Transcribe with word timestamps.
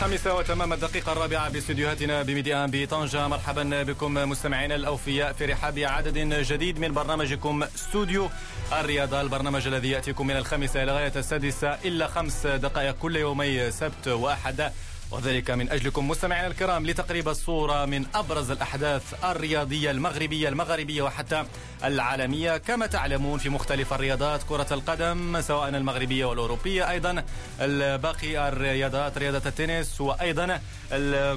الخامسة 0.00 0.34
وتمام 0.34 0.72
الدقيقة 0.72 1.12
الرابعة 1.12 1.50
باستديوهاتنا 1.50 2.22
بميديان 2.22 2.70
بطنجة 2.72 3.28
مرحبا 3.28 3.82
بكم 3.82 4.14
مستمعينا 4.14 4.74
الأوفياء 4.74 5.32
في 5.32 5.44
رحاب 5.44 5.78
عدد 5.78 6.18
جديد 6.52 6.78
من 6.78 6.92
برنامجكم 6.92 7.62
استوديو 7.62 8.30
الرياضة. 8.72 9.20
البرنامج 9.20 9.66
الذي 9.66 9.90
يأتيكم 9.90 10.26
من 10.26 10.36
الخامسة 10.36 10.82
إلى 10.82 10.92
غاية 10.92 11.12
السادسة 11.16 11.68
إلا 11.68 12.06
خمس 12.06 12.46
دقائق 12.46 12.94
كل 12.94 13.16
يومي 13.16 13.70
سبت 13.70 14.08
وأحد. 14.08 14.72
وذلك 15.10 15.50
من 15.50 15.70
أجلكم 15.70 16.08
مستمعينا 16.08 16.46
الكرام 16.46 16.86
لتقريب 16.86 17.28
الصورة 17.28 17.84
من 17.84 18.06
أبرز 18.14 18.50
الأحداث 18.50 19.24
الرياضية 19.24 19.90
المغربية 19.90 20.48
المغربية 20.48 21.02
وحتى 21.02 21.44
العالمية. 21.84 22.56
كما 22.56 22.86
تعلمون 22.86 23.38
في 23.38 23.48
مختلف 23.48 23.92
الرياضات 23.92 24.42
كرة 24.42 24.66
القدم 24.70 25.40
سواء 25.40 25.68
المغربية 25.68 26.24
والأوروبية 26.24 26.90
أيضا 26.90 27.24
باقي 27.96 28.48
الرياضات 28.48 29.18
رياضة 29.18 29.42
التنس 29.48 30.00
وأيضا 30.00 30.60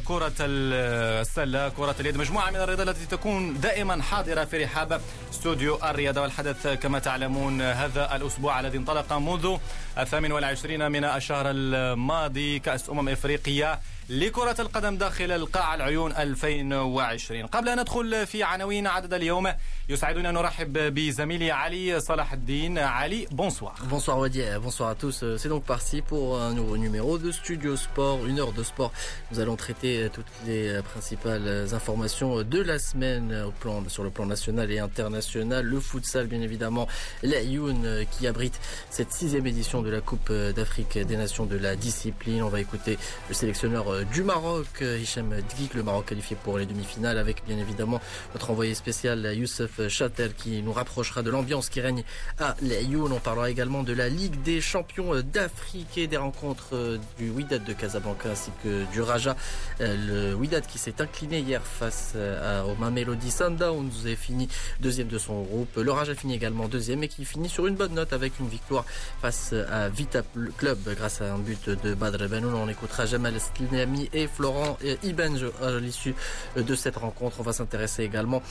كرة 0.08 0.34
السلة 0.40 1.70
كرة 1.70 1.96
اليد. 2.00 2.18
مجموعة 2.18 2.50
من 2.50 2.56
الرياضات 2.56 2.88
التي 2.88 3.06
تكون 3.06 3.60
دائما 3.60 4.02
حاضرة 4.02 4.46
في 4.46 4.64
رحاب 4.64 5.02
استوديو 5.32 5.80
الرياضة 5.84 6.22
والحدث. 6.22 6.68
كما 6.68 7.00
تعلمون 7.00 7.62
هذا 7.62 8.16
الأسبوع 8.16 8.60
الذي 8.60 8.78
انطلق 8.78 9.14
منذ 9.14 9.58
الثامن 9.98 10.32
والعشرين 10.32 10.92
من 10.92 11.04
الشهر 11.04 11.46
الماضي 11.50 12.60
كأس 12.60 12.90
أمم 12.90 13.10
إفريقيا 13.10 13.63
Yeah. 13.64 13.80
لكرة 14.09 14.57
القدم 14.59 14.97
داخل 14.97 15.31
القاع 15.33 15.75
العيون 15.75 16.13
2020 16.13 17.47
قبل 17.47 17.69
أن 17.69 17.81
ندخل 17.81 18.27
في 18.27 18.43
عناوين 18.43 18.87
عدد 18.87 19.15
اليوم 19.15 19.53
يسعدنا 19.89 20.31
أن 20.31 20.35
نرحب 20.35 20.95
بزميلي 20.95 21.51
علي 21.51 22.01
صلاح 22.01 22.33
الدين 22.33 22.79
علي 22.79 23.27
bonsoir 23.27 23.75
bonsoir 23.91 24.19
Wadi 24.19 24.43
bonsoir 24.63 24.89
à 24.91 24.95
tous 24.95 25.25
c'est 25.37 25.49
donc 25.49 25.65
parti 25.65 26.01
pour 26.01 26.41
un 26.41 26.55
nouveau 26.55 26.77
numéro 26.77 27.19
de 27.19 27.31
Studio 27.31 27.77
Sport 27.77 28.25
une 28.27 28.39
heure 28.41 28.53
de 28.53 28.63
sport 28.63 28.93
nous 29.31 29.41
allons 29.41 29.57
traiter 29.57 30.09
toutes 30.11 30.33
les 30.47 30.81
principales 30.83 31.67
informations 31.73 32.43
de 32.43 32.61
la 32.63 32.79
semaine 32.79 33.45
au 33.47 33.51
plan, 33.51 33.83
sur 33.89 34.05
le 34.05 34.11
plan 34.11 34.25
national 34.25 34.71
et 34.71 34.79
international 34.79 35.67
le 35.67 35.81
futsal 35.81 36.27
bien 36.29 36.41
évidemment 36.41 36.89
la 37.23 37.43
Youn 37.43 38.07
qui 38.13 38.27
abrite 38.27 38.59
cette 38.89 39.13
sixième 39.13 39.47
édition 39.47 39.83
de 39.83 39.91
la 39.91 40.01
Coupe 40.01 40.33
d'Afrique 40.33 40.99
des 40.99 41.17
Nations 41.17 41.45
de 41.45 41.59
la 41.59 41.77
discipline 41.77 42.43
on 42.43 42.49
va 42.49 42.61
écouter 42.61 42.99
le 43.29 43.35
sélectionneur 43.35 43.92
euh, 43.94 44.04
du 44.06 44.24
Maroc, 44.24 44.68
euh, 44.82 44.98
Hicham 44.98 45.34
Dgik, 45.50 45.74
le 45.74 45.84
Maroc 45.84 46.08
qualifié 46.08 46.36
pour 46.42 46.58
les 46.58 46.66
demi-finales, 46.66 47.18
avec 47.18 47.44
bien 47.46 47.58
évidemment 47.58 48.02
notre 48.34 48.50
envoyé 48.50 48.74
spécial 48.74 49.34
Youssef 49.36 49.88
Chatel 49.88 50.34
qui 50.34 50.62
nous 50.62 50.74
rapprochera 50.74 51.22
de 51.22 51.30
l'ambiance 51.30 51.70
qui 51.70 51.82
règne 51.82 52.04
à 52.40 52.56
Lyon. 52.62 53.10
On 53.12 53.20
parlera 53.20 53.50
également 53.50 53.84
de 53.84 53.94
la 53.94 54.10
Ligue 54.10 54.42
des 54.42 54.62
champions 54.62 55.22
d'Afrique 55.22 55.98
et 55.98 56.08
des 56.08 56.18
rencontres 56.18 56.70
euh, 56.74 56.98
du 57.18 57.30
Wydad 57.30 57.64
de 57.64 57.74
Casablanca 57.74 58.30
ainsi 58.32 58.52
que 58.64 58.84
du 58.92 59.02
Raja. 59.02 59.36
Le 59.80 60.34
Wydad 60.34 60.66
qui 60.66 60.78
s'est 60.78 61.02
incliné 61.02 61.40
hier 61.40 61.62
face 61.62 62.16
au 62.16 62.76
Mamelody 62.76 63.32
Sundowns 63.32 63.92
est 64.06 64.16
fini 64.16 64.48
deuxième 64.80 65.08
de 65.08 65.18
son 65.18 65.42
groupe. 65.42 65.76
Le 65.76 65.92
Raja 65.92 66.16
finit 66.16 66.36
également 66.36 66.68
deuxième 66.68 67.04
et 67.04 67.08
qui 67.08 67.26
finit 67.26 67.50
sur 67.50 67.68
une 67.68 67.76
bonne 67.76 67.94
note 67.94 68.14
avec 68.14 68.40
une 68.40 68.48
victoire 68.48 68.86
face 69.22 69.54
à 69.72 69.90
Vita 69.90 70.22
Club 70.58 70.78
grâce 70.96 71.22
à 71.22 71.34
un 71.34 71.40
but 71.40 71.70
de 71.70 71.94
Badr 71.94 72.28
Benoun. 72.28 72.54
On 72.54 72.70
écoutera 72.70 73.06
Jamal 73.06 73.36
Stilne 73.83 74.07
et 74.13 74.29
Florent 74.29 74.79
Ibenj 75.03 75.47
à 75.63 75.79
l'issue 75.81 76.15
de 76.57 76.75
cette 76.75 76.97
rencontre. 76.97 77.37
On 77.41 77.43
va 77.43 77.53
s'intéresser 77.53 78.05
également 78.05 78.43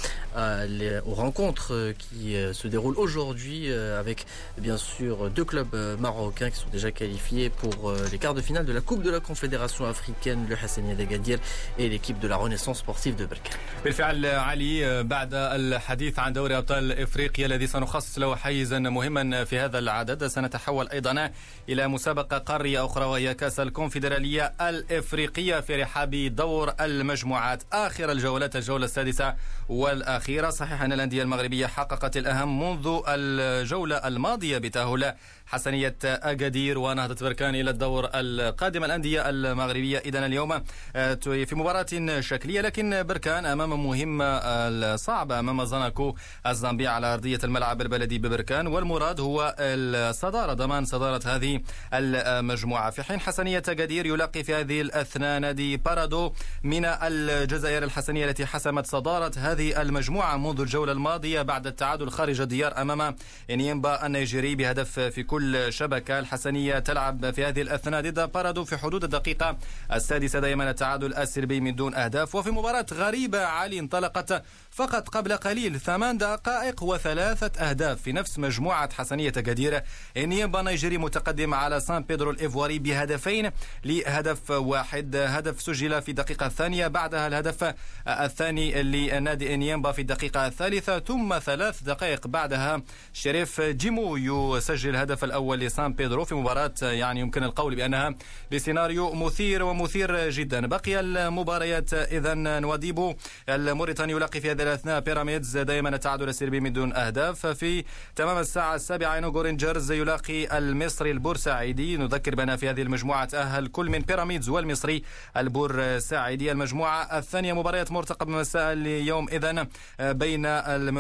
aux 1.06 1.14
rencontres 1.14 1.74
euh, 1.74 1.94
qui 1.94 2.36
euh, 2.36 2.54
se 2.54 2.68
déroulent 2.68 2.98
aujourd'hui 2.98 3.72
euh, 3.72 4.00
avec 4.00 4.26
bien 4.58 4.78
sûr 4.78 5.30
deux 5.30 5.46
clubs 5.46 5.76
marocains 6.00 6.50
qui 6.50 6.60
sont 6.60 6.70
déjà 6.72 6.92
qualifiés 6.92 7.50
pour 7.50 7.94
les 8.12 8.18
quarts 8.18 8.34
de 8.34 8.42
finale 8.42 8.66
de 8.66 8.74
la 8.74 8.82
Coupe 8.82 9.02
de 9.02 9.12
la 9.12 9.20
Confédération 9.20 9.86
africaine, 9.86 10.46
le 10.50 10.56
Hassania 10.56 10.96
d'Agadir 10.96 11.40
et 11.78 11.90
l'équipe 11.90 12.20
de 12.20 12.28
la 12.28 12.36
Renaissance 12.36 12.80
sportive 12.80 13.16
de 13.16 13.26
Berkane. 13.26 13.58
بالفعل 13.84 14.26
علي 14.26 15.04
بعد 15.04 15.34
الحديث 15.34 16.20
عن 16.20 16.34
دوري 16.34 16.58
ابطال 16.58 16.92
افريقيا 16.92 17.46
الذي 17.46 17.68
سنخصص 17.68 18.20
له 18.20 18.36
حيزا 18.36 18.80
مهما 18.80 19.44
في 19.46 19.60
هذا 19.60 19.80
العدد 19.80 20.28
سنتحول 20.28 20.90
ايضا 20.90 21.32
الى 21.70 21.88
مسابقه 21.88 22.38
قاريه 22.38 22.86
اخرى 22.86 23.06
وهي 23.06 23.34
كاس 23.34 23.60
الكونفدراليه 23.60 24.54
الافريقيه 24.62 25.21
الأفريقية 25.23 25.61
في 25.61 25.83
رحاب 25.83 26.11
دور 26.15 26.73
المجموعات. 26.81 27.63
آخر 27.73 28.13
الجولات 28.13 28.57
الجولة 28.57 28.85
السادسة 28.85 29.35
والأخيرة. 29.69 30.51
صحيح 30.51 30.83
أن 30.83 30.93
الأندية 30.93 31.23
المغربية 31.23 31.67
حققت 31.67 32.17
الأهم 32.17 32.63
منذ 32.63 33.01
الجولة 33.09 33.97
الماضية 33.97 34.59
بتاهل 34.59 35.15
حسنية 35.53 35.97
أكادير 36.05 36.79
ونهضة 36.79 37.27
بركان 37.27 37.55
إلى 37.55 37.71
الدور 37.71 38.09
القادم. 38.15 38.85
الأندية 38.85 39.29
المغربية 39.29 39.99
إذا 39.99 40.27
اليوم 40.27 40.63
آه، 40.97 41.15
في 41.25 41.55
مباراة 41.55 42.21
شكلية 42.21 42.61
لكن 42.61 43.03
بركان 43.03 43.47
أمام 43.47 43.87
مهمة 43.87 44.97
صعبة 44.97 45.39
أمام 45.39 45.65
زناكو 45.65 46.15
الزامبي 46.47 46.87
على 46.87 47.15
أرضية 47.15 47.39
الملعب 47.45 47.81
البلدي 47.81 48.19
ببركان. 48.19 48.67
والمراد 48.67 49.21
هو 49.21 49.55
الصدارة 49.59 50.53
ضمان 50.53 50.85
صدارة 50.85 51.21
هذه 51.27 51.61
المجموعة. 51.95 52.91
في 52.91 53.03
حين 53.03 53.21
حسنية 53.21 53.63
أكادير 53.69 54.07
يلاقي 54.07 54.45
في 54.45 54.55
هذه 54.55 54.81
الأثناء 54.81 55.41
نادي 55.41 55.77
بارادو 55.77 56.33
من 56.63 56.85
الجزائر 56.85 57.83
الحسنية 57.83 58.25
التي 58.25 58.47
حسمت 58.47 58.87
صدارة 58.87 59.33
هذه 59.37 59.83
المجموعة 59.83 60.37
منذ 60.37 60.61
الجولة 60.61 60.93
الماضية 60.93 61.43
بعد 61.43 61.67
التعادل 61.67 62.11
خارج 62.11 62.41
الديار 62.41 62.83
أمام 62.83 63.17
إنيمبا 63.51 64.07
النيجيري 64.07 64.55
بهدف 64.55 65.01
في 65.01 65.23
كل 65.23 65.42
كل 65.43 65.73
شبكة 65.73 66.19
الحسنية 66.19 66.79
تلعب 66.79 67.31
في 67.31 67.45
هذه 67.45 67.63
الأثناء 67.63 68.01
ضد 68.01 68.33
بارادو 68.33 68.65
في 68.65 68.77
حدود 68.77 69.05
الدقيقة 69.05 69.57
السادسة 69.93 70.41
دائما 70.41 70.71
التعادل 70.71 71.15
السلبي 71.15 71.61
من 71.61 71.75
دون 71.75 71.95
أهداف 71.95 72.35
وفي 72.35 72.51
مباراة 72.51 72.87
غريبة 72.93 73.45
علي 73.45 73.79
انطلقت 73.79 74.43
فقط 74.71 75.09
قبل 75.09 75.33
قليل 75.37 75.81
ثمان 75.81 76.19
دقائق 76.19 76.83
وثلاثة 76.83 77.61
أهداف 77.71 78.03
في 78.03 78.13
نفس 78.13 78.39
مجموعة 78.39 78.93
حسنية 78.95 79.33
أكادير 79.37 79.83
نيمبا 80.17 80.63
نيجيري 80.63 80.99
متقدم 80.99 81.55
على 81.55 81.81
سان 81.81 82.03
بيدرو 82.03 82.31
الإيفواري 82.31 82.79
بهدفين 82.79 83.51
لهدف 83.85 84.51
واحد. 84.51 85.17
هدف 85.17 85.63
سجل 85.63 86.03
في 86.03 86.09
الدقيقة 86.09 86.47
الثانية 86.47 86.87
بعدها 86.87 87.27
الهدف 87.27 87.75
الثاني 88.09 88.83
لنادي 88.83 89.57
نيمبا 89.57 89.93
في 89.93 90.01
الدقيقة 90.01 90.47
الثالثة 90.47 90.99
ثم 90.99 91.39
ثلاث 91.39 91.83
دقائق 91.83 92.27
بعدها 92.27 92.83
شريف 93.13 93.61
جيمو 93.61 94.17
يسجل 94.17 94.97
الهدف 95.23 95.25
الأول 95.25 95.61
لسان 95.61 95.93
بيدرو 95.93 96.25
في 96.25 96.35
مباراة 96.35 96.73
يعني 96.83 97.21
يمكن 97.21 97.45
القول 97.45 97.75
بأنها 97.75 98.15
بسيناريو 98.53 99.13
مثير 99.15 99.63
ومثير 99.63 100.31
جدا. 100.31 100.67
بقي 100.67 101.01
المباريات 101.01 101.95
إذا 101.95 102.35
نواديبو 102.35 103.15
الموريتاني 103.49 104.13
يلاقي 104.13 104.41
في 104.41 104.51
هذه 104.51 104.63
الأثناء 104.63 105.01
بيراميدز 105.01 105.59
دائما 105.59 105.89
التعادل 105.89 106.29
السلبي 106.29 106.61
من 106.61 106.73
دون 106.73 106.93
أهداف. 106.93 107.47
في 107.47 107.85
تمام 108.17 108.39
الساعة 108.39 108.75
السابعة 108.75 109.15
اينوغو 109.15 109.41
رينجرز 109.41 109.93
يلاقي 109.93 110.59
المصري 110.59 111.11
البورسعيدي. 111.11 111.97
نذكر 111.97 112.35
بأن 112.35 112.57
في 112.57 112.71
هذه 112.71 112.83
المجموعة 112.83 113.25
تاهل 113.25 113.67
كل 113.67 113.91
من 113.91 113.99
بيراميدز 113.99 114.49
والمصري 114.49 115.03
البورسعيدي. 115.37 116.53
المجموعة 116.53 117.19
الثانية 117.19 117.53
مباريات 117.53 117.93
مرتقب 117.93 118.29
مساء 118.29 118.73
اليوم 118.73 119.29
اذا 119.29 119.67
بين 120.01 120.43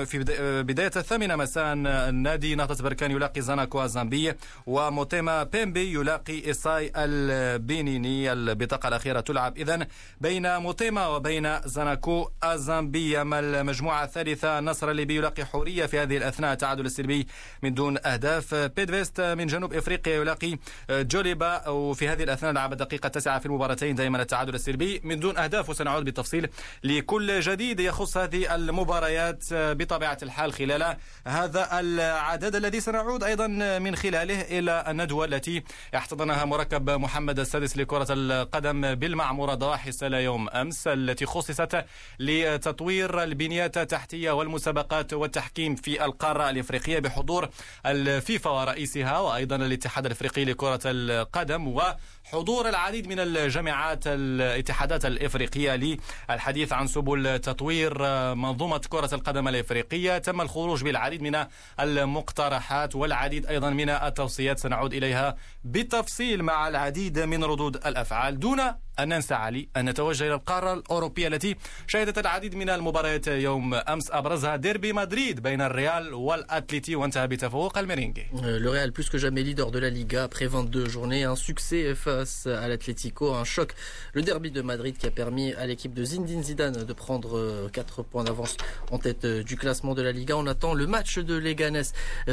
في 0.04 0.24
بداية 0.62 0.90
الثامنة 0.96 1.36
مساء 1.36 1.72
النادي 1.74 2.54
نهضه 2.54 2.84
بركان 2.84 3.10
يلاقي 3.10 3.40
زاناكو 3.40 3.86
الزامبي 4.12 4.34
وموتيما 4.66 5.42
بيمبي 5.42 5.92
يلاقي 5.92 6.46
إيساي 6.46 6.92
البينيني 6.96 8.32
البطاقة 8.32 8.88
الأخيرة 8.88 9.20
تلعب. 9.20 9.58
إذا 9.58 9.86
بين 10.20 10.56
موتيما 10.56 11.06
وبين 11.06 11.60
زاناكو 11.64 12.28
الزامبي 12.44 13.22
المجموعة 13.22 14.04
الثالثة 14.04 14.58
النصر 14.58 14.90
الليبي 14.90 15.16
يلاقي 15.16 15.44
حورية 15.44 15.86
في 15.86 15.98
هذه 15.98 16.16
الأثناء 16.16 16.54
تعادل 16.54 16.86
السلبي 16.86 17.26
من 17.62 17.74
دون 17.74 17.98
أهداف. 18.06 18.54
بيدفيست 18.54 19.20
من 19.20 19.46
جنوب 19.46 19.74
إفريقيا 19.74 20.14
يلاقي 20.14 20.58
جوليبا 20.90 21.68
وفي 21.68 22.08
هذه 22.08 22.22
الأثناء 22.22 22.52
لعب 22.52 22.72
الدقيقة 22.72 23.06
التاسعة 23.06 23.38
في 23.38 23.46
المباراتين 23.46 23.94
دائما 23.94 24.22
التعادل 24.22 24.54
السلبي 24.54 25.00
من 25.04 25.20
دون 25.20 25.38
أهداف 25.38 25.70
وسنعود 25.70 26.04
بالتفصيل 26.04 26.48
لكل 26.84 27.40
جديد 27.40 27.80
يخص 27.80 28.16
هذه 28.16 28.54
المباريات 28.54 29.44
بطبيعة 29.52 30.18
الحال 30.22 30.52
خلال 30.52 30.96
هذا 31.26 31.80
العدد 31.80 32.56
الذي 32.56 32.80
سنعود 32.80 33.24
أيضا 33.24 33.46
من 33.78 33.96
خلاله 34.02 34.40
إلى 34.40 34.84
الندوة 34.88 35.24
التي 35.24 35.62
احتضنها 35.96 36.44
مركب 36.44 36.90
محمد 36.90 37.38
السادس 37.38 37.76
لكرة 37.76 38.06
القدم 38.10 38.94
بالمعمورة 38.94 39.54
ضواحي 39.54 39.90
يوم 40.02 40.48
أمس 40.48 40.86
التي 40.86 41.26
خصصت 41.26 41.84
لتطوير 42.18 43.22
البنيات 43.22 43.78
التحتية 43.78 44.30
والمسابقات 44.30 45.12
والتحكيم 45.12 45.74
في 45.74 46.04
القارة 46.04 46.50
الإفريقية 46.50 46.98
بحضور 46.98 47.48
الفيفا 47.86 48.50
ورئيسها 48.50 49.18
وأيضا 49.18 49.56
الاتحاد 49.56 50.06
الإفريقي 50.06 50.44
لكرة 50.44 50.80
القدم 50.84 51.68
وحضور 51.68 52.68
العديد 52.68 53.08
من 53.08 53.20
الجامعات 53.20 54.06
الاتحادات 54.06 55.04
الإفريقية 55.06 55.98
للحديث 56.30 56.72
عن 56.72 56.86
سبل 56.86 57.38
تطوير 57.38 57.98
منظومة 58.34 58.80
كرة 58.88 59.14
القدم 59.14 59.48
الإفريقية. 59.48 60.18
تم 60.18 60.40
الخروج 60.40 60.84
بالعديد 60.84 61.22
من 61.22 61.46
المقترحات 61.80 62.96
والعديد 62.96 63.46
أيضا 63.46 63.70
من 63.70 63.91
التوصيات 63.92 64.58
سنعود 64.58 64.94
إليها 64.94 65.36
بالتفصيل 65.64 66.42
مع 66.42 66.68
العديد 66.68 67.18
من 67.18 67.44
ردود 67.44 67.76
الأفعال 67.76 68.38
دون 68.38 68.60
أن 68.99 69.09
ننسى 69.09 69.33
علي 69.33 69.69
أن 69.77 69.89
نتوجه 69.89 70.23
إلى 70.23 70.33
القارة 70.33 70.73
الأوروبية 70.73 71.27
التي 71.27 71.55
شهدت 71.87 72.17
العديد 72.17 72.55
من 72.55 72.69
المباريات 72.69 73.27
يوم 73.27 73.73
أمس 73.73 74.11
أبرزها 74.11 74.55
ديربي 74.55 74.93
مدريد 74.93 75.39
بين 75.39 75.61
الريال 75.61 76.13
والأتليتي 76.13 76.95
وانتهى 76.95 77.27
بتفوق 77.27 77.77
الميرينغي 77.77 78.27
Le 78.33 78.69
Real 78.69 78.91
plus 78.91 79.09
que 79.09 79.17
jamais 79.17 79.43
leader 79.43 79.71
de 79.71 79.79
la 79.79 79.89
Liga 79.89 80.23
après 80.23 80.47
22 80.47 80.89
journées, 80.89 81.23
un 81.23 81.35
succès 81.35 81.93
face 81.95 82.47
à 82.47 82.67
l'Atlético, 82.67 83.33
un 83.33 83.43
choc. 83.43 83.73
Le 84.13 84.21
derby 84.23 84.49
de 84.51 84.61
Madrid 84.61 84.97
qui 84.97 85.05
a 85.05 85.11
permis 85.11 85.53
à 85.53 85.65
l'équipe 85.67 85.93
de 85.93 86.03
Zinedine 86.03 86.43
Zidane 86.43 86.83
de 86.83 86.93
prendre 86.93 87.69
4 87.71 88.01
points 88.03 88.23
d'avance 88.23 88.57
en 88.91 88.97
tête 88.97 89.25
du 89.25 89.57
classement 89.57 89.93
de 89.93 90.01
la 90.01 90.11
Liga. 90.11 90.35
On 90.37 90.47
attend 90.47 90.73
le 90.73 90.87
match 90.87 91.19
de 91.19 91.35
Leganés 91.35 91.81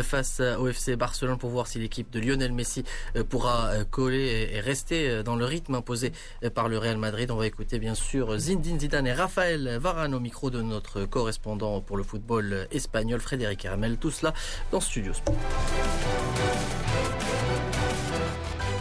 face 0.02 0.40
au 0.40 0.66
FC 0.68 0.96
Barcelone 0.96 1.36
pour 1.38 1.50
voir 1.50 1.66
si 1.66 1.78
l'équipe 1.78 2.10
de 2.10 2.20
Lionel 2.20 2.52
Messi 2.52 2.84
pourra 3.28 3.70
coller 3.90 4.48
et 4.54 4.60
rester 4.60 5.22
dans 5.22 5.36
le 5.36 5.44
rythme 5.44 5.74
imposé 5.74 6.12
par 6.49 6.69
le 6.69 6.77
Real 6.77 6.97
Madrid. 6.97 7.31
On 7.31 7.35
va 7.37 7.47
écouter 7.47 7.79
bien 7.79 7.95
sûr 7.95 8.37
Zinedine 8.37 8.79
Zidane 8.79 9.07
et 9.07 9.13
Raphaël 9.13 9.77
Varane 9.81 10.13
au 10.13 10.19
micro 10.19 10.49
de 10.49 10.61
notre 10.61 11.05
correspondant 11.05 11.81
pour 11.81 11.97
le 11.97 12.03
football 12.03 12.67
espagnol 12.71 13.19
Frédéric 13.19 13.65
Hermel. 13.65 13.97
Tout 13.97 14.11
cela 14.11 14.33
dans 14.71 14.81
Studio 14.81 15.13
Sport. 15.13 15.35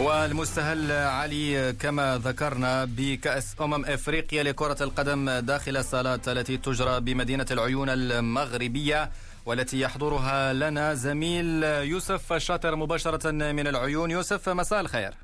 والمستهل 0.00 0.92
علي 0.92 1.72
كما 1.72 2.18
ذكرنا 2.18 2.84
بكأس 2.84 3.56
أمم 3.60 3.84
إفريقيا 3.84 4.42
لكرة 4.42 4.76
القدم 4.82 5.30
داخل 5.30 5.76
الصالات 5.76 6.28
التي 6.28 6.56
تجرى 6.56 7.00
بمدينة 7.00 7.46
العيون 7.50 7.88
المغربية 7.88 9.10
والتي 9.46 9.80
يحضرها 9.80 10.52
لنا 10.52 10.94
زميل 10.94 11.62
يوسف 11.64 12.32
الشاطر 12.32 12.76
مباشرة 12.76 13.30
من 13.30 13.66
العيون 13.66 14.10
يوسف 14.10 14.48
مساء 14.48 14.80
الخير 14.80 15.14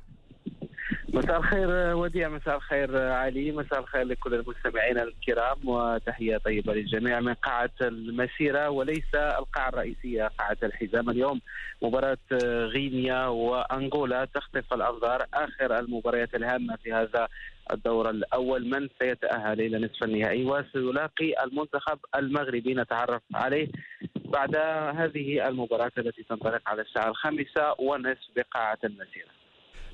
مساء 1.15 1.37
الخير 1.37 1.95
وديع. 1.95 2.29
مساء 2.29 2.55
الخير 2.55 2.97
علي. 2.97 3.51
مساء 3.51 3.79
الخير 3.79 4.03
لكل 4.03 4.33
المستمعين 4.33 4.97
الكرام 4.97 5.57
وتحية 5.69 6.37
طيبة 6.37 6.73
للجميع 6.73 7.19
من 7.19 7.33
قاعة 7.33 7.69
المسيرة 7.81 8.69
وليس 8.69 9.15
القاعة 9.15 9.69
الرئيسية 9.69 10.27
قاعة 10.27 10.57
الحزام. 10.63 11.09
اليوم 11.09 11.41
مباراة 11.81 12.17
غينيا 12.65 13.27
وأنغولا 13.27 14.25
تخطف 14.25 14.73
الأنظار 14.73 15.25
آخر 15.33 15.79
المباريات 15.79 16.35
الهامة 16.35 16.75
في 16.83 16.93
هذا 16.93 17.27
الدور 17.73 18.09
الأول. 18.09 18.69
من 18.69 18.89
سيتأهل 18.99 19.61
إلى 19.61 19.77
نصف 19.77 20.03
النهائي؟ 20.03 20.45
وسيلاقي 20.45 21.43
المنتخب 21.43 21.99
المغربي. 22.15 22.73
نتعرف 22.73 23.21
عليه 23.33 23.67
بعد 24.15 24.55
هذه 24.95 25.47
المباراة 25.47 25.91
التي 25.97 26.23
تنطلق 26.23 26.61
على 26.69 26.81
الساعة 26.81 27.09
الخامسة 27.09 27.75
ونصف 27.79 28.27
بقاعة 28.35 28.79
المسيرة. 28.83 29.44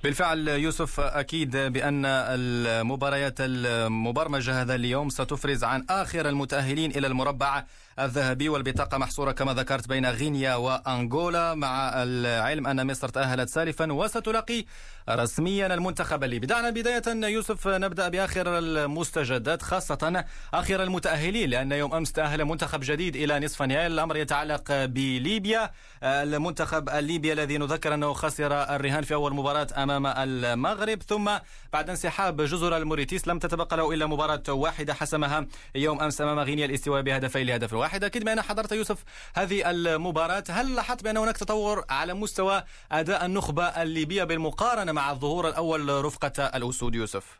بالفعل 0.03 0.48
يوسف 0.48 1.00
أكيد 1.00 1.57
بأن 1.57 2.06
المباريات 2.06 3.33
المبرمجة 3.39 4.62
هذا 4.62 4.75
اليوم 4.75 5.09
ستفرز 5.09 5.63
عن 5.63 5.86
آخر 5.89 6.30
المتأهلين 6.30 6.92
إلى 6.92 7.07
المربع 7.07 7.63
الذهبي 7.99 8.49
والبطاقة 8.49 8.97
محصورة 8.97 9.31
كما 9.31 9.53
ذكرت 9.53 9.88
بين 9.88 10.05
غينيا 10.05 10.55
وأنغولا 10.55 11.53
مع 11.55 11.91
العلم 11.95 12.67
أن 12.67 12.88
مصر 12.88 13.09
تأهلت 13.09 13.49
سلفا 13.50 13.94
وستلاقي 13.93 14.65
رسميا 15.09 15.73
المنتخب 15.73 16.23
الليبي. 16.23 16.47
دعنا 16.47 16.69
بداية 16.69 17.03
يوسف 17.07 17.67
نبدأ 17.67 18.09
بآخر 18.09 18.57
المستجدات 18.57 19.61
خاصة 19.61 20.25
آخر 20.53 20.83
المتأهلين 20.83 21.49
لأن 21.49 21.71
يوم 21.71 21.93
أمس 21.93 22.11
تأهل 22.11 22.45
منتخب 22.45 22.79
جديد 22.83 23.15
إلى 23.15 23.39
نصف 23.39 23.61
النهائي 23.61 23.88
الأمر 23.88 24.17
يتعلق 24.17 24.63
بليبيا. 24.69 25.71
المنتخب 26.03 26.89
الليبي 26.89 27.33
الذي 27.33 27.57
نذكر 27.57 27.94
أنه 27.94 28.13
خسر 28.13 28.75
الرهان 28.75 29.03
في 29.03 29.13
أول 29.13 29.33
مباراة 29.33 29.67
أمام 29.77 30.07
المغرب. 30.07 31.03
ثم 31.03 31.31
بعد 31.73 31.89
انسحاب 31.89 32.41
جزر 32.41 32.77
الموريتيس 32.77 33.27
لم 33.27 33.39
تتبقى 33.39 33.77
له 33.77 33.94
إلا 33.94 34.05
مباراة 34.05 34.44
واحدة 34.49 34.94
حسمها 34.94 35.47
يوم 35.75 36.01
أمس 36.01 36.21
أمام 36.21 36.39
غينيا 36.39 36.65
الاستواء 36.65 37.01
بهدفين 37.01 37.47
لهدف 37.47 37.73
واحد. 37.73 37.90
أكيد 37.93 38.25
بأن 38.25 38.41
حضرت 38.41 38.71
يوسف 38.71 39.03
هذه 39.35 39.71
المباراة. 39.71 40.43
هل 40.49 40.75
لاحظت 40.75 41.03
بأن 41.03 41.17
هناك 41.17 41.38
تطور 41.38 41.83
على 41.89 42.13
مستوى 42.13 42.63
أداء 42.91 43.25
النخبة 43.25 43.63
الليبية 43.63 44.23
بالمقارنة 44.23 44.91
مع 44.91 45.11
الظهور 45.11 45.49
الأول 45.49 46.05
رفقة 46.05 46.45
الأسود 46.57 46.95
يوسف؟ 46.95 47.39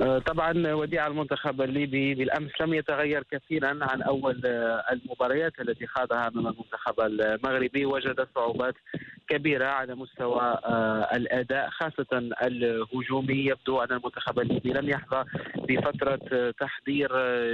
آه، 0.00 0.18
طبعا 0.18 0.72
وديع 0.72 1.06
المنتخب 1.06 1.62
الليبي 1.62 2.14
بالأمس 2.14 2.50
لم 2.60 2.74
يتغير 2.74 3.24
كثيرا 3.30 3.78
عن 3.82 4.02
أول 4.02 4.42
آه، 4.46 4.84
المباريات 4.92 5.52
التي 5.60 5.86
خاضها 5.86 6.28
امام 6.28 6.46
المنتخب 6.46 7.00
المغربي. 7.00 7.86
وجد 7.86 8.28
صعوبات 8.34 8.74
كبيرة 9.28 9.66
على 9.66 9.94
مستوى 9.94 10.40
آه، 10.40 11.08
الأداء 11.14 11.70
خاصة 11.70 12.32
الهجومي. 12.42 13.34
يبدو 13.34 13.80
أن 13.80 13.92
المنتخب 13.96 14.40
الليبي 14.40 14.72
لم 14.72 14.88
يحظى 14.88 15.24
بفترة 15.68 16.50
تحضير 16.60 17.10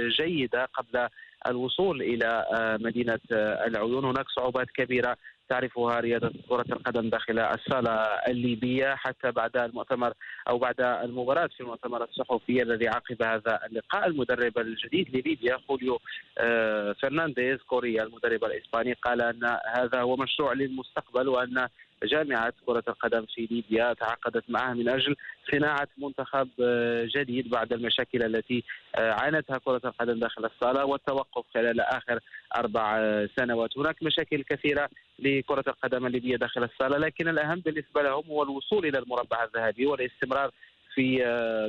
جيدة 0.09 0.65
قبل 0.65 1.07
الوصول 1.47 2.01
إلى 2.01 2.45
مدينة 2.81 3.19
العيون. 3.67 4.05
هناك 4.05 4.25
صعوبات 4.29 4.67
كبيرة 4.71 5.17
تعرفها 5.49 5.99
رياضة 5.99 6.31
كرة 6.49 6.65
القدم 6.71 7.09
داخل 7.09 7.39
الصالة 7.39 7.91
الليبية 8.27 8.95
حتى 8.95 9.31
بعد 9.31 9.57
المؤتمر 9.57 10.13
أو 10.49 10.57
بعد 10.57 10.81
المباراة 10.81 11.47
في 11.47 11.61
المؤتمر 11.61 12.03
الصحفي 12.03 12.61
الذي 12.61 12.87
عقب 12.87 13.23
هذا 13.23 13.59
اللقاء. 13.65 14.07
المدرب 14.07 14.57
الجديد 14.57 15.09
لليبيا 15.09 15.57
خوليو 15.67 15.99
آه، 16.37 16.95
فرنانديز 17.01 17.57
كوريا 17.57 18.03
المدرب 18.03 18.43
الإسباني 18.43 18.93
قال 18.93 19.21
أن 19.21 19.57
هذا 19.77 20.01
هو 20.01 20.15
مشروع 20.15 20.53
للمستقبل 20.53 21.27
وأن 21.27 21.64
جامعة 22.03 22.53
كرة 22.65 22.83
القدم 22.87 23.25
في 23.35 23.47
ليبيا 23.51 23.93
تعاقدت 23.93 24.43
معه 24.49 24.73
من 24.73 24.89
أجل 24.89 25.15
صناعة 25.51 25.87
منتخب 25.97 26.49
آه، 26.63 27.07
جديد 27.15 27.49
بعد 27.49 27.73
المشاكل 27.73 28.23
التي 28.23 28.63
آه، 28.95 29.11
عانتها 29.11 29.57
كرة 29.57 29.81
القدم 29.85 30.19
داخل 30.19 30.45
الصالة 30.45 30.85
والتوقف 30.85 31.45
خلال 31.53 31.81
آخر 31.81 32.19
أربع 32.55 32.97
آه، 32.99 33.29
سنوات. 33.39 33.77
هناك 33.77 34.03
مشاكل 34.03 34.43
كثيرة 34.43 34.89
لكرة 35.19 35.63
القدم 35.67 36.05
الليبية 36.05 36.35
داخل 36.35 36.63
الصالة 36.63 36.97
لكن 36.97 37.27
الأهم 37.27 37.59
بالنسبة 37.59 38.01
لهم 38.01 38.23
هو 38.29 38.43
الوصول 38.43 38.85
إلى 38.85 38.99
المربع 38.99 39.43
الذهبي 39.43 39.85
والاستمرار 39.85 40.51
في 40.95 41.17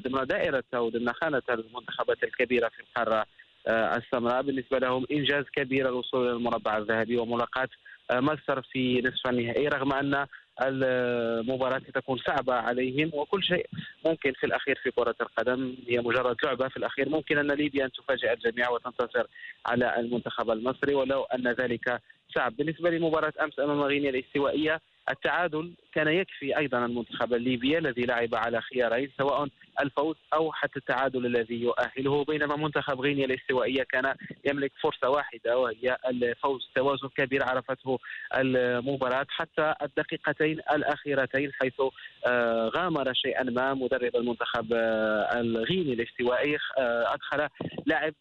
ضمن 0.07 0.27
دائرة 0.27 0.65
أو 0.75 0.89
ضمن 0.89 1.13
خانة 1.13 1.43
المنتخبات 1.51 2.25
الكبيرة 2.25 2.69
في 2.69 2.81
القارة 2.81 3.27
السمراء. 3.69 4.43
بالنسبة 4.43 4.79
لهم 4.79 5.07
إنجاز 5.13 5.45
كبير 5.45 5.89
الوصول 5.89 6.27
إلى 6.27 6.37
المربع 6.37 6.79
الذهبي 6.79 7.17
وملاقاة 7.17 7.69
مصر 8.13 8.63
في 8.63 9.03
نصف 9.05 9.27
النهائي 9.27 9.69
رغم 9.69 9.93
أن 9.93 10.27
المباراة 10.63 11.79
ستكون 11.79 12.19
صعبة 12.19 12.55
عليهم 12.55 13.11
وكل 13.15 13.43
شيء 13.43 13.67
ممكن 14.07 14.33
في 14.33 14.47
الأخير 14.47 14.81
في 14.83 14.91
كرة 14.91 15.15
القدم. 15.21 15.77
هي 15.89 15.99
مجرد 15.99 16.37
لعبة 16.45 16.69
في 16.69 16.77
الأخير. 16.77 17.09
ممكن 17.09 17.39
أن 17.39 17.53
ليبيا 17.53 17.85
أن 17.85 17.93
تفاجئ 17.93 18.33
الجميع 18.33 18.71
وتنتصر 18.71 19.27
على 19.67 19.97
المنتخب 20.01 20.51
المصري 20.51 20.95
ولو 20.95 21.23
أن 21.23 21.49
ذلك 21.49 22.01
صعب. 22.35 22.57
بالنسبة 22.57 22.91
لمباراة 22.91 23.33
أمس 23.41 23.61
أمام 23.61 23.81
غينيا 23.81 24.11
الاستوائية 24.11 24.81
التعادل 25.11 25.73
كان 25.95 26.09
يكفي 26.09 26.59
أيضا 26.59 26.87
المنتخب 26.87 27.35
الليبي 27.35 27.79
الذي 27.79 28.03
لعب 28.03 28.35
على 28.35 28.61
خيارين 28.61 29.11
سواء 29.19 29.49
الفوز 29.81 30.17
أو 30.35 30.53
حتى 30.53 30.77
التعادل 30.77 31.27
الذي 31.27 31.63
يؤهله 31.63 32.25
بينما 32.25 32.57
منتخب 32.57 33.01
غينيا 33.01 33.25
الاستوائية 33.25 33.83
كان 33.83 34.15
يملك 34.45 34.73
فرصة 34.83 35.11
واحدة 35.11 35.59
وهي 35.59 35.97
الفوز 36.09 36.71
توازن 36.75 37.09
كبير 37.09 37.45
عرفته 37.45 37.99
المباراة 38.37 39.27
حتى 39.29 39.75
الدقيقتين 39.83 40.61
الأخيرتين 40.73 41.53
حيث 41.53 41.81
آه، 42.27 42.69
غامر 42.77 43.15
شيئا 43.15 43.43
ما 43.43 43.75
مدرب 43.75 44.17
المنتخب 44.17 44.73
آه، 44.73 45.41
الغيني 45.41 45.93
الاستوائي 45.93 46.57
آه، 46.79 47.15
أدخل 47.15 47.49
لاعب 47.87 48.15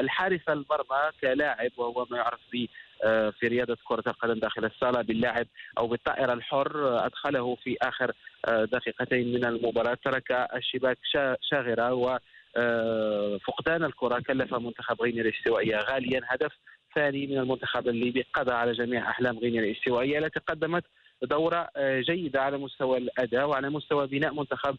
الحارس 0.00 0.40
المرمى 0.48 1.10
كلاعب 1.20 1.70
وهو 1.76 2.06
ما 2.10 2.16
يعرف 2.16 2.40
في 3.40 3.48
رياضة 3.48 3.76
كرة 3.84 4.04
القدم 4.06 4.34
داخل 4.34 4.64
الصالة 4.64 5.02
باللاعب 5.02 5.46
أو 5.78 5.86
بالطائرة 5.86 6.32
الحر 6.32 7.06
أدخله 7.06 7.56
في 7.64 7.76
آخر 7.82 8.12
دقيقتين 8.48 9.32
من 9.32 9.44
المباراة. 9.44 9.98
ترك 10.04 10.32
الشباك 10.54 10.98
شاغرة 11.50 11.94
و 11.94 12.18
فقدان 13.38 13.84
الكرة 13.84 14.20
كلف 14.20 14.54
منتخب 14.54 15.02
غينيا 15.02 15.22
الاستوائية. 15.22 15.76
غاليا 15.76 16.20
هدف 16.26 16.52
ثاني 16.94 17.26
من 17.26 17.38
المنتخب 17.38 17.88
الليبي 17.88 18.26
قضى 18.34 18.52
على 18.52 18.72
جميع 18.72 19.10
أحلام 19.10 19.38
غينيا 19.38 19.60
الاستوائية. 19.60 20.18
التي 20.18 20.40
قدمت 20.40 20.84
دورة 21.22 21.68
جيدة 21.78 22.42
على 22.42 22.58
مستوى 22.58 22.98
الأداء 22.98 23.48
وعلى 23.48 23.70
مستوى 23.70 24.06
بناء 24.06 24.34
منتخب 24.34 24.76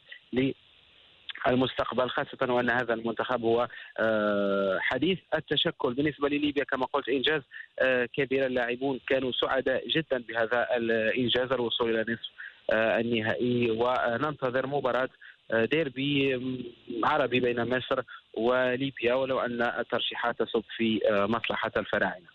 المستقبل 1.47 2.09
خاصة 2.09 2.53
وأن 2.53 2.69
هذا 2.69 2.93
المنتخب 2.93 3.43
هو 3.43 3.67
آه، 3.99 4.77
حديث 4.79 5.19
التشكل. 5.35 5.93
بالنسبة 5.93 6.29
لليبيا 6.29 6.63
كما 6.63 6.85
قلت 6.85 7.09
إنجاز 7.09 7.41
آه، 7.79 8.05
كبير. 8.05 8.45
اللاعبون 8.45 8.99
كانوا 9.07 9.31
سعداء 9.31 9.87
جدا 9.87 10.23
بهذا 10.27 10.67
الإنجاز 10.77 11.51
الوصول 11.51 11.89
إلى 11.99 12.13
نصف 12.13 12.29
آه، 12.73 12.99
النهائي. 12.99 13.71
وننتظر 13.71 14.67
مباراة 14.67 15.09
ديربي 15.53 16.39
عربي 17.03 17.39
بين 17.39 17.77
مصر 17.77 18.01
وليبيا 18.37 19.13
ولو 19.13 19.39
أن 19.39 19.61
الترشيحات 19.61 20.39
تصب 20.39 20.63
في 20.77 20.99
مصلحة 21.11 21.71
الفراعنة. 21.77 22.25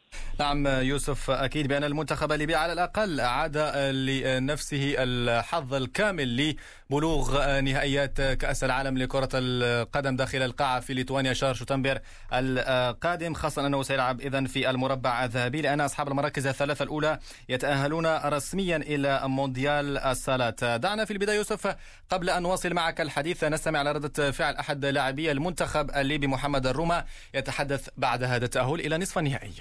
نعم 0.41 0.67
يوسف 0.67 1.31
أكيد 1.31 1.69
بأن 1.69 1.85
المنتخب 1.85 2.33
الليبي 2.33 2.55
على 2.55 2.73
الأقل 2.73 3.21
عاد 3.21 3.57
لنفسه 3.93 4.95
الحظ 4.99 5.75
الكامل 5.75 6.57
لبلوغ 6.91 7.61
نهائيات 7.61 8.21
كأس 8.21 8.65
العالم 8.65 8.99
لكرة 8.99 9.29
القدم 9.35 10.17
داخل 10.17 10.43
القاعة 10.43 10.81
في 10.81 10.95
ليتوانيا 10.95 11.33
شهر 11.33 11.55
شتنبر 11.55 11.99
القادم. 12.33 13.35
خاصة 13.35 13.67
أنه 13.67 13.83
سيلعب 13.83 14.21
اذا 14.21 14.45
في 14.45 14.71
المربع 14.71 15.25
الذهبي 15.25 15.63
لأن 15.63 15.81
أصحاب 15.81 16.09
المراكز 16.09 16.47
الثلاثة 16.47 16.83
الأولى 16.83 17.19
يتأهلون 17.49 18.07
رسميا 18.25 18.77
إلى 18.77 19.21
مونديال 19.25 19.99
الصالات. 19.99 20.65
دعنا 20.65 21.05
في 21.05 21.11
البداية 21.11 21.37
يوسف 21.37 21.77
قبل 22.11 22.31
أن 22.31 22.43
نواصل 22.43 22.75
معك 22.75 23.01
الحديث. 23.01 23.45
نستمع 23.45 23.79
على 23.79 23.93
رده 23.93 24.31
فعل 24.31 24.55
أحد 24.55 24.85
لاعبي 24.85 25.31
المنتخب 25.31 25.88
الليبي 25.91 26.27
محمد 26.27 26.67
الروما 26.67 27.05
يتحدث 27.35 27.89
بعد 27.97 28.23
هذا 28.23 28.45
التأهل 28.45 28.81
إلى 28.81 28.99
نصف 28.99 29.19
النهائي. 29.19 29.53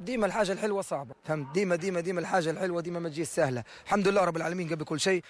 ديما 0.00 0.26
الحاجة 0.26 0.52
الحلوة 0.52 0.82
صعبة. 0.82 1.14
فهمت 1.24 1.54
ديما 1.54 1.76
ديما 1.76 2.00
ديما 2.00 2.20
الحاجة 2.20 2.50
الحلوة 2.50 2.80
ديما 2.80 2.98
ما 2.98 3.08
تجيش 3.08 3.28
سهلة. 3.28 3.64
الحمد 3.84 4.08
لله 4.08 4.24
رب 4.24 4.36
العالمين 4.36 4.68
قبل 4.68 4.84
كل 4.84 5.00
شيء. 5.00 5.22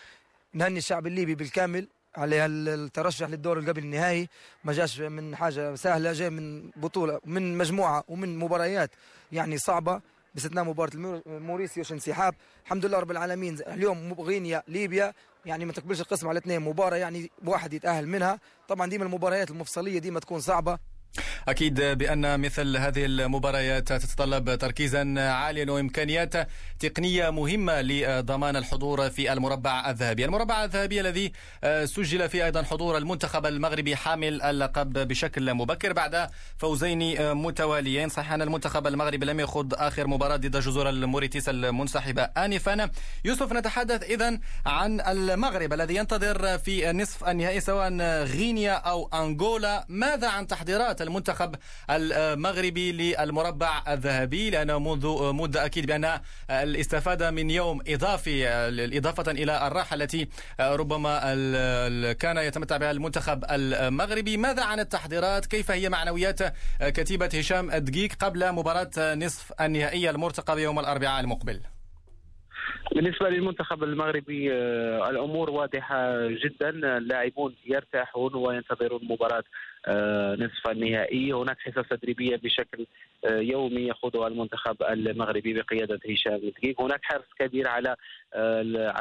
نهني 0.55 0.79
الشعب 0.79 1.07
الليبي 1.07 1.35
بالكامل 1.35 1.89
على 2.17 2.47
الترشح 2.47 3.29
للدور 3.29 3.59
قبل 3.59 3.83
النهائي. 3.83 4.29
ما 4.65 4.73
جاش 4.73 5.01
من 5.01 5.37
حاجة 5.37 5.75
سهلة 5.75 6.13
جاي 6.13 6.31
من 6.31 6.71
بطولة 6.77 7.21
من 7.25 7.59
مجموعة 7.59 8.05
ومن 8.09 8.39
مباريات 8.39 8.91
يعني 9.33 9.59
صعبة. 9.59 10.01
باستثناء 10.35 10.65
مباراة 10.65 11.23
موريسيوش 11.27 11.93
انسحاب. 11.93 12.35
الحمد 12.65 12.87
لله 12.87 12.99
رب 12.99 13.11
العالمين 13.11 13.59
اليوم 13.67 14.13
غينيا 14.13 14.63
ليبيا. 14.69 15.13
يعني 15.45 15.65
ما 15.65 15.73
تقبلش 15.73 16.01
القسم 16.01 16.29
على 16.29 16.39
اثنين 16.39 16.61
مباراة 16.61 16.97
يعني 16.97 17.31
واحد 17.45 17.73
يتأهل 17.73 18.09
منها. 18.09 18.41
طبعا 18.69 18.91
ديما 18.91 19.05
المباريات 19.05 19.51
المفصلية 19.51 19.99
ديما 19.99 20.21
تكون 20.21 20.41
صعبة. 20.41 20.79
أكيد 21.49 21.81
بأن 21.81 22.41
مثل 22.41 22.77
هذه 22.77 23.05
المباريات 23.05 23.93
تتطلب 23.93 24.59
تركيزا 24.59 25.15
عاليا 25.19 25.71
وإمكانيات 25.71 26.49
تقنية 26.81 27.31
مهمة 27.31 27.81
لضمان 27.81 28.57
الحضور 28.57 29.11
في 29.11 29.33
المربع 29.33 29.91
الذهبي. 29.91 30.25
المربع 30.25 30.65
الذهبي 30.65 31.01
الذي 31.01 31.33
سجل 31.85 32.29
فيه 32.29 32.45
أيضا 32.45 32.63
حضور 32.63 32.97
المنتخب 32.97 33.47
المغربي 33.47 33.97
حامل 33.97 34.43
اللقب 34.43 34.93
بشكل 34.93 35.55
مبكر 35.55 35.93
بعد 35.93 36.31
فوزين 36.57 37.35
متواليين. 37.35 38.09
صحيح 38.09 38.33
أن 38.33 38.43
المنتخب 38.43 38.87
المغربي 38.87 39.27
لم 39.27 39.41
يخوض 39.41 39.75
آخر 39.75 40.07
مباراة 40.07 40.37
ضد 40.37 40.57
جزر 40.57 40.89
الموريتيس 40.89 41.49
المنسحبة. 41.49 42.23
آنفا 42.23 42.91
يوسف 43.25 43.53
نتحدث 43.53 44.03
إذا 44.03 44.39
عن 44.67 45.01
المغرب 45.01 45.73
الذي 45.73 45.95
ينتظر 45.95 46.59
في 46.59 46.93
نصف 46.93 47.29
النهائي 47.29 47.61
سواء 47.61 47.93
غينيا 48.25 48.73
أو 48.73 49.11
أنغولا. 49.15 49.87
ماذا 49.89 50.29
عن 50.29 50.47
تحضيرات 50.47 51.03
المنتخب 51.05 51.55
المغربي 51.91 52.93
للمربع 52.93 53.83
الذهبي 53.89 54.51
لأنه 54.51 54.79
منذ 54.79 55.33
مدة 55.33 55.65
أكيد 55.65 55.87
بأن 55.87 56.21
الاستفادة 56.51 57.31
من 57.31 57.51
يوم 57.51 57.83
إضافي 57.89 58.49
إضافة 58.99 59.33
إلى 59.33 59.67
الراحة 59.67 59.95
التي 59.95 60.29
ربما 60.61 61.19
كان 62.13 62.37
يتمتع 62.37 62.77
بها 62.77 62.91
المنتخب 62.91 63.45
المغربي. 63.51 64.37
ماذا 64.37 64.65
عن 64.65 64.81
التحضيرات؟ 64.81 65.47
كيف 65.47 65.71
هي 65.71 65.89
معنويات 65.89 66.39
كتيبة 66.83 67.27
هشام 67.35 67.71
الدقيق 67.71 68.13
قبل 68.21 68.53
مباراة 68.53 69.15
نصف 69.15 69.53
النهائية 69.61 70.11
المرتقبة 70.11 70.61
يوم 70.61 70.79
الأربعاء 70.79 71.21
المقبل؟ 71.21 71.61
بالنسبة 72.93 73.29
للمنتخب 73.29 73.85
المغربي 73.85 74.53
الأمور 75.11 75.51
واضحة 75.51 76.27
جدا. 76.29 76.69
اللاعبون 76.99 77.55
يرتاحون 77.67 78.35
وينتظرون 78.35 79.01
مباراة 79.05 79.45
نصف 80.45 80.69
النهائي. 80.71 81.33
هناك 81.33 81.59
حصص 81.59 81.89
تدريبية 81.89 82.37
بشكل 82.37 82.87
يومي 83.25 83.89
يخوضها 83.89 84.29
المنتخب 84.29 84.77
المغربي 84.83 85.53
بقيادة 85.53 86.01
هشام 86.11 86.37
دقيق. 86.37 86.81
هناك 86.81 87.01
حرص 87.03 87.25
كبير 87.39 87.69
على 87.69 87.97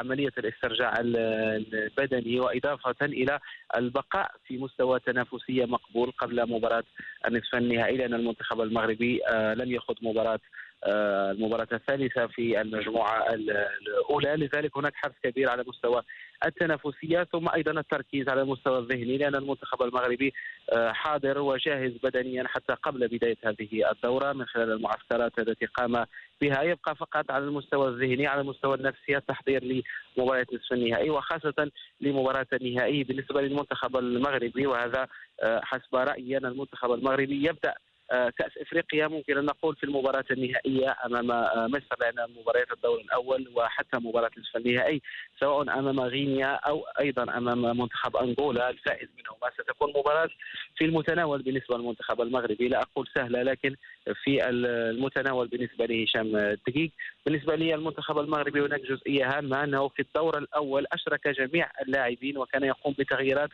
عملية 0.00 0.32
الاسترجاع 0.38 0.94
البدني 1.00 2.40
وإضافة 2.40 3.06
إلى 3.06 3.40
البقاء 3.76 4.30
في 4.46 4.58
مستوى 4.58 5.00
تنافسية 5.00 5.64
مقبول 5.64 6.10
قبل 6.10 6.50
مباراة 6.50 6.84
النصف 7.28 7.54
النهائي 7.54 7.96
لأن 7.96 8.14
المنتخب 8.14 8.60
المغربي 8.60 9.20
لم 9.34 9.72
يخوض 9.72 9.96
مباراة 10.02 10.40
المباراة 10.86 11.68
الثالثة 11.72 12.26
في 12.26 12.60
المجموعة 12.60 13.34
الأولى. 13.34 14.36
لذلك 14.36 14.76
هناك 14.76 14.92
حرص 14.94 15.14
كبير 15.22 15.50
على 15.50 15.64
مستوى 15.68 16.02
التنافسية 16.46 17.24
ثم 17.32 17.48
أيضا 17.48 17.80
التركيز 17.80 18.28
على 18.28 18.42
المستوى 18.42 18.78
الذهني 18.78 19.18
لأن 19.18 19.34
المنتخب 19.34 19.82
المغربي 19.82 20.32
حاضر 20.76 21.38
وجاهز 21.38 21.92
بدنيا 22.02 22.44
حتى 22.48 22.74
قبل 22.82 23.08
بداية 23.08 23.36
هذه 23.44 23.90
الدورة 23.92 24.32
من 24.32 24.44
خلال 24.46 24.72
المعسكرات 24.72 25.38
التي 25.38 25.66
قام 25.66 26.04
بها. 26.40 26.62
يبقى 26.62 26.96
فقط 26.96 27.30
على 27.30 27.44
المستوى 27.44 27.88
الذهني 27.88 28.26
على 28.26 28.40
المستوى 28.40 28.74
النفسي 28.74 29.16
التحضير 29.16 29.82
لمباراة 30.16 30.46
نصف 30.52 30.72
النهائي 30.72 31.10
وخاصة 31.10 31.70
لمباراة 32.00 32.46
النهائي 32.52 33.04
بالنسبة 33.04 33.40
للمنتخب 33.40 33.96
المغربي. 33.96 34.66
وهذا 34.66 35.06
حسب 35.42 35.94
رأيي 35.94 36.36
أن 36.36 36.46
المنتخب 36.46 36.92
المغربي 36.92 37.44
يبدأ 37.48 37.74
كأس 38.10 38.58
إفريقيا 38.60 39.08
ممكن 39.08 39.38
أن 39.38 39.44
نقول 39.44 39.76
في 39.76 39.84
المباراة 39.84 40.24
النهائية 40.30 40.96
أمام 41.06 41.26
مصر 41.70 41.96
لأن 42.00 42.26
مباريات 42.40 42.72
الدور 42.72 43.00
الأول 43.00 43.48
وحتى 43.54 43.98
مباراة 43.98 44.30
نصف 44.38 44.56
النهائي 44.56 45.02
سواء 45.40 45.62
أمام 45.62 46.00
غينيا 46.00 46.46
أو 46.54 46.84
أيضا 47.00 47.22
أمام 47.22 47.78
منتخب 47.78 48.16
أنغولا. 48.16 48.70
الفائز 48.70 49.08
منهما 49.18 49.50
ستكون 49.54 49.90
مباراة 49.96 50.28
في 50.76 50.84
المتناول 50.84 51.42
بالنسبة 51.42 51.76
للمنتخب 51.78 52.20
المغربي 52.20 52.68
لا 52.68 52.82
أقول 52.82 53.08
سهلة 53.14 53.42
لكن 53.42 53.76
في 54.24 54.48
المتناول 54.48 55.48
بالنسبة 55.48 55.86
لهشام 55.86 56.36
الدقيق 56.36 56.90
بالنسبة 57.26 57.54
لي 57.54 57.74
المنتخب 57.74 58.18
المغربي 58.18 58.60
هناك 58.60 58.80
جزئية 58.80 59.38
هامة 59.38 59.64
أنه 59.64 59.88
في 59.88 60.02
الدور 60.02 60.38
الأول 60.38 60.86
أشرك 60.92 61.28
جميع 61.28 61.70
اللاعبين 61.82 62.38
وكان 62.38 62.64
يقوم 62.64 62.94
بتغييرات 62.98 63.50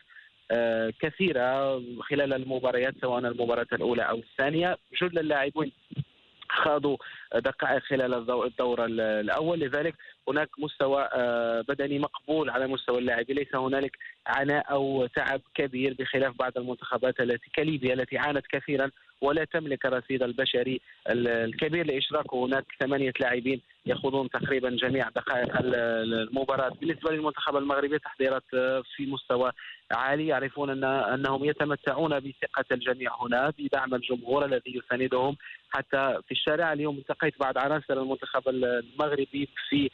كثيرة 0.99 1.79
خلال 2.01 2.33
المباريات 2.33 2.93
سواء 3.01 3.19
المباراة 3.19 3.67
الأولى 3.73 4.01
أو 4.01 4.15
الثانية. 4.15 4.77
جل 5.01 5.19
اللاعبين 5.19 5.71
خاضوا 6.49 6.97
دقائق 7.35 7.81
خلال 7.83 8.13
الدور 8.29 8.85
الأول. 8.85 9.59
لذلك 9.59 9.95
هناك 10.29 10.49
مستوى 10.59 11.09
بدني 11.67 11.99
مقبول 11.99 12.49
على 12.49 12.67
مستوى 12.67 12.99
اللاعبين 12.99 13.35
ليس 13.35 13.55
هنالك 13.55 13.97
عناء 14.27 14.71
أو 14.71 15.05
تعب 15.05 15.41
كبير 15.55 15.95
بخلاف 15.99 16.37
بعض 16.39 16.57
المنتخبات 16.57 17.19
التي 17.19 17.51
كليبيا 17.55 17.93
التي 17.93 18.17
عانت 18.17 18.47
كثيرا 18.47 18.91
ولا 19.21 19.43
تملك 19.45 19.85
الرصيد 19.85 20.23
البشري 20.23 20.81
الكبير 21.09 21.85
لاشراك 21.85 22.33
هناك 22.33 22.65
ثمانية 22.79 23.13
لاعبين 23.19 23.61
يخوضون 23.85 24.29
تقريبا 24.29 24.69
جميع 24.69 25.09
دقائق 25.09 25.57
المباراة. 25.59 26.69
بالنسبة 26.69 27.11
للمنتخب 27.11 27.57
المغربي 27.57 27.99
تحضيرات 27.99 28.43
في 28.95 29.05
مستوى 29.05 29.51
عالي. 29.91 30.27
يعرفون 30.27 30.69
ان 30.69 30.83
أنهم 30.83 31.45
يتمتعون 31.45 32.19
بثقة 32.19 32.65
الجميع 32.71 33.11
هنا 33.21 33.53
بدعم 33.59 33.95
الجمهور 33.95 34.45
الذي 34.45 34.77
يساندهم. 34.77 35.37
حتى 35.69 36.17
في 36.27 36.31
الشارع 36.31 36.73
اليوم 36.73 36.97
التقيت 36.97 37.39
بعض 37.39 37.57
عناصر 37.57 38.01
المنتخب 38.01 38.49
المغربي 38.49 39.49
في 39.69 39.89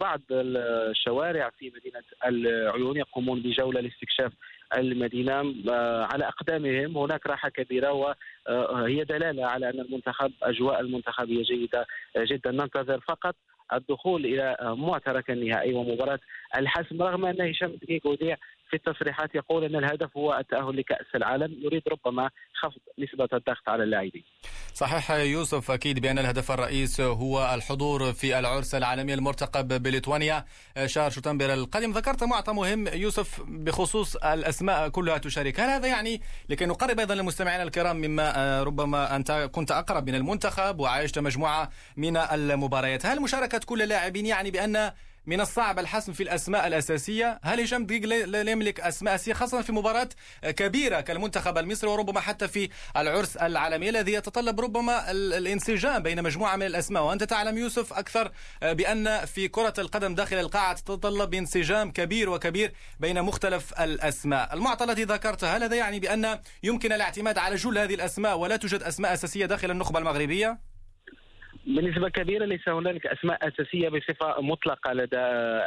بعض 0.00 0.20
الشوارع 0.30 1.50
في 1.58 1.72
مدينة 1.76 2.02
العيون 2.26 2.96
يقومون 2.96 3.42
بجولة 3.42 3.80
لاستكشاف 3.80 4.32
المدينة 4.76 5.32
على 6.12 6.28
أقدامهم. 6.28 6.98
هناك 6.98 7.26
راحة 7.26 7.48
كبيرة 7.48 7.92
وهي 7.92 9.04
دلالة 9.04 9.46
على 9.46 9.70
أن 9.70 9.80
المنتخب 9.80 10.32
أجواء 10.42 10.80
المنتخب 10.80 11.30
هي 11.30 11.42
جيدة 11.42 11.86
جدا. 12.16 12.50
ننتظر 12.50 13.00
فقط 13.00 13.34
الدخول 13.72 14.26
إلى 14.26 14.56
معترك 14.62 15.30
النهائي 15.30 15.74
ومباراة 15.74 16.18
الحسم 16.56 17.02
رغم 17.02 17.26
أن 17.26 17.40
هشام 17.48 17.78
وديع 18.04 18.36
في 18.70 18.76
التصريحات 18.76 19.34
يقول 19.34 19.64
إن 19.64 19.76
الهدف 19.76 20.16
هو 20.16 20.38
التأهل 20.38 20.76
لكأس 20.76 21.06
العالم. 21.14 21.56
يريد 21.60 21.82
ربما 21.88 22.30
خفض 22.54 22.80
نسبة 22.98 23.28
الضغط 23.32 23.68
على 23.68 23.82
اللاعبين. 23.82 24.24
صحيح 24.76 25.10
يوسف 25.10 25.70
أكيد 25.70 25.98
بأن 25.98 26.18
الهدف 26.18 26.50
الرئيس 26.50 27.00
هو 27.00 27.54
الحضور 27.54 28.12
في 28.12 28.38
العرس 28.38 28.74
العالمي 28.74 29.14
المرتقب 29.14 29.82
بليتوانيا. 29.82 30.44
شهر 30.86 31.10
شتنبر 31.10 31.54
القادم. 31.54 31.92
ذكرت 31.92 32.24
معطى 32.24 32.52
مهم 32.52 32.88
يوسف 32.88 33.40
بخصوص 33.48 34.16
الأسماء 34.16 34.88
كلها 34.88 35.18
تشارك. 35.18 35.60
هل 35.60 35.68
هذا 35.68 35.86
يعني 35.86 36.20
لكي 36.48 36.66
نقرب 36.66 37.00
أيضا 37.00 37.14
للمستمعين 37.14 37.60
الكرام 37.60 37.96
مما 37.96 38.62
ربما 38.62 39.16
أنت 39.16 39.48
كنت 39.52 39.70
أقرب 39.70 40.08
من 40.08 40.14
المنتخب 40.14 40.80
وعايشت 40.80 41.18
مجموعة 41.18 41.70
من 41.96 42.16
المباريات. 42.16 43.06
هل 43.06 43.22
مشاركة 43.22 43.60
كل 43.66 43.82
اللاعبين 43.82 44.26
يعني 44.26 44.50
بأن 44.50 44.92
من 45.26 45.40
الصعب 45.40 45.78
الحسم 45.78 46.12
في 46.12 46.22
الأسماء 46.22 46.66
الأساسية. 46.66 47.40
هل 47.42 47.60
هشام 47.60 47.86
دقيق 47.86 48.04
لا 48.04 48.50
يملك 48.50 48.80
أسماء 48.80 49.14
أساسية 49.14 49.32
خاصة 49.32 49.62
في 49.62 49.72
مباراة 49.72 50.08
كبيرة 50.42 51.00
كالمنتخب 51.00 51.58
المصري 51.58 51.90
وربما 51.90 52.20
حتى 52.20 52.48
في 52.48 52.68
العرس 52.96 53.36
العالمي 53.36 53.88
الذي 53.88 54.12
يتطلب 54.12 54.60
ربما 54.60 55.10
الانسجام 55.10 56.02
بين 56.02 56.22
مجموعة 56.22 56.56
من 56.56 56.66
الأسماء. 56.66 57.02
وأنت 57.02 57.24
تعلم 57.24 57.58
يوسف 57.58 57.92
أكثر 57.92 58.32
بأن 58.62 59.24
في 59.24 59.48
كرة 59.48 59.74
القدم 59.78 60.14
داخل 60.14 60.36
القاعة 60.36 60.72
تتطلب 60.72 61.34
انسجام 61.34 61.90
كبير 61.90 62.30
وكبير 62.30 62.72
بين 63.00 63.22
مختلف 63.22 63.80
الأسماء. 63.80 64.54
المعطى 64.54 64.84
الذي 64.84 65.04
ذكرته 65.04 65.56
هل 65.56 65.62
هذا 65.62 65.76
يعني 65.76 66.00
بأن 66.00 66.38
يمكن 66.62 66.92
الاعتماد 66.92 67.38
على 67.38 67.56
جل 67.56 67.78
هذه 67.78 67.94
الأسماء 67.94 68.38
ولا 68.38 68.56
توجد 68.56 68.82
أسماء 68.82 69.14
أساسية 69.14 69.46
داخل 69.46 69.70
النخبة 69.70 69.98
المغربية؟ 69.98 70.75
بنسبة 71.66 72.08
كبيرة 72.08 72.44
ليس 72.44 72.68
هنالك 72.68 73.06
أسماء 73.06 73.48
أساسية 73.48 73.88
بصفة 73.88 74.40
مطلقة 74.40 74.92
لدى 74.92 75.20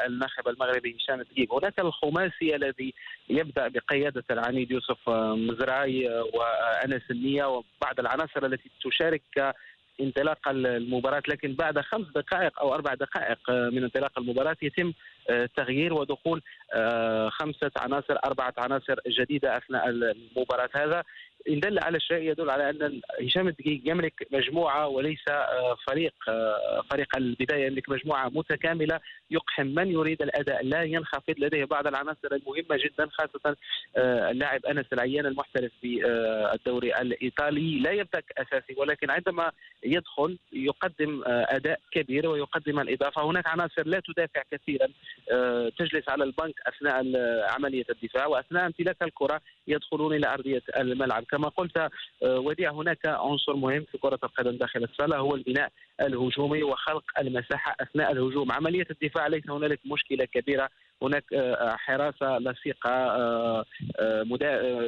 الناخب 0.07 0.47
المغربي 0.47 0.95
هشام 0.95 1.21
الدقيق 1.21 1.53
هناك 1.53 1.79
الخماسي 1.79 2.55
الذي 2.55 2.93
يبدأ 3.29 3.67
بقيادة 3.67 4.23
العنيد 4.31 4.71
يوسف 4.71 5.09
مزراي 5.09 6.07
وأنس 6.33 7.01
النية 7.11 7.45
وبعض 7.45 7.99
العناصر 7.99 8.45
التي 8.45 8.69
تشارك 8.83 9.55
انطلاق 10.01 10.49
المباراة. 10.49 11.23
لكن 11.27 11.53
بعد 11.53 11.79
خمس 11.79 12.07
دقائق 12.15 12.59
أو 12.59 12.73
أربع 12.73 12.93
دقائق 12.93 13.39
من 13.49 13.83
انطلاق 13.83 14.19
المباراة 14.19 14.57
يتم 14.61 14.93
تغيير 15.55 15.93
ودخول 15.93 16.41
خمسة 17.29 17.71
عناصر 17.77 18.15
أربعة 18.25 18.53
عناصر 18.57 18.95
جديدة 19.07 19.57
أثناء 19.57 19.89
المباراة. 19.89 20.69
هذا 20.75 21.03
إن 21.47 21.59
دل 21.59 21.79
على 21.79 21.99
شيء 21.99 22.31
يدل 22.31 22.49
على 22.49 22.69
أن 22.69 23.01
هشام 23.21 23.47
الدقيق 23.47 23.81
يملك 23.85 24.27
مجموعة 24.31 24.87
وليس 24.87 25.27
آه، 25.29 25.77
فريق 25.87 26.13
آه، 26.29 26.83
فريق 26.91 27.17
البداية 27.17 27.65
يملك 27.67 27.89
مجموعة 27.89 28.29
متكاملة. 28.29 28.99
يقحم 29.31 29.67
من 29.67 29.91
يريد 29.91 30.21
الأداء. 30.21 30.65
لا 30.65 30.83
ينخفض 30.83 31.33
لديه 31.37 31.65
بعض 31.65 31.87
العناصر 31.87 32.27
المهمة 32.31 32.83
جدا 32.85 33.09
خاصة 33.11 33.55
آه، 33.97 34.31
اللاعب 34.31 34.65
أنس 34.65 34.85
العيان 34.93 35.25
المحترف 35.25 35.71
في 35.81 36.05
الدوري 36.53 36.95
الإيطالي. 36.95 37.79
لا 37.79 37.91
يبدا 37.91 38.21
أساسي 38.37 38.75
ولكن 38.77 39.09
عندما 39.09 39.51
يدخل 39.83 40.37
يقدم 40.53 41.23
أداء 41.25 41.79
كبير 41.91 42.27
ويقدم 42.27 42.79
الإضافة. 42.79 43.25
هناك 43.25 43.47
عناصر 43.47 43.87
لا 43.87 44.01
تدافع 44.05 44.43
كثيرا 44.51 44.87
تجلس 45.69 46.09
على 46.09 46.23
البنك 46.23 46.55
أثناء 46.67 47.03
عملية 47.53 47.85
الدفاع 47.89 48.27
وأثناء 48.27 48.65
امتلاك 48.65 49.03
الكرة 49.03 49.41
يدخلون 49.67 50.13
إلى 50.13 50.33
أرضية 50.33 50.61
الملعب. 50.79 51.25
كما 51.31 51.49
قلت 51.49 51.77
آه، 51.77 51.89
وديع 52.39 52.71
هناك 52.71 53.05
عنصر 53.05 53.55
مهم 53.55 53.85
في 53.91 53.97
كرة 53.97 54.19
القدم 54.23 54.51
داخل 54.51 54.83
الصالة 54.83 55.17
هو 55.17 55.35
البناء 55.35 55.71
الهجومي 56.01 56.63
وخلق 56.63 57.03
المساحة 57.19 57.75
أثناء 57.79 58.11
الهجوم. 58.11 58.51
عملية 58.51 58.87
الدفاع 58.91 59.27
ليس 59.27 59.49
هنالك 59.49 59.79
مشكلة 59.85 60.25
كبيرة. 60.25 60.69
هناك 61.01 61.33
آه، 61.33 61.75
حراسة 61.75 62.37
لصيقه 62.37 62.91
آه، 62.91 63.65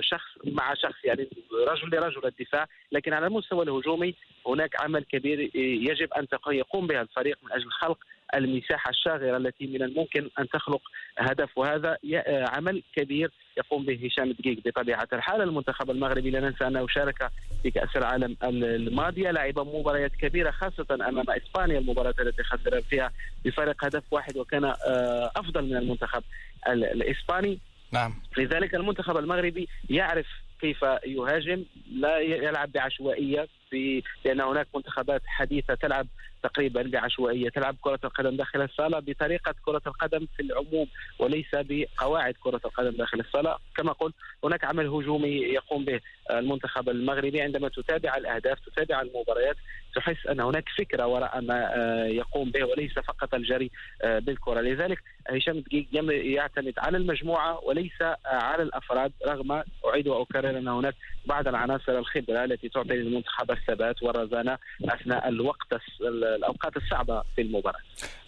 شخص 0.02 0.30
مع 0.46 0.74
شخص 0.74 1.06
يعني 1.06 1.30
رجل 1.68 1.90
لرجل 1.90 2.26
الدفاع. 2.26 2.68
لكن 2.92 3.14
على 3.14 3.28
المستوى 3.28 3.64
الهجومي 3.64 4.16
هناك 4.48 4.84
عمل 4.84 5.04
كبير 5.04 5.56
يجب 5.56 6.14
أن 6.14 6.28
يقوم 6.48 6.88
بها 6.88 7.02
الفريق 7.02 7.38
من 7.44 7.52
أجل 7.52 7.70
خلق 7.72 7.98
المساحة 8.36 8.90
الشاغرة 8.90 9.38
التي 9.38 9.68
من 9.68 9.84
الممكن 9.84 10.30
أن 10.40 10.50
تخلق 10.50 10.82
هدف 11.18 11.58
وهذا 11.58 11.98
عمل 12.28 12.84
كبير 12.96 13.32
يقوم 13.58 13.86
به 13.86 14.00
هشام 14.06 14.32
دقيق. 14.32 14.60
بطبيعة 14.66 15.08
الحال 15.14 15.42
المنتخب 15.42 15.92
المغربي 15.92 16.30
لا 16.30 16.40
ننسى 16.40 16.68
أنه 16.68 16.88
شارك 16.88 17.32
في 17.64 17.72
كأس 17.72 17.96
العالم 17.96 18.38
الماضية 18.44 19.32
لعب 19.32 19.60
مباريات 19.60 20.12
كبيرة 20.16 20.52
خاصة 20.52 20.86
أمام 20.92 21.26
إسبانيا 21.30 21.80
المباراة 21.80 22.14
التي 22.20 22.44
خسر 22.44 22.82
فيها 22.82 23.12
بفارق 23.46 23.86
هدف 23.86 24.04
واحد 24.12 24.38
وكان 24.38 24.66
آه، 24.66 25.32
أفضل 25.36 25.66
من 25.66 25.78
المنتخب 25.78 26.24
الإسباني. 26.68 27.60
نعم. 27.92 28.14
لذلك 28.38 28.76
المنتخب 28.76 29.18
المغربي 29.18 29.68
يعرف 29.90 30.28
كيف 30.62 30.82
يهاجم 31.06 31.64
لا 31.92 32.20
يلعب 32.20 32.72
بعشوائية 32.72 33.48
في 33.70 34.04
لأن 34.26 34.42
هناك 34.42 34.68
منتخبات 34.76 35.22
حديثة 35.26 35.74
تلعب 35.74 36.08
تقريبا 36.44 36.82
بعشوائية 36.82 37.50
تلعب 37.50 37.76
كرة 37.82 38.00
القدم 38.04 38.36
داخل 38.36 38.62
الصالة 38.62 39.00
بطريقة 39.00 39.56
كرة 39.66 39.82
القدم 39.88 40.28
في 40.38 40.44
العموم 40.44 40.88
وليس 41.20 41.48
بقواعد 41.54 42.34
كرة 42.44 42.62
القدم 42.66 42.92
داخل 42.92 43.20
الصالة. 43.20 43.58
كما 43.76 43.92
قلت 43.92 44.16
هناك 44.44 44.64
عمل 44.64 44.88
هجومي 44.88 45.30
يقوم 45.30 45.86
به 45.86 46.00
المنتخب 46.32 46.90
المغربي. 46.90 47.42
عندما 47.42 47.70
تتابع 47.70 48.18
الأهداف 48.18 48.60
تتابع 48.60 49.02
المباريات 49.02 49.56
تحس 49.96 50.28
أن 50.28 50.40
هناك 50.40 50.70
فكرة 50.78 51.08
وراء 51.08 51.42
ما 51.42 51.76
آه، 51.76 52.06
يقوم 52.06 52.52
به 52.52 52.64
وليس 52.64 52.94
فقط 52.94 53.34
الجري 53.34 53.72
آه، 54.02 54.20
بالكرة. 54.20 54.62
لذلك 54.62 55.00
هشام 55.30 55.60
دقيق 55.60 55.88
يعتمد 56.12 56.74
على 56.78 56.98
المجموعة 56.98 57.60
وليس 57.64 58.02
على 58.26 58.64
الأفراد. 58.64 59.12
رغم 59.28 59.64
أعيد 59.86 60.08
وأكرر 60.08 60.50
أن 60.50 60.68
هناك 60.68 60.96
بعض 61.26 61.48
العناصر 61.48 61.98
الخبرة 61.98 62.44
التي 62.44 62.70
تعطي 62.70 62.94
للمنتخب 62.94 63.52
الثبات 63.52 64.04
والرزانة 64.04 64.58
أثناء 64.86 65.28
الوقت 65.30 65.74
الأوقات 66.36 66.78
الصعبة 66.78 67.24
في 67.36 67.42
المباراة. 67.42 67.80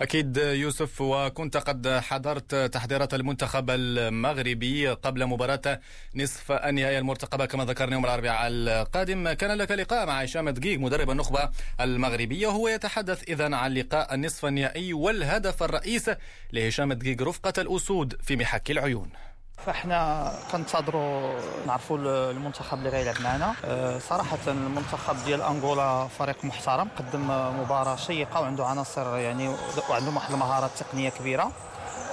أكيد 0.02 0.38
يوسف 0.38 1.02
وكنت 1.02 1.58
قد 1.58 1.88
حضرت 1.88 2.56
تحضيرات 2.56 3.14
المنتخب 3.14 3.70
المغربي 3.70 4.88
قبل 4.90 5.26
مباراة 5.26 5.80
نصف 6.16 6.52
النهائي 6.52 7.00
المرتقبة 7.00 7.46
كما 7.46 7.66
ذكرنا 7.66 7.94
يوم 7.94 8.06
الأربعاء 8.06 8.48
القادم 8.52 9.32
كان 9.34 9.52
لك 9.58 9.72
لقاء 9.72 10.06
مع 10.08 10.22
هشام 10.22 10.50
دقيق 10.50 10.80
مدرب 10.80 11.10
النخبة 11.12 11.50
المغربية 11.82 12.48
وهو 12.48 12.68
يتحدث 12.68 13.24
إذا 13.30 13.56
عن 13.56 13.74
لقاء 13.74 14.14
النصف 14.14 14.46
النهائي 14.46 14.94
والهدف 14.94 15.64
الرئيس 15.64 16.10
لهشام 16.54 16.94
دقيق 16.94 17.22
رفقة 17.22 17.54
الأسود 17.62 18.22
في 18.22 18.36
محك 18.36 18.72
العيون 18.72 19.10
فاحنا 19.58 20.32
كنتظروا 20.52 21.40
نعرفوا 21.68 21.98
المنتخب 22.32 22.78
اللي 22.78 22.90
غيلعب 22.90 23.22
معنا. 23.22 23.54
أه، 23.66 24.00
صراحة 24.00 24.38
المنتخب 24.48 25.16
ديال 25.26 25.42
أنغولا 25.42 26.08
فريق 26.08 26.46
محترم 26.46 26.88
قدم 26.98 27.28
مباراة 27.62 27.96
شيقة 27.96 28.42
وعنده 28.42 28.66
عناصر 28.66 29.18
يعني 29.18 29.56
وعندهم 29.90 30.16
واحد 30.16 30.32
المهارات 30.34 30.72
تقنية 30.80 31.10
كبيرة. 31.10 31.52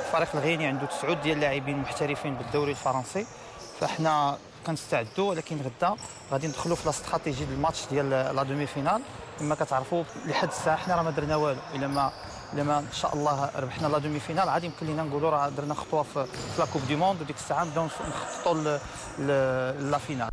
الفريق 0.06 0.28
الغيني 0.34 0.66
عنده 0.66 0.86
تسعود 0.86 1.20
ديال 1.20 1.36
اللاعبين 1.36 1.78
محترفين 1.78 2.34
بالدوري 2.34 2.70
الفرنسي. 2.70 3.26
فاحنا 3.80 4.38
كنستعدوا 4.66 5.30
ولكن 5.30 5.56
غدا 5.56 5.96
غادي 6.32 6.46
ندخلوا 6.46 6.76
في 6.76 6.84
الاستراتيجي 6.84 7.44
ديال 7.44 7.54
الماتش 7.56 7.86
ديال 7.90 8.10
la 8.10 8.42
demi-finale. 8.42 9.02
كما 9.38 9.54
كتعرفوا 9.54 10.04
لحد 10.26 10.48
الساعة 10.48 10.76
حنا 10.76 10.96
راه 10.96 11.02
ما 11.02 11.10
درنا 11.10 11.36
والو 11.36 11.60
إلا 11.74 11.86
ما 11.86 12.12
الا 12.52 12.62
ما 12.62 12.78
إن 12.78 12.92
شاء 12.92 13.14
الله 13.14 13.50
ربحنا 13.56 13.86
la 13.86 13.98
demi-finale. 13.98 14.48
عادي 14.48 14.66
يمكن 14.66 14.86
لينا 14.86 15.02
نقولوا 15.02 15.30
راه 15.30 15.48
درنا 15.48 15.74
خطوة 15.74 16.02
في 16.02 16.26
la 16.58 16.64
Coupe 16.72 16.82
du 16.88 16.96
monde 16.96 17.20
وديك 17.20 17.36
الساعة 17.36 17.64
نبداو 17.64 17.84
نخططوا 17.84 18.78
la 19.90 19.98
finale. 19.98 20.28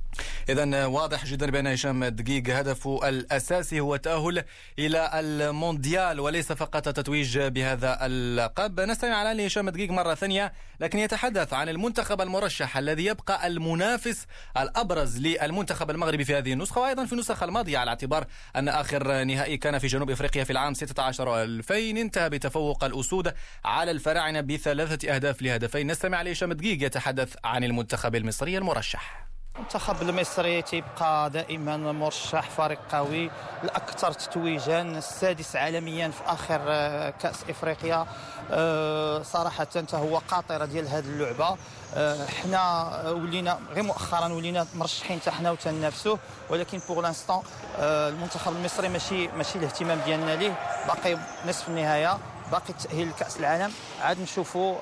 إذا 0.49 0.85
واضح 0.85 1.25
جدا 1.25 1.51
بأن 1.51 1.67
هشام 1.67 2.05
دقيق 2.05 2.49
هدفه 2.49 3.09
الأساسي 3.09 3.79
هو 3.79 3.95
التأهل 3.95 4.43
إلى 4.79 5.11
المونديال 5.13 6.19
وليس 6.19 6.51
فقط 6.51 6.89
تتويج 6.89 7.39
بهذا 7.39 8.05
اللقب. 8.05 8.79
نستمع 8.79 9.15
على 9.15 9.43
لهشام 9.43 9.69
دقيق 9.69 9.89
مرة 9.91 10.15
ثانية 10.15 10.53
لكن 10.79 10.99
يتحدث 10.99 11.53
عن 11.53 11.69
المنتخب 11.69 12.21
المرشح 12.21 12.77
الذي 12.77 13.05
يبقى 13.05 13.47
المنافس 13.47 14.25
الأبرز 14.57 15.17
للمنتخب 15.17 15.91
المغربي 15.91 16.23
في 16.23 16.35
هذه 16.37 16.53
النسخة 16.53 16.81
وأيضا 16.81 17.05
في 17.05 17.13
النسخة 17.13 17.43
الماضية 17.43 17.77
على 17.77 17.89
اعتبار 17.89 18.25
أن 18.55 18.69
آخر 18.69 19.23
نهائي 19.23 19.57
كان 19.57 19.79
في 19.79 19.87
جنوب 19.87 20.09
إفريقيا 20.09 20.43
في 20.43 20.51
العام 20.51 20.73
16 20.73 21.43
2000 21.43 21.75
انتهى 21.89 22.29
بتفوق 22.29 22.83
الأسود 22.83 23.33
على 23.65 23.91
الفراعنة 23.91 24.41
بثلاثة 24.41 25.15
أهداف 25.15 25.41
لهدفين. 25.41 25.91
نستمع 25.91 26.21
لهشام 26.21 26.53
دقيق 26.53 26.83
يتحدث 26.83 27.35
عن 27.43 27.63
المنتخب 27.63 28.15
المصري 28.15 28.57
المرشح. 28.57 29.26
المنتخب 29.57 30.01
المصري 30.01 30.61
تيبقى 30.61 31.29
دائما 31.29 31.77
مرشح 31.77 32.49
فريق 32.49 32.79
قوي 32.91 33.31
الأكثر 33.63 34.11
تتويجا 34.11 34.81
السادس 34.81 35.55
عالميا 35.55 36.09
في 36.09 36.21
آخر 36.25 36.61
آه، 36.67 37.09
كأس 37.09 37.35
إفريقيا. 37.49 38.05
آه، 38.51 39.21
صراحة 39.23 39.67
هو 39.93 40.17
قاطرة 40.17 40.65
ديال 40.65 40.87
هذه 40.87 41.05
اللعبة. 41.05 41.57
آه، 41.95 42.25
حنا 42.25 42.91
ولينا 43.09 43.59
غير 43.73 43.83
مؤخرا 43.83 44.33
ولينا 44.33 44.67
مرشحين 44.75 45.19
حتى 45.19 45.31
حنا 45.31 45.51
وتنافسوه 45.51 46.19
ولكن 46.49 46.79
بوغ 46.87 47.01
لانستون 47.01 47.43
المنتخب 47.79 48.55
المصري 48.55 48.89
ماشي 48.89 49.27
ماشي 49.27 49.57
الاهتمام 49.59 49.99
ديالنا 50.05 50.35
ليه. 50.35 50.53
باقي 50.87 51.17
نصف 51.47 51.67
النهاية 51.67 52.17
باقي 52.51 52.69
التاهيل 52.69 53.09
لكأس 53.09 53.37
العالم. 53.37 53.71
عاد 54.01 54.21
نشوفوا 54.21 54.75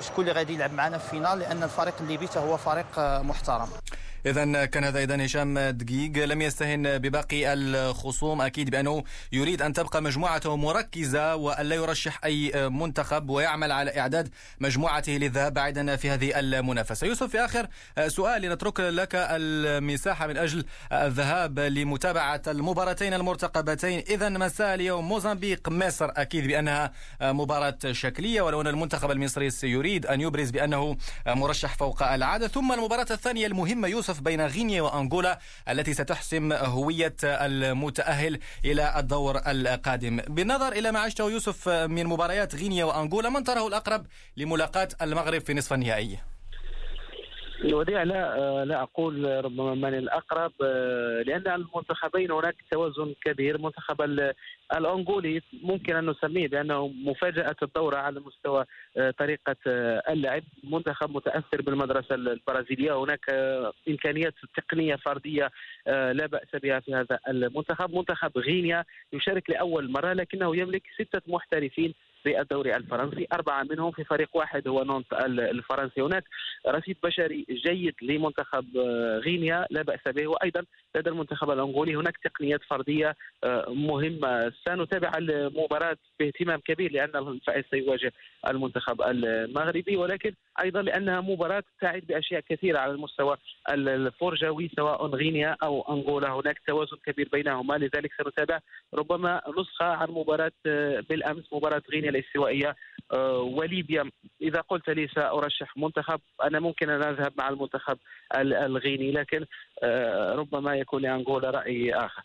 شكون 0.00 0.28
اللي 0.28 0.38
غادي 0.38 0.54
يلعب 0.54 0.72
معنا 0.72 0.98
في 0.98 1.08
فينال؟ 1.08 1.38
لأن 1.38 1.62
الفريق 1.62 1.94
الليبي 2.00 2.28
هو 2.36 2.56
فريق 2.56 2.86
محترم. 2.98 3.68
إذا 4.26 4.64
كان 4.64 4.84
هذا 4.84 5.02
إذا 5.02 5.24
هشام 5.24 5.58
دقيق. 5.58 6.24
لم 6.24 6.42
يستهن 6.42 6.98
بباقي 6.98 7.52
الخصوم. 7.52 8.42
أكيد 8.42 8.70
بأنه 8.70 9.04
يريد 9.32 9.62
أن 9.62 9.72
تبقى 9.72 10.02
مجموعته 10.02 10.56
مركزة 10.56 11.36
وألا 11.36 11.76
يرشح 11.76 12.20
أي 12.24 12.68
منتخب 12.68 13.30
ويعمل 13.30 13.72
على 13.72 13.98
إعداد 13.98 14.28
مجموعته 14.60 15.12
للذهاب 15.12 15.54
بعيدا 15.54 15.96
في 15.96 16.10
هذه 16.10 16.38
المنافسة. 16.38 17.06
يوسف 17.06 17.30
في 17.30 17.44
آخر 17.44 17.66
سؤال 18.06 18.42
لنترك 18.42 18.80
لك 18.80 19.10
المساحة 19.14 20.26
من 20.26 20.36
أجل 20.36 20.64
الذهاب 20.92 21.58
لمتابعة 21.58 22.42
المباراتين 22.46 23.14
المرتقبتين. 23.14 24.04
إذا 24.10 24.28
مساء 24.28 24.74
اليوم. 24.74 25.08
موزمبيق 25.08 25.68
مصر. 25.68 26.10
أكيد 26.16 26.46
بأنها 26.46 26.92
مباراة 27.22 27.78
شكلية 27.90 28.42
ولو 28.42 28.60
أن 28.60 28.66
المنتخب 28.66 29.10
المصري 29.10 29.50
سيريد 29.50 30.06
أن 30.06 30.20
يبرز 30.20 30.50
بأنه 30.50 30.96
مرشح 31.26 31.74
فوق 31.74 32.02
العادة. 32.02 32.48
ثم 32.48 32.72
المباراة 32.72 33.06
الثانية 33.10 33.46
المهمة 33.46 33.88
يوسف 33.88 34.09
بين 34.18 34.46
غينيا 34.46 34.82
وأنغولا 34.82 35.38
التي 35.68 35.94
ستحسم 35.94 36.52
هوية 36.52 37.16
المتأهل 37.24 38.38
إلى 38.64 38.98
الدور 38.98 39.40
القادم. 39.46 40.16
بالنظر 40.16 40.72
إلى 40.72 40.92
ما 40.92 41.00
عشته 41.00 41.30
يوسف 41.30 41.68
من 41.68 42.06
مباريات 42.06 42.54
غينيا 42.54 42.84
وأنغولا 42.84 43.28
من 43.28 43.44
تراه 43.44 43.66
الأقرب 43.66 44.06
لملاقاة 44.36 44.88
المغرب 45.02 45.40
في 45.40 45.54
نصف 45.54 45.72
النهائي؟ 45.72 46.29
الوديع 47.64 48.02
لا 48.02 48.64
لا 48.64 48.82
أقول 48.82 49.44
ربما 49.44 49.74
من 49.74 49.94
الأقرب 49.94 50.52
لأن 51.26 51.46
المنتخبين 51.46 52.30
هناك 52.30 52.56
توازن 52.70 53.14
كبير. 53.24 53.58
منتخب 53.58 54.02
الأنغولي 54.76 55.42
ممكن 55.62 55.96
أن 55.96 56.10
نسميه 56.10 56.48
بأنه 56.48 56.88
مفاجأة 56.88 57.56
الدورة 57.62 57.96
على 57.96 58.20
مستوى 58.20 58.64
طريقة 59.18 59.56
اللعب. 60.10 60.42
منتخب 60.64 61.10
متأثر 61.16 61.62
بالمدرسة 61.62 62.14
البرازيلية. 62.14 63.02
هناك 63.04 63.30
إمكانيات 63.88 64.34
تقنية 64.56 64.96
فردية 64.96 65.50
لا 65.86 66.26
بأس 66.26 66.56
بها 66.62 66.80
في 66.80 66.94
هذا 66.94 67.18
المنتخب. 67.28 67.94
منتخب 67.94 68.38
غينيا 68.38 68.84
يشارك 69.12 69.50
لأول 69.50 69.90
مرة 69.90 70.12
لكنه 70.12 70.56
يملك 70.56 70.82
ستة 70.94 71.22
محترفين 71.26 71.94
في 72.22 72.40
الدوري 72.40 72.76
الفرنسي. 72.76 73.26
أربعة 73.32 73.62
منهم 73.62 73.90
في 73.90 74.04
فريق 74.04 74.36
واحد 74.36 74.68
هو 74.68 74.84
نونت 74.84 75.12
الفرنسي. 75.32 76.00
هناك 76.00 76.24
رصيد 76.68 76.96
بشري 77.02 77.46
جيد 77.50 77.94
لمنتخب 78.02 78.76
غينيا 79.24 79.66
لا 79.70 79.82
بأس 79.82 80.00
به. 80.06 80.26
وأيضا 80.28 80.64
لدى 80.96 81.10
المنتخب 81.10 81.50
الأنغولي 81.50 81.94
هناك 81.94 82.16
تقنيات 82.24 82.60
فردية 82.70 83.16
مهمة. 83.68 84.52
سنتابع 84.68 85.12
المباراة 85.18 85.96
باهتمام 86.20 86.60
كبير 86.60 86.92
لأن 86.92 87.28
الفائز 87.28 87.64
سيواجه 87.70 88.12
المنتخب 88.48 89.02
المغربي. 89.02 89.96
ولكن 89.96 90.34
أيضا 90.62 90.82
لأنها 90.82 91.20
مباراة 91.20 91.62
تعد 91.80 92.02
بأشياء 92.08 92.40
كثيرة 92.40 92.78
على 92.78 92.92
المستوى 92.92 93.36
الفرجوي 93.70 94.70
سواء 94.76 95.06
غينيا 95.06 95.56
أو 95.62 95.94
أنغولا. 95.94 96.32
هناك 96.32 96.58
توازن 96.66 96.96
كبير 97.06 97.28
بينهما 97.32 97.74
لذلك 97.74 98.10
سنتابع 98.24 98.58
ربما 98.94 99.42
نسخة 99.58 99.84
عن 99.84 100.08
مباراة 100.10 100.52
بالأمس 101.08 101.52
مباراة 101.52 101.82
غينيا 101.92 102.10
الاستوائية 102.10 102.76
وليبيا. 103.40 104.10
إذا 104.42 104.60
قلت 104.60 104.90
لي 104.90 105.08
سأرشح 105.08 105.76
منتخب 105.76 106.20
أنا 106.44 106.60
ممكن 106.60 106.90
أن 106.90 107.02
أذهب 107.02 107.32
مع 107.38 107.48
المنتخب 107.48 107.98
الغيني 108.36 109.12
لكن 109.12 109.46
ربما 110.34 110.76
يكون 110.76 111.02
لأنغولا 111.02 111.50
رأي 111.50 111.94
آخر. 111.94 112.22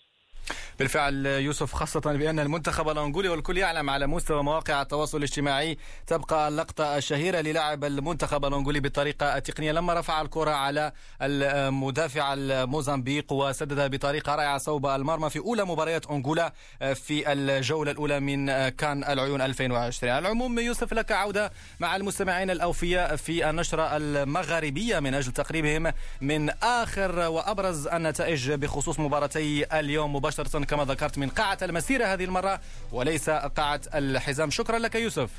بالفعل 0.80 1.26
يوسف 1.26 1.74
خاصة 1.74 2.00
بأن 2.00 2.40
المنتخب 2.40 2.90
الأنغولي 2.90 3.30
والكل 3.30 3.58
يعلم 3.58 3.90
على 3.90 4.08
مستوى 4.08 4.44
مواقع 4.44 4.82
التواصل 4.82 5.18
الاجتماعي 5.18 5.78
تبقى 6.08 6.48
اللقطة 6.48 6.98
الشهيرة 6.98 7.40
للاعب 7.42 7.84
المنتخب 7.84 8.46
الأنغولي 8.46 8.80
بالطريقة 8.80 9.38
التقنية. 9.38 9.72
لما 9.72 9.94
رفع 9.94 10.22
الكرة 10.22 10.52
على 10.52 10.92
المدافع 11.22 12.34
الموزمبيق 12.34 13.34
وسددها 13.34 13.88
بطريقة 13.88 14.36
رائعة 14.36 14.58
صوب 14.58 14.86
المرمى 14.86 15.30
في 15.30 15.40
أولى 15.40 15.66
مباريات 15.66 16.06
أنغولا 16.08 16.54
في 16.94 17.32
الجولة 17.34 17.92
الأولى 17.92 18.20
من 18.20 18.70
كان 18.70 19.04
العيون 19.04 19.42
2020 19.42 20.14
على 20.14 20.20
العموم 20.26 20.60
يوسف 20.60 20.94
لك 20.94 21.12
عودة 21.12 21.52
مع 21.80 21.96
المستمعين 21.96 22.50
الأوفياء 22.50 23.16
في 23.16 23.50
النشرة 23.50 23.98
المغاربية 23.98 25.00
من 25.00 25.14
أجل 25.14 25.32
تقريبهم 25.32 25.94
من 26.22 26.50
آخر 26.50 27.20
وأبرز 27.20 27.88
النتائج 27.88 28.52
بخصوص 28.52 29.00
مباراتي 29.00 29.80
اليوم 29.80 30.16
مباشرة 30.16 30.58
كما 30.66 30.86
ذكرت 30.86 31.18
من 31.18 31.30
قاعة 31.30 31.58
المسيرة 31.62 32.06
هذه 32.06 32.24
المرة 32.24 32.60
وليس 32.92 33.30
قاعة 33.30 33.82
الحزام. 33.96 34.50
شكرا 34.52 34.80
لك 34.80 34.96
يوسف. 34.96 35.30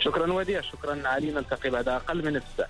شكرا 0.00 0.32
وديع 0.32 0.60
شكرا 0.60 1.08
علي 1.08 1.30
نلتقي 1.30 1.70
بعد 1.70 1.88
أقل 1.88 2.24
من 2.24 2.36
نصف 2.36 2.46
ساعه 2.56 2.68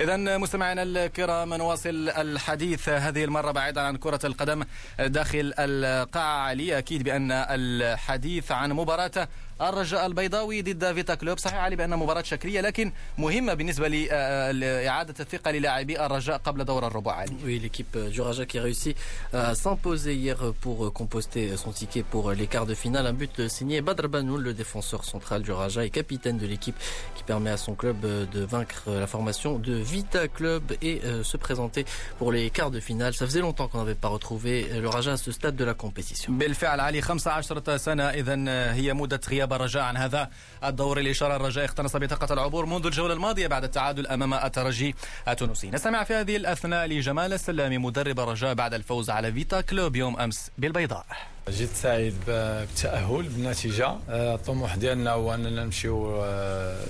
اذا 0.00 0.36
مستمعينا 0.38 0.82
الكرام 0.82 1.54
نواصل 1.54 2.08
الحديث 2.08 2.88
هذه 2.88 3.24
المرة 3.24 3.50
بعيدا 3.50 3.80
عن 3.80 3.96
كرة 3.96 4.20
القدم. 4.24 4.64
داخل 4.98 5.54
القاعة 5.58 6.40
علي 6.48 6.78
أكيد 6.78 7.02
بأن 7.02 7.32
الحديث 7.32 8.52
عن 8.52 8.72
مباراة 8.72 9.28
الرجاء 9.61 10.05
البيضاوي 10.05 10.61
ضد 10.61 10.93
فيتا 10.93 11.15
كلوب 11.15 11.37
صحيح 11.39 11.59
علي 11.59 11.75
بأنها 11.75 11.97
مباراة 11.97 12.21
شكلية 12.21 12.61
لكن 12.61 12.91
مهمة 13.17 13.53
بالنسبة 13.53 13.87
لإعادة 13.87 15.15
الثقة 15.19 15.51
للاعبي 15.51 16.05
الرجاء 16.05 16.37
قبل 16.37 16.65
دور 16.65 16.87
الربع 16.87 17.13
علي 17.13 17.33
Oui, 17.45 17.59
l'équipe 17.59 17.97
du 17.97 18.21
Raja 18.21 18.45
qui 18.45 18.57
a 18.59 18.61
réussi 18.61 18.95
à 19.33 19.55
s'imposer 19.55 20.13
hier 20.13 20.37
pour 20.61 20.93
composter 20.93 21.57
son 21.57 21.71
ticket 21.71 22.03
pour 22.03 22.31
les 22.31 22.47
quarts 22.47 22.65
de 22.65 22.75
finale. 22.75 23.07
Un 23.07 23.13
but 23.13 23.47
signé 23.47 23.81
Badr 23.81 24.07
Banoul, 24.07 24.41
le 24.43 24.53
défenseur 24.53 25.03
central 25.05 25.41
du 25.41 25.51
Raja 25.51 25.83
et 25.85 25.89
capitaine 25.89 26.37
de 26.37 26.45
l'équipe 26.45 26.77
qui 27.15 27.23
permet 27.23 27.49
à 27.49 27.57
son 27.57 27.73
club 27.81 27.97
de 28.35 28.41
vaincre 28.55 28.83
la 29.03 29.07
formation 29.07 29.57
de 29.59 29.73
Vita 29.73 30.27
Club 30.27 30.63
et 30.81 31.01
se 31.23 31.37
présenter 31.37 31.83
pour 32.19 32.31
les 32.31 32.49
quarts 32.51 32.71
de 32.71 32.79
finale. 32.79 33.13
Ça 33.13 33.25
faisait 33.25 33.41
longtemps 33.47 33.67
qu'on 33.67 33.79
n'avait 33.79 34.01
pas 34.05 34.09
retrouvé 34.17 34.51
le 34.85 34.87
Raja 34.95 35.13
à 35.13 35.17
ce 35.17 35.31
stade 35.31 35.55
de 35.55 35.65
la 35.65 35.73
compétition. 35.73 36.31
بالفعل 36.33 36.79
علي 36.79 37.01
15 37.01 37.77
سنة 37.77 38.09
إذا 38.09 38.35
هي 38.73 38.93
مدة 38.93 39.21
غياب 39.29 39.40
الرجاء 39.52 39.82
عن 39.82 39.96
هذا 39.96 40.30
الدور 40.64 40.98
الإشارة 40.98 41.36
الرجاء 41.36 41.64
اقتنص 41.64 41.96
بطاقة 41.96 42.32
العبور 42.32 42.66
منذ 42.66 42.86
الجولة 42.86 43.14
الماضية 43.14 43.46
بعد 43.46 43.64
التعادل 43.64 44.06
أمام 44.06 44.34
الترجي 44.34 44.94
التونسي. 45.28 45.70
نستمع 45.70 46.04
في 46.04 46.14
هذه 46.14 46.36
الأثناء 46.36 46.86
لجمال 46.86 47.32
السلامي 47.32 47.78
مدرب 47.78 48.20
الرجاء 48.20 48.54
بعد 48.54 48.74
الفوز 48.74 49.10
على 49.10 49.32
فيتا 49.32 49.60
كلوب 49.60 49.96
يوم 49.96 50.20
أمس 50.20 50.50
بالبيضاء. 50.58 51.06
جيت 51.50 51.70
سعيد 51.74 52.14
بالتأهل 52.26 53.22
بالنتيجة 53.22 53.96
الطموح 54.08 54.76
ديالنا 54.76 55.10
هو 55.10 55.34
أننا 55.34 55.64
نمشيو 55.64 56.24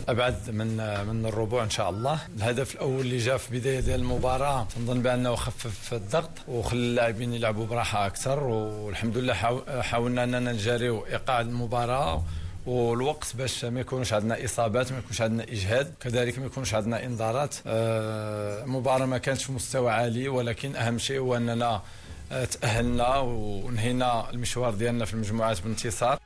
أبعد 0.08 0.50
من 0.50 0.66
من 1.06 1.26
الربوع 1.26 1.64
إن 1.64 1.70
شاء 1.70 1.90
الله. 1.90 2.18
الهدف 2.36 2.74
الأول 2.74 3.00
اللي 3.00 3.18
جاء 3.18 3.36
في 3.36 3.58
بداية 3.58 3.80
ديال 3.80 4.00
المباراة 4.00 4.66
تنظن 4.76 5.02
بأنه 5.02 5.34
خفف 5.34 5.94
الضغط 5.94 6.30
وخلى 6.48 6.80
اللاعبين 6.80 7.34
يلعبوا 7.34 7.66
براحة 7.66 8.06
أكثر. 8.06 8.44
والحمد 8.44 9.16
لله 9.16 9.34
حاولنا 9.82 10.24
أننا 10.24 10.52
نجاريو 10.52 11.06
إيقاع 11.06 11.40
المباراة. 11.40 12.22
والوقت 12.66 13.36
باش 13.36 13.64
ما 13.64 13.80
يكونوش 13.80 14.12
عندنا 14.12 14.44
إصابات 14.44 14.92
ما 14.92 14.98
يكونش 14.98 15.20
عندنا 15.20 15.42
إجهاد. 15.42 15.94
كذلك 16.00 16.38
ما 16.38 16.46
يكونش 16.46 16.74
عندنا 16.74 17.04
إنذارات. 17.04 17.54
المباراه 17.66 19.06
ما 19.06 19.18
كانتش 19.18 19.44
في 19.44 19.52
مستوى 19.52 19.92
عالي 19.92 20.28
ولكن 20.28 20.76
أهم 20.76 20.98
شيء 20.98 21.18
هو 21.18 21.36
أننا 21.36 21.82
تأهلنا 22.60 23.18
ونهينا 23.18 24.30
المشوار 24.30 24.74
ديالنا 24.74 25.04
في 25.04 25.14
المجموعات 25.14 25.60
بانتصار. 25.60 26.18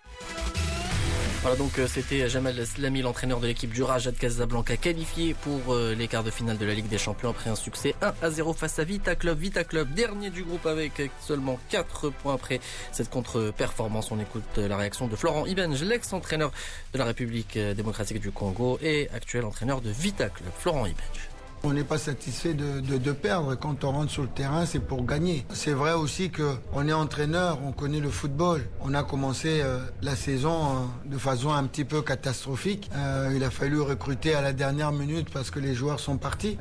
Voilà 1.47 1.61
donc 1.61 1.81
c'était 1.87 2.29
Jamal 2.29 2.67
Slami, 2.67 3.03
l'entraîneur 3.03 3.39
de 3.39 3.47
l'équipe 3.47 3.71
du 3.71 3.85
Raja 3.85 4.11
de 4.11 4.17
Casablanca, 4.17 4.77
qualifié 4.77 5.33
pour 5.33 5.77
les 5.77 6.09
quarts 6.09 6.25
de 6.25 6.33
finale 6.33 6.59
de 6.59 6.67
la 6.67 6.75
Ligue 6.75 6.89
des 6.89 6.99
Champions 6.99 7.31
après 7.31 7.49
un 7.49 7.55
succès 7.55 7.95
1 8.03 8.15
à 8.21 8.31
0 8.31 8.53
face 8.53 8.81
à 8.81 8.85
Vita 8.85 9.15
Club. 9.15 9.39
Vita 9.39 9.63
Club, 9.63 9.95
dernier 9.95 10.31
du 10.31 10.43
groupe 10.43 10.67
avec 10.67 11.01
seulement 11.21 11.61
4 11.69 12.11
points 12.11 12.35
après 12.35 12.59
cette 12.91 13.11
contre-performance. 13.11 14.11
On 14.11 14.19
écoute 14.19 14.57
la 14.57 14.77
réaction 14.77 15.07
de 15.07 15.15
Florent 15.15 15.47
Ibenj, 15.47 15.85
l'ex-entraîneur 15.85 16.51
de 16.93 16.99
la 16.99 17.05
République 17.05 17.57
démocratique 17.57 18.19
du 18.19 18.33
Congo 18.33 18.81
et 18.83 19.09
actuel 19.15 19.45
entraîneur 19.45 19.81
de 19.81 19.91
Vita 19.91 20.29
Club. 20.29 20.51
Florent 20.59 20.87
Ibenj. 20.87 21.36
On 21.63 21.73
n'est 21.73 21.85
pas 21.85 21.99
satisfait 21.99 22.55
de, 22.55 23.13
perdre. 23.13 23.55
Quand 23.57 23.85
on 23.85 23.91
rentre 23.91 24.11
sur 24.11 24.23
le 24.23 24.29
terrain, 24.29 24.67
c'est 24.67 24.81
pour 24.81 25.05
gagner. 25.05 25.45
C'est 25.53 25.73
vrai 25.73 25.95
aussi 25.95 26.31
qu'on 26.31 26.89
est 26.89 26.93
entraîneur, 26.93 27.59
on 27.65 27.73
connaît 27.73 28.01
le 28.01 28.11
football. 28.11 28.63
On 28.83 28.95
a 28.95 29.03
commencé 29.03 29.61
euh, 29.63 29.79
la 30.03 30.15
saison 30.15 30.53
euh, 30.53 31.11
de 31.11 31.19
façon 31.19 31.53
un 31.53 31.65
petit 31.65 31.85
peu 31.85 32.03
catastrophique. 32.03 32.91
Euh, 32.95 33.33
il 33.35 33.43
a 33.43 33.51
fallu 33.51 33.81
recruter 33.81 34.35
à 34.35 34.43
la 34.43 34.53
dernière 34.53 34.93
minute 34.93 35.29
parce 35.33 35.51
que 35.51 35.59
les 35.59 35.75
joueurs 35.75 36.01
sont 36.01 36.19
partis. 36.19 36.59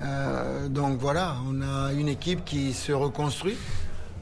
donc 0.69 0.99
voilà, 0.99 1.35
on 1.47 1.61
a 1.61 1.93
une 1.93 2.07
équipe 2.07 2.43
qui 2.45 2.73
se 2.73 2.91
reconstruit. 2.91 3.57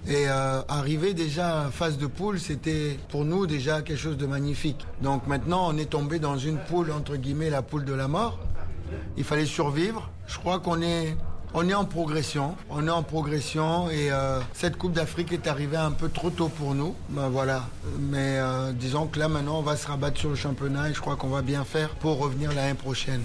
Et 0.06 0.28
arriver 0.28 1.14
déjà 1.14 1.70
phase 1.72 1.98
de 1.98 2.08
poule, 2.08 2.38
c'était 2.38 3.00
pour 3.08 3.24
nous 3.24 3.48
déjà 3.48 3.82
quelque 3.82 3.98
chose 3.98 4.18
de 4.18 4.26
magnifique. 4.26 4.86
Donc 5.02 5.28
maintenant, 5.28 5.66
on 5.70 5.78
est 5.78 5.90
tombé 5.90 6.20
dans 6.20 6.38
une 6.38 6.58
poule, 6.58 6.92
entre 6.92 7.16
guillemets, 7.16 7.50
la 7.50 7.62
poule 7.62 7.86
de 7.86 7.94
la 7.94 8.10
mort. 8.10 8.38
Il 9.18 9.24
fallait 9.24 9.46
survivre. 9.46 10.10
Je 10.28 10.38
crois 10.38 10.60
qu'on 10.60 10.82
est, 10.82 11.16
on 11.54 11.68
est 11.68 11.74
en 11.74 11.86
progression. 11.86 12.56
On 12.70 12.88
est 12.88 12.92
en 12.92 13.04
progression 13.04 13.90
et 13.90 14.12
euh, 14.12 14.40
cette 14.54 14.78
Coupe 14.78 14.94
d'Afrique 14.94 15.32
est 15.32 15.48
arrivée 15.48 15.78
un 15.78 15.92
peu 15.92 16.10
trop 16.10 16.30
tôt 16.30 16.50
pour 16.50 16.76
nous. 16.76 16.96
Ben. 17.10 17.32
Mais 18.00 18.38
euh, 18.40 18.72
disons 18.72 19.08
que 19.08 19.20
là 19.20 19.28
maintenant, 19.28 19.60
on 19.60 19.62
va 19.62 19.76
se 19.76 19.88
rabattre 19.88 20.20
sur 20.20 20.30
le 20.30 20.36
championnat 20.36 20.90
et 20.90 20.94
je 20.94 21.02
crois 21.02 21.16
qu'on 21.16 21.30
va 21.30 21.42
bien 21.42 21.64
faire 21.64 21.90
pour 21.90 22.18
revenir 22.20 22.52
l'année 22.54 22.74
prochaine. 22.74 23.22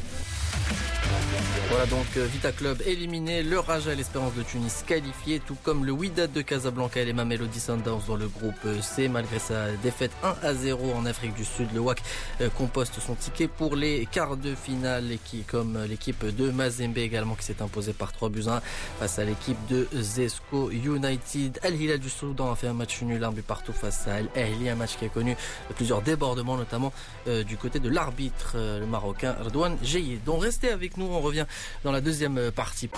Voilà 1.68 1.84
donc 1.84 2.06
euh, 2.16 2.24
Vita 2.24 2.50
Club 2.50 2.82
éliminé, 2.86 3.42
le 3.42 3.58
Raja 3.58 3.92
et 3.92 3.96
l'Espérance 3.96 4.34
de 4.34 4.42
Tunis 4.42 4.82
qualifié, 4.86 5.38
tout 5.38 5.56
comme 5.62 5.84
le 5.84 5.92
Wydad 5.92 6.32
de 6.32 6.40
Casablanca 6.40 6.98
et 6.98 7.04
les 7.04 7.12
Mamelody 7.12 7.60
Sundowns 7.60 8.00
dans 8.06 8.16
le 8.16 8.26
groupe 8.26 8.54
euh, 8.64 8.80
C. 8.80 9.08
Malgré 9.08 9.38
sa 9.38 9.70
défaite 9.82 10.12
1 10.24 10.36
à 10.42 10.54
0 10.54 10.94
en 10.94 11.04
Afrique 11.04 11.34
du 11.34 11.44
Sud, 11.44 11.68
le 11.74 11.80
WAC 11.80 12.02
euh, 12.40 12.48
composte 12.48 12.98
son 13.00 13.14
ticket 13.14 13.48
pour 13.48 13.76
les 13.76 14.06
quarts 14.06 14.38
de 14.38 14.54
finale, 14.54 15.12
et 15.12 15.20
comme 15.46 15.78
l'équipe 15.86 16.24
de 16.24 16.50
Mazembe 16.50 16.96
également 16.96 17.34
qui 17.34 17.44
s'est 17.44 17.60
imposée 17.60 17.92
par 17.92 18.12
3 18.12 18.30
buts 18.30 18.48
1 18.48 18.62
face 18.98 19.18
à 19.18 19.24
l'équipe 19.24 19.58
de 19.68 19.86
Zesco 19.94 20.70
United. 20.70 21.60
Al 21.62 21.74
Hilal 21.74 21.98
du 21.98 22.08
Soudan 22.08 22.50
a 22.50 22.56
fait 22.56 22.68
un 22.68 22.72
match 22.72 23.02
nul, 23.02 23.22
un 23.22 23.30
but 23.30 23.44
partout 23.44 23.74
face 23.74 24.08
à 24.08 24.14
Al 24.14 24.28
Ahly, 24.34 24.70
un 24.70 24.74
match 24.74 24.96
qui 24.98 25.04
a 25.04 25.08
connu 25.10 25.36
plusieurs 25.76 26.00
débordements, 26.00 26.56
notamment 26.56 26.94
du 27.26 27.56
côté 27.58 27.78
de 27.78 27.90
l'arbitre, 27.90 28.56
le 28.56 28.86
marocain 28.86 29.36
Redouane 29.38 29.76
Jeyid. 29.82 30.24
Restez 30.48 30.70
avec 30.70 30.96
nous, 30.96 31.04
on 31.04 31.20
revient 31.20 31.44
dans 31.84 31.92
la 31.92 32.00
deuxième 32.00 32.50
partie. 32.52 32.88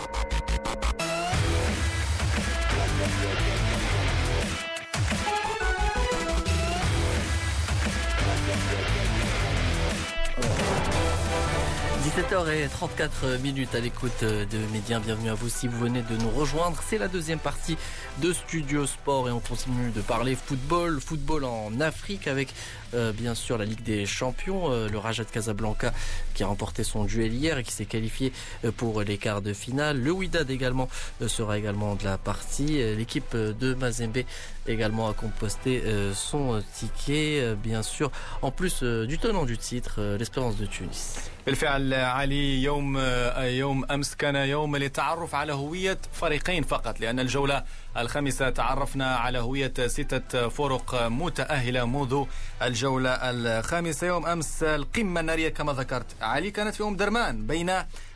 17h34 12.16 13.40
minutes 13.40 13.74
à 13.74 13.80
l'écoute 13.80 14.22
de 14.22 14.58
Média. 14.72 15.00
Bienvenue 15.00 15.30
à 15.30 15.34
vous 15.34 15.48
si 15.48 15.68
vous 15.68 15.78
venez 15.78 16.02
de 16.02 16.16
nous 16.16 16.30
rejoindre. 16.30 16.82
C'est 16.88 16.98
la 16.98 17.08
deuxième 17.08 17.38
partie 17.38 17.76
de 18.18 18.32
Studio 18.32 18.86
Sport 18.86 19.28
et 19.28 19.32
on 19.32 19.40
continue 19.40 19.90
de 19.90 20.00
parler 20.00 20.36
football, 20.36 21.00
football 21.00 21.44
en 21.44 21.80
Afrique 21.80 22.28
avec 22.28 22.52
euh, 22.93 23.11
bien 23.11 23.35
sûr 23.35 23.57
la 23.57 23.65
Ligue 23.65 23.83
des 23.83 24.05
Champions, 24.05 24.71
euh, 24.71 24.88
le 24.89 24.97
Raja 24.97 25.23
de 25.23 25.29
Casablanca 25.29 25.93
qui 26.33 26.43
a 26.43 26.47
remporté 26.47 26.83
son 26.83 27.03
duel 27.03 27.33
hier 27.33 27.57
et 27.57 27.63
qui 27.63 27.71
s'est 27.71 27.85
qualifié 27.85 28.31
euh, 28.63 28.71
pour 28.71 29.01
les 29.01 29.17
quarts 29.17 29.41
de 29.41 29.53
finale. 29.53 30.01
Le 30.01 30.11
Wydad 30.11 30.49
également 30.49 30.88
sera 31.27 31.57
également 31.57 31.95
de 31.95 32.03
la 32.03 32.17
partie. 32.17 32.81
L'équipe 32.95 33.35
de 33.35 33.73
Mazembe 33.73 34.23
également 34.67 35.09
a 35.09 35.13
composté 35.13 35.83
son 36.13 36.61
ticket, 36.73 37.55
bien 37.55 37.83
sûr, 37.83 38.11
en 38.41 38.51
plus 38.51 38.83
du 38.83 39.17
tenant 39.17 39.45
du 39.45 39.57
titre, 39.57 40.15
l'Espérance 40.17 40.57
de 40.57 40.65
Tunis. 40.65 41.29
بالفعل 41.45 41.93
علي 41.93 42.63
يوم 42.63 42.97
يوم 43.38 43.85
امس 43.91 44.15
كان 44.15 44.35
يوم 44.35 44.77
للتعرف 44.77 45.35
على 45.35 45.53
هويه 45.53 45.97
فريقين 46.13 46.63
فقط 46.63 46.99
لان 46.99 47.19
الجوله 47.19 47.63
الخامسة 47.96 48.50
تعرفنا 48.50 49.16
على 49.16 49.38
هوية 49.38 49.72
ستة 49.87 50.48
فرق 50.48 50.94
متأهلة 50.94 51.85
منذ 51.85 52.24
الجولة 52.62 53.11
الخامسة. 53.11 54.07
يوم 54.07 54.26
أمس 54.26 54.62
القمة 54.62 55.20
النارية 55.20 55.48
كما 55.48 55.72
ذكرت. 55.72 56.07
علي 56.22 56.50
كانت 56.50 56.74
في 56.74 56.83
أم 56.83 56.96
درمان 56.96 57.46
بين 57.46 57.72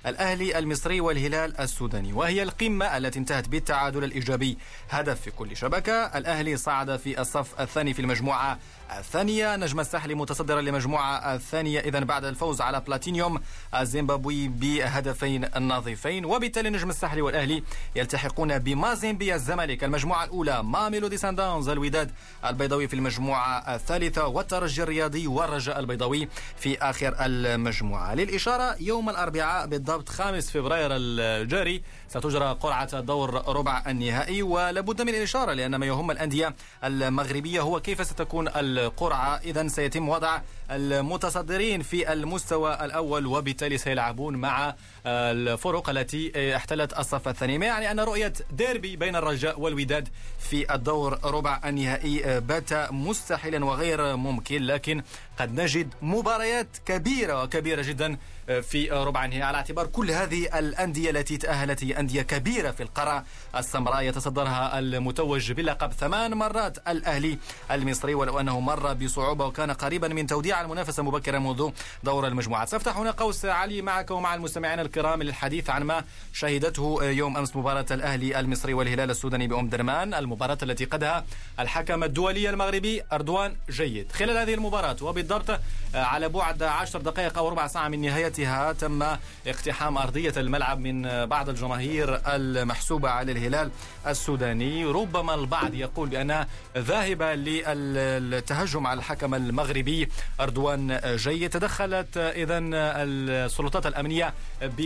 الأهلي 0.07 0.59
المصري 0.59 1.01
والهلال 1.01 1.61
السوداني 1.61 2.13
وهي 2.13 2.43
القمة 2.43 2.97
التي 2.97 3.19
انتهت 3.19 3.49
بالتعادل 3.49 4.05
الإيجابي. 4.05 4.59
هدف 4.91 5.21
في 5.21 5.31
كل 5.31 5.57
شبكة 5.57 5.93
الأهلي 5.93 6.57
صعد 6.57 6.97
في 6.97 7.21
الصف 7.21 7.61
الثاني 7.61 7.95
في 7.95 8.03
المجموعة 8.03 8.59
الثانية 8.91 9.57
نجم 9.57 9.81
الساحلي 9.81 10.15
متصدرا 10.15 10.61
لمجموعة 10.61 11.35
الثانية. 11.35 11.81
إذا 11.81 12.01
بعد 12.01 12.25
الفوز 12.25 12.61
على 12.61 12.81
بلاتينيوم 12.81 13.41
الزيمبابوي 13.81 14.49
بهدفين 14.49 15.49
نظيفين. 15.57 16.25
وبالتالي 16.25 16.71
نجم 16.71 16.91
الساحلي 16.91 17.23
والأهلي 17.23 17.63
يلتحقون 17.97 18.59
بمازيمبي 18.59 19.35
الزمالك. 19.35 19.85
المجموعة 19.85 20.25
الأولى 20.25 20.63
ماميلودي 20.63 21.17
سانداونز 21.17 21.69
الوداد 21.69 22.11
البيضاوي 22.47 22.89
في 22.89 22.95
المجموعة 22.95 23.75
الثالثة 23.75 24.27
والترجي 24.27 24.83
الرياضي 24.83 25.27
والرجاء 25.27 25.81
البيضاوي 25.81 26.29
في 26.57 26.79
آخر 26.79 27.15
المجموعة. 27.21 28.15
للإشارة 28.15 28.77
يوم 28.81 29.11
الأربعاء 29.11 29.67
بالضبط 29.67 30.09
5 30.09 30.51
فبراير 30.51 30.89
الجاري 30.93 31.83
ستجرى 32.09 32.57
قرعة 32.61 33.01
دور 33.01 33.49
ربع 33.57 33.83
النهائي. 33.87 34.43
ولابد 34.43 35.03
من 35.03 35.09
الإشارة 35.09 35.53
لأن 35.53 35.77
ما 35.77 35.87
يهم 35.87 36.11
الأندية 36.11 36.55
المغربية 36.85 37.61
هو 37.61 37.81
كيف 37.81 38.07
ستكون 38.07 38.49
القرعة. 38.79 39.37
إذا 39.37 39.69
سيتم 39.69 40.09
وضع 40.09 40.41
المتصدرين 40.71 41.83
في 41.83 42.13
المستوى 42.13 42.85
الأول 42.85 43.27
وبالتالي 43.27 43.79
سيلعبون 43.79 44.37
مع 44.37 44.75
الفرق 45.07 45.91
التي 45.91 46.57
احتلت 46.57 46.99
الصف 46.99 47.29
الثاني. 47.29 47.67
يعني 47.67 47.91
أن 47.91 48.01
رؤية 48.01 48.33
ديربي 48.51 48.97
بين 48.97 49.17
الرجاء 49.17 49.61
والوداد 49.61 50.09
في 50.39 50.75
الدور 50.75 51.19
ربع 51.25 51.61
النهائي 51.65 52.41
بات 52.41 52.73
مستحيلا 52.93 53.65
وغير 53.65 54.17
ممكن 54.17 54.63
لكن 54.63 55.03
قد 55.39 55.61
نجد 55.61 55.95
مباريات 56.03 56.69
كبيرة 56.87 57.43
وكبيرة 57.43 57.83
جدا 57.83 58.17
في 58.63 58.91
ربع 58.91 59.25
النهائي. 59.25 59.43
على 59.43 59.57
اعتبار 59.57 59.87
كل 59.87 60.11
هذه 60.11 60.59
الأندية 60.59 61.11
التي 61.11 61.37
تأهلت 61.37 61.85
هي 61.85 61.99
أندية 61.99 62.23
كبيرة 62.23 62.71
في 62.71 62.83
القارة 62.83 63.25
السمراء 63.57 64.03
يتصدرها 64.03 64.79
المتوج 64.79 65.53
بلقب 65.53 65.93
ثمان 65.93 66.35
مرات 66.35 66.89
الأهلي 66.89 67.39
المصري 67.71 68.15
ولو 68.15 68.41
أنه 68.41 68.61
مر 68.61 68.93
بصعوبة 68.93 69.47
وكان 69.47 69.71
قريبا 69.71 70.09
من 70.09 70.27
توديع 70.27 70.61
المنافسة 70.61 71.03
مبكرا 71.03 71.39
منذ 71.39 71.71
دور 72.05 72.27
المجموعات. 72.27 72.69
سأفتح 72.69 72.97
هنا 72.97 73.11
قوس 73.11 73.45
علي 73.45 73.83
معك 73.83 74.11
ومع 74.11 74.35
المستمعين 74.35 74.81
الكرام 74.95 75.23
للحديث 75.23 75.71
عن 75.71 75.83
ما 75.83 76.05
شهدته 76.33 76.99
يوم 77.03 77.37
أمس 77.37 77.57
مباراة 77.57 77.87
الأهلي 77.91 78.41
المصري 78.41 78.75
والهلال 78.75 79.11
السوداني 79.11 79.47
بأم 79.47 79.69
درمان 79.69 80.15
المباراة 80.15 80.59
التي 80.63 80.85
قدها 80.85 81.25
الحكم 81.61 82.05
الدولي 82.05 82.51
المغربي 82.51 83.03
أردوان 83.13 83.57
جيد. 83.71 84.13
خلال 84.13 84.37
هذه 84.37 84.55
المباراة 84.55 84.97
وبالضبط 85.03 85.61
على 85.95 86.29
بعد 86.29 86.63
عشر 86.63 87.01
دقائق 87.01 87.39
أو 87.39 87.49
ربع 87.49 87.67
ساعة 87.67 87.89
من 87.89 88.01
نهايتها 88.01 88.73
تم 88.73 89.03
اقتحام 89.47 89.99
أرضية 89.99 90.33
الملعب 90.37 90.79
من 90.79 91.27
بعض 91.27 91.49
الجماهير 91.49 92.21
المحسوبة 92.27 93.11
على 93.11 93.33
الهلال 93.33 93.71
السوداني. 94.07 94.85
ربما 94.85 95.35
البعض 95.35 95.75
يقول 95.75 96.09
بأنها 96.09 96.47
ذاهبة 96.79 97.35
للتهجم 97.35 98.87
على 98.87 98.99
الحكم 98.99 99.35
المغربي 99.35 100.09
أردوان 100.41 101.01
جيد. 101.05 101.51
تدخلت 101.51 102.17
إذا 102.17 102.59
السلطات 102.63 103.87
الأمنية 103.87 104.35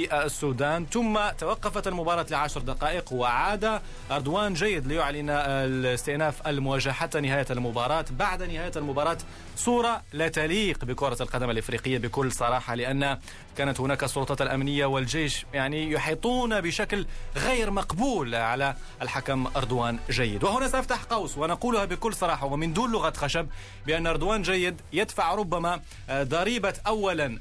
بالسودان 0.06 0.86
ثم 0.86 1.18
توقفت 1.38 1.86
المباراة 1.88 2.26
لعشر 2.30 2.60
دقائق 2.60 3.12
وعاد 3.12 3.80
أردوان 4.10 4.54
جيد 4.54 4.86
ليعلن 4.86 5.30
الاستئناف 5.30 6.48
المواجهة 6.48 6.92
حتى 6.92 7.20
نهاية 7.20 7.46
المباراة. 7.50 8.04
بعد 8.10 8.42
نهاية 8.42 8.72
المباراة 8.76 9.18
صورة 9.58 10.02
لا 10.12 10.28
تليق 10.28 10.84
بكرة 10.84 11.16
القدم 11.20 11.50
الإفريقية 11.50 11.98
بكل 11.98 12.32
صراحة 12.32 12.74
لأن 12.74 13.18
كانت 13.56 13.80
هناك 13.80 14.04
السلطات 14.04 14.42
الأمنية 14.42 14.86
والجيش 14.86 15.46
يعني 15.54 15.90
يحيطون 15.92 16.60
بشكل 16.60 17.06
غير 17.36 17.70
مقبول 17.70 18.34
على 18.34 18.74
الحكم 19.02 19.46
أردوان 19.56 19.98
جيد. 20.10 20.44
وهنا 20.44 20.68
سأفتح 20.68 21.02
قوس 21.02 21.38
ونقولها 21.38 21.84
بكل 21.84 22.14
صراحة 22.14 22.46
ومن 22.46 22.72
دون 22.72 22.92
لغة 22.92 23.10
خشب 23.16 23.46
بأن 23.86 24.06
أردوان 24.06 24.42
جيد 24.42 24.80
يدفع 24.92 25.34
ربما 25.34 25.80
ضريبة 26.10 26.74
أولا 26.86 27.38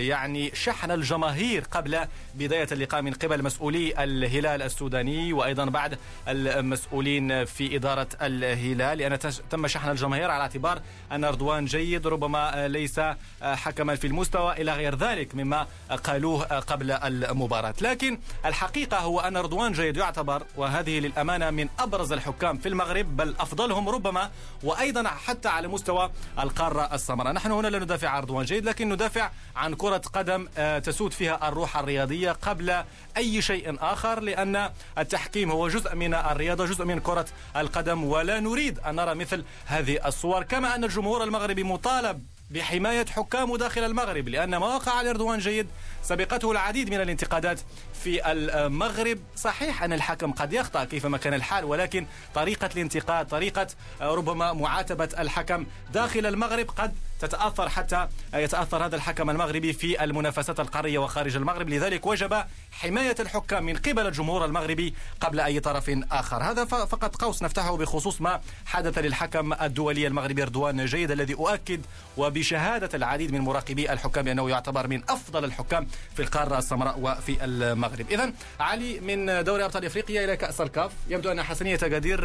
يعني 0.00 0.50
شحن 0.54 0.90
الجماهير 0.90 1.64
قبل 1.70 1.98
بداية 2.34 2.68
اللقاء 2.72 3.02
من 3.02 3.12
قبل 3.12 3.42
مسؤولي 3.44 4.04
الهلال 4.04 4.62
السوداني 4.62 5.32
وأيضا 5.32 5.64
بعد 5.64 5.98
المسؤولين 6.28 7.44
في 7.44 7.76
إدارة 7.76 8.08
الهلال 8.22 8.98
لأن 8.98 9.18
تم 9.50 9.66
شحن 9.66 9.90
الجماهير 9.90 10.30
على 10.30 10.42
اعتبار 10.42 10.80
أن 11.12 11.24
أردوان 11.24 11.39
جيد 11.48 12.06
ربما 12.06 12.68
ليس 12.68 13.00
حكما 13.42 13.94
في 13.96 14.06
المستوى 14.06 14.52
إلى 14.52 14.72
غير 14.72 14.94
ذلك 14.94 15.34
مما 15.34 15.66
قالوه 16.04 16.44
قبل 16.44 16.90
المباراة. 16.90 17.74
لكن 17.80 18.18
الحقيقة 18.44 18.98
هو 18.98 19.20
أن 19.20 19.36
رضوان 19.36 19.72
جيد 19.72 19.96
يعتبر 19.96 20.42
وهذه 20.56 21.00
للأمانة 21.00 21.50
من 21.50 21.68
أبرز 21.78 22.12
الحكام 22.12 22.58
في 22.58 22.68
المغرب 22.68 23.16
بل 23.16 23.34
أفضلهم 23.40 23.88
ربما 23.88 24.30
وأيضا 24.62 25.08
حتى 25.08 25.48
على 25.48 25.68
مستوى 25.68 26.10
القارة 26.38 26.94
السمراء. 26.94 27.32
نحن 27.32 27.50
هنا 27.50 27.68
لا 27.68 27.78
ندافع 27.78 28.08
عن 28.08 28.22
رضوان 28.22 28.44
جيد 28.44 28.64
لكن 28.64 28.88
ندافع 28.88 29.30
عن 29.56 29.74
كرة 29.74 30.02
قدم 30.12 30.48
تسود 30.84 31.12
فيها 31.12 31.48
الروح 31.48 31.76
الرياضية 31.76 32.32
قبل 32.32 32.84
أي 33.16 33.42
شيء 33.42 33.76
آخر 33.80 34.20
لأن 34.20 34.70
التحكيم 34.98 35.50
هو 35.50 35.68
جزء 35.68 35.94
من 35.94 36.14
الرياضة 36.14 36.66
جزء 36.66 36.84
من 36.84 37.00
كرة 37.00 37.26
القدم 37.56 38.04
ولا 38.04 38.40
نريد 38.40 38.78
أن 38.78 38.94
نرى 38.94 39.14
مثل 39.14 39.44
هذه 39.66 40.06
الصور. 40.06 40.42
كما 40.42 40.74
أن 40.74 40.84
الجمهور 40.84 41.24
المغربي 41.30 41.62
مطالب 41.62 42.26
بحماية 42.50 43.06
حكامه 43.06 43.58
داخل 43.58 43.84
المغرب 43.84 44.28
لأن 44.28 44.56
ما 44.56 44.66
وقع 44.66 45.02
جيد 45.38 45.66
سبقته 46.02 46.52
العديد 46.52 46.90
من 46.90 47.00
الانتقادات 47.00 47.60
في 48.04 48.32
المغرب. 48.32 49.18
صحيح 49.36 49.82
أن 49.82 49.92
الحكم 49.92 50.32
قد 50.32 50.52
يخطأ 50.52 50.84
كيفما 50.84 51.18
كان 51.18 51.34
الحال 51.34 51.64
ولكن 51.64 52.06
طريقة 52.34 52.70
الانتقاد 52.74 53.26
طريقة 53.26 53.66
ربما 54.00 54.52
معاتبة 54.52 55.08
الحكم 55.18 55.66
داخل 55.92 56.26
المغرب 56.26 56.70
قد 56.70 56.94
تتأثر 57.20 57.68
حتى 57.68 58.08
يتأثر 58.34 58.86
هذا 58.86 58.96
الحكم 58.96 59.30
المغربي 59.30 59.72
في 59.72 60.04
المنافسات 60.04 60.60
القارية 60.60 60.98
وخارج 60.98 61.36
المغرب. 61.36 61.68
لذلك 61.68 62.06
وجب 62.06 62.44
حماية 62.72 63.14
الحكام 63.20 63.64
من 63.64 63.76
قبل 63.76 64.06
الجمهور 64.06 64.44
المغربي 64.44 64.94
قبل 65.20 65.40
أي 65.40 65.60
طرف 65.60 65.90
آخر. 66.12 66.42
هذا 66.42 66.64
فقط 66.64 67.16
قوس 67.16 67.42
نفتحه 67.42 67.76
بخصوص 67.76 68.20
ما 68.20 68.40
حدث 68.66 68.98
للحكم 68.98 69.52
الدولي 69.52 70.06
المغربي 70.06 70.44
رضوان 70.44 70.84
جيد 70.84 71.10
الذي 71.10 71.34
أؤكد 71.34 71.80
وبشهادة 72.16 72.88
العديد 72.94 73.32
من 73.32 73.40
مراقبي 73.40 73.92
الحكام 73.92 74.24
بانه 74.24 74.50
يعتبر 74.50 74.86
من 74.86 75.02
أفضل 75.08 75.44
الحكام 75.44 75.86
في 76.16 76.22
القارة 76.22 76.58
السمراء 76.58 76.98
وفي 77.00 77.44
المغرب. 77.44 78.06
اذا 78.10 78.32
علي 78.60 79.00
من 79.00 79.44
دوري 79.44 79.64
أبطال 79.64 79.84
إفريقيا 79.84 80.24
إلى 80.24 80.36
كأس 80.36 80.60
الكاف 80.60 80.92
يبدو 81.08 81.32
أن 81.32 81.42
حسنية 81.42 81.76
تقادير 81.76 82.24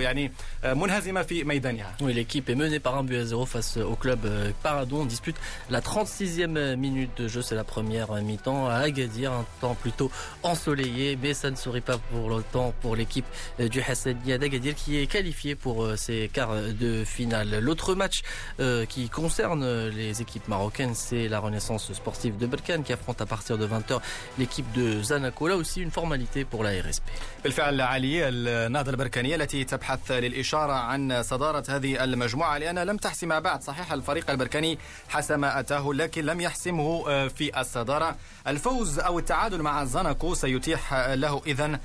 يعني 0.00 0.32
منهزمة 0.64 1.22
في 1.22 1.44
ميدانها. 1.44 1.96
Oui, 2.00 2.12
l'équipe 2.12 2.48
est 2.48 2.54
menée 2.54 2.80
par 2.80 2.96
un 2.96 3.04
but 3.04 3.16
à 3.16 3.24
0 3.24 3.46
face 3.46 3.76
au 3.76 3.96
club 3.96 4.09
euh, 4.09 4.51
Paradon. 4.63 5.01
On 5.01 5.05
dispute 5.05 5.35
la 5.69 5.81
36e 5.81 6.75
minute 6.75 7.11
de 7.17 7.27
jeu, 7.27 7.41
c'est 7.41 7.55
la 7.55 7.63
première 7.63 8.13
mi-temps 8.21 8.67
à 8.67 8.75
Agadir, 8.75 9.31
un 9.31 9.45
temps 9.61 9.75
plutôt 9.75 10.11
ensoleillé, 10.43 11.17
mais 11.21 11.33
ça 11.33 11.51
ne 11.51 11.55
sourit 11.55 11.81
pas 11.81 11.97
pour 11.97 12.29
longtemps 12.29 12.73
pour 12.81 12.95
l'équipe 12.95 13.25
euh, 13.59 13.67
du 13.67 13.81
Hassania 13.81 14.37
d'Agadir 14.37 14.75
qui 14.75 14.97
est 14.97 15.07
qualifiée 15.07 15.55
pour 15.55 15.83
euh, 15.83 15.95
ces 15.95 16.29
quarts 16.31 16.55
de 16.55 17.03
finale. 17.03 17.59
L'autre 17.59 17.95
match 17.95 18.21
qui 18.89 19.09
concerne 19.09 19.87
les 19.89 20.21
équipes 20.21 20.47
marocaines, 20.47 20.95
c'est 20.95 21.27
la 21.27 21.39
Renaissance 21.39 21.91
sportive 21.93 22.37
de 22.37 22.45
Berkane 22.45 22.83
qui 22.83 22.93
affronte 22.93 23.21
à 23.21 23.25
partir 23.25 23.57
de 23.57 23.67
20h 23.67 23.99
l'équipe 24.37 24.69
de 24.73 25.01
Zanaco. 25.01 25.47
Là 25.47 25.55
aussi 25.55 25.81
une 25.81 25.91
formalité 25.91 26.45
pour 26.45 26.63
la 26.63 26.71
RSP. 26.71 27.03
بالفعل 27.43 27.81
علي 27.81 28.29
النهضة 28.29 28.91
البركانية 28.91 29.35
التي 29.35 29.63
تبحث 29.63 30.11
للإشارة 30.11 30.73
عن 30.73 31.23
صدارة 31.23 31.63
هذه 31.69 32.03
المجموعة 32.03 32.57
لأن 32.57 32.79
لم 32.79 32.97
تحسمها 32.97 33.39
بعد 33.39 33.63
صحيح 33.63 33.91
الفريق 34.00 34.30
البركاني 34.30 34.78
حسم 35.08 35.44
أتاه 35.44 35.92
لكن 35.92 36.24
لم 36.24 36.40
يحسمه 36.40 37.04
في 37.28 37.60
الصدارة. 37.60 38.16
الفوز 38.46 38.98
أو 38.98 39.18
التعادل 39.18 39.62
مع 39.62 39.84
زاناكو 39.84 40.34
سيتيح 40.34 40.94
له 40.94 41.42
إذا 41.46 41.80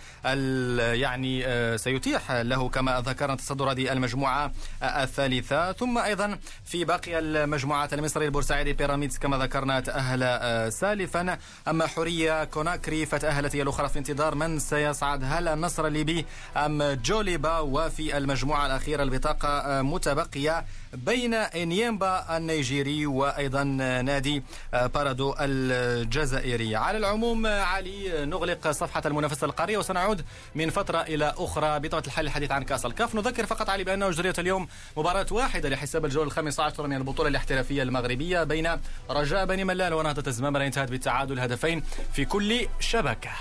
يعني 0.94 1.44
سيتيح 1.78 2.32
له 2.32 2.70
كما 2.70 3.02
ذكرنا 3.02 3.36
تصدر 3.36 3.72
هذه 3.72 3.92
المجموعة 3.92 4.52
الثالثة. 4.84 5.72
ثم 5.72 5.98
أيضا 5.98 6.40
في 6.66 6.86
باقي 6.86 7.20
المجموعات 7.20 7.94
المصري 7.94 8.26
البورسعيدي 8.26 8.74
بيراميدز 8.74 9.18
كما 9.18 9.38
ذكرنا 9.38 9.80
تأهل 9.80 10.74
سالفا. 10.74 11.38
أما 11.68 11.88
حورية 11.88 12.44
كوناكري 12.44 13.06
فتأهلت 13.06 13.56
هي 13.56 13.62
الأخرى 13.62 13.90
في 13.90 14.00
انتظار 14.00 14.36
من 14.36 14.60
سيصعد 14.60 15.24
هل 15.24 15.48
النصر 15.48 15.88
الليبي 15.88 16.26
أم 16.58 16.84
جوليبا؟ 16.84 17.60
وفي 17.60 18.18
المجموعة 18.18 18.66
الأخيرة 18.66 19.04
البطاقة 19.04 19.82
متبقية. 19.82 20.66
بين 20.96 21.34
إنيمبا 21.34 22.38
النيجيري 22.38 23.06
وأيضا 23.06 23.64
نادي 23.64 24.44
بارادو 24.74 25.36
الجزائري. 25.40 26.76
على 26.76 26.98
العموم 26.98 27.46
علي 27.46 28.26
نغلق 28.26 28.72
صفحة 28.72 29.02
المنافسة 29.06 29.46
القارية 29.46 29.78
وسنعود 29.78 30.26
من 30.56 30.70
فترة 30.70 31.02
إلى 31.02 31.34
أخرى 31.38 31.80
بطبيعه 31.80 32.04
الحال 32.08 32.26
الحديث 32.26 32.52
عن 32.52 32.64
كأس 32.64 32.86
الكاف. 32.86 33.16
نذكر 33.16 33.46
فقط 33.46 33.70
علي 33.70 33.84
بأنه 33.84 34.10
جريت 34.10 34.40
اليوم 34.40 34.68
مباراة 34.98 35.26
واحدة 35.32 35.70
لحساب 35.70 36.06
الجوله 36.06 36.28
الخامس 36.28 36.60
عشر 36.60 36.88
من 36.88 36.96
البطولة 36.96 37.30
الاحترافية 37.30 37.84
المغربية 37.84 38.44
بين 38.44 38.70
رجاء 39.10 39.46
بني 39.46 39.64
ملال 39.64 39.94
ونهضة 39.94 40.24
الزمامره 40.28 40.66
انتهت 40.66 40.90
بالتعادل 40.92 41.40
هدفين 41.40 41.84
في 42.14 42.26
كل 42.26 42.68
شبكة. 42.80 43.32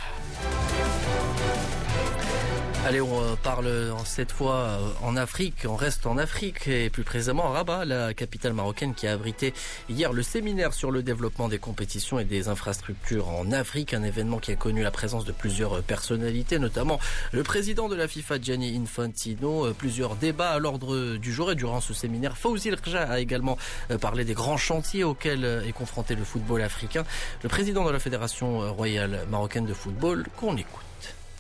Allez, 2.86 3.00
on 3.00 3.36
parle 3.42 3.94
cette 4.04 4.30
fois 4.30 4.78
en 5.02 5.16
Afrique, 5.16 5.64
on 5.66 5.74
reste 5.74 6.04
en 6.04 6.18
Afrique 6.18 6.68
et 6.68 6.90
plus 6.90 7.02
précisément 7.02 7.46
à 7.46 7.48
Rabat, 7.48 7.86
la 7.86 8.12
capitale 8.12 8.52
marocaine 8.52 8.92
qui 8.92 9.06
a 9.06 9.12
abrité 9.12 9.54
hier 9.88 10.12
le 10.12 10.22
séminaire 10.22 10.74
sur 10.74 10.90
le 10.90 11.02
développement 11.02 11.48
des 11.48 11.58
compétitions 11.58 12.18
et 12.18 12.26
des 12.26 12.48
infrastructures 12.48 13.30
en 13.30 13.52
Afrique, 13.52 13.94
un 13.94 14.02
événement 14.02 14.38
qui 14.38 14.52
a 14.52 14.56
connu 14.56 14.82
la 14.82 14.90
présence 14.90 15.24
de 15.24 15.32
plusieurs 15.32 15.82
personnalités, 15.82 16.58
notamment 16.58 17.00
le 17.32 17.42
président 17.42 17.88
de 17.88 17.94
la 17.94 18.06
FIFA 18.06 18.38
Gianni 18.38 18.76
Infantino, 18.76 19.72
plusieurs 19.72 20.14
débats 20.16 20.50
à 20.50 20.58
l'ordre 20.58 21.16
du 21.16 21.32
jour 21.32 21.50
et 21.50 21.54
durant 21.54 21.80
ce 21.80 21.94
séminaire, 21.94 22.36
Fawzi 22.36 22.70
Rja 22.70 23.04
a 23.04 23.18
également 23.18 23.56
parlé 23.98 24.26
des 24.26 24.34
grands 24.34 24.58
chantiers 24.58 25.04
auxquels 25.04 25.62
est 25.66 25.72
confronté 25.72 26.16
le 26.16 26.24
football 26.24 26.60
africain. 26.60 27.04
Le 27.42 27.48
président 27.48 27.82
de 27.86 27.90
la 27.90 27.98
Fédération 27.98 28.74
royale 28.74 29.20
marocaine 29.30 29.64
de 29.64 29.72
football 29.72 30.26
qu'on 30.36 30.58
écoute. 30.58 30.84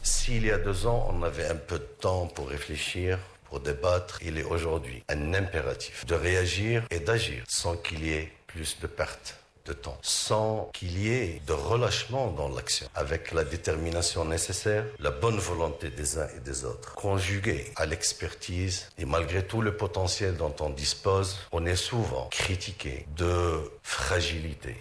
S'il 0.04 0.44
y 0.44 0.50
a 0.50 0.58
deux 0.58 0.86
ans, 0.86 1.08
on 1.10 1.22
avait 1.22 1.46
un 1.46 1.54
peu 1.56 1.78
de 1.78 1.88
temps 1.98 2.26
pour 2.26 2.50
réfléchir, 2.50 3.18
pour 3.44 3.60
débattre, 3.60 4.18
il 4.22 4.36
est 4.36 4.44
aujourd'hui 4.44 5.02
un 5.08 5.32
impératif 5.32 6.04
de 6.04 6.14
réagir 6.14 6.82
et 6.90 6.98
d'agir 6.98 7.42
sans 7.48 7.78
qu'il 7.78 8.04
y 8.04 8.12
ait 8.12 8.30
plus 8.46 8.78
de 8.80 8.86
pertes 8.86 9.38
de 9.64 9.72
temps, 9.72 9.96
sans 10.02 10.70
qu'il 10.74 10.98
y 10.98 11.08
ait 11.08 11.40
de 11.46 11.54
relâchement 11.54 12.30
dans 12.32 12.50
l'action, 12.50 12.86
avec 12.94 13.32
la 13.32 13.44
détermination 13.44 14.26
nécessaire, 14.26 14.84
la 14.98 15.10
bonne 15.10 15.38
volonté 15.38 15.88
des 15.88 16.18
uns 16.18 16.28
et 16.36 16.40
des 16.40 16.66
autres, 16.66 16.94
conjuguée 16.94 17.72
à 17.76 17.86
l'expertise 17.86 18.90
et 18.98 19.06
malgré 19.06 19.42
tout 19.42 19.62
le 19.62 19.74
potentiel 19.74 20.36
dont 20.36 20.54
on 20.60 20.68
dispose, 20.68 21.38
on 21.50 21.64
est 21.64 21.76
souvent 21.76 22.28
critiqué 22.30 23.06
de 23.16 23.58
fragilité, 23.82 24.76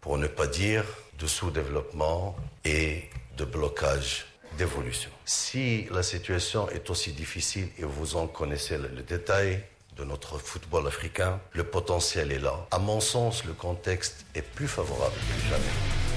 pour 0.00 0.18
ne 0.18 0.28
pas 0.28 0.46
dire 0.46 0.84
de 1.18 1.26
sous-développement 1.26 2.36
et 2.64 3.10
de 3.36 3.44
blocage 3.44 4.27
Si 5.24 5.86
la 5.90 6.02
situation 6.02 6.68
est 6.70 6.90
aussi 6.90 7.12
difficile 7.12 7.68
et 7.78 7.84
vous 7.84 8.16
en 8.16 8.26
connaissez 8.26 8.76
le, 8.76 8.88
le, 8.88 9.02
détail 9.02 9.62
de 9.96 10.04
notre 10.04 10.38
football 10.38 10.86
africain, 10.86 11.40
le 11.52 11.64
potentiel 11.64 12.32
est 12.32 12.40
là. 12.40 12.66
À 12.70 12.78
mon 12.78 13.00
sens, 13.00 13.44
le 13.44 13.52
contexte 13.52 14.24
est 14.34 14.42
plus 14.42 14.68
favorable 14.68 15.14
que 15.14 15.48
jamais. 15.48 16.07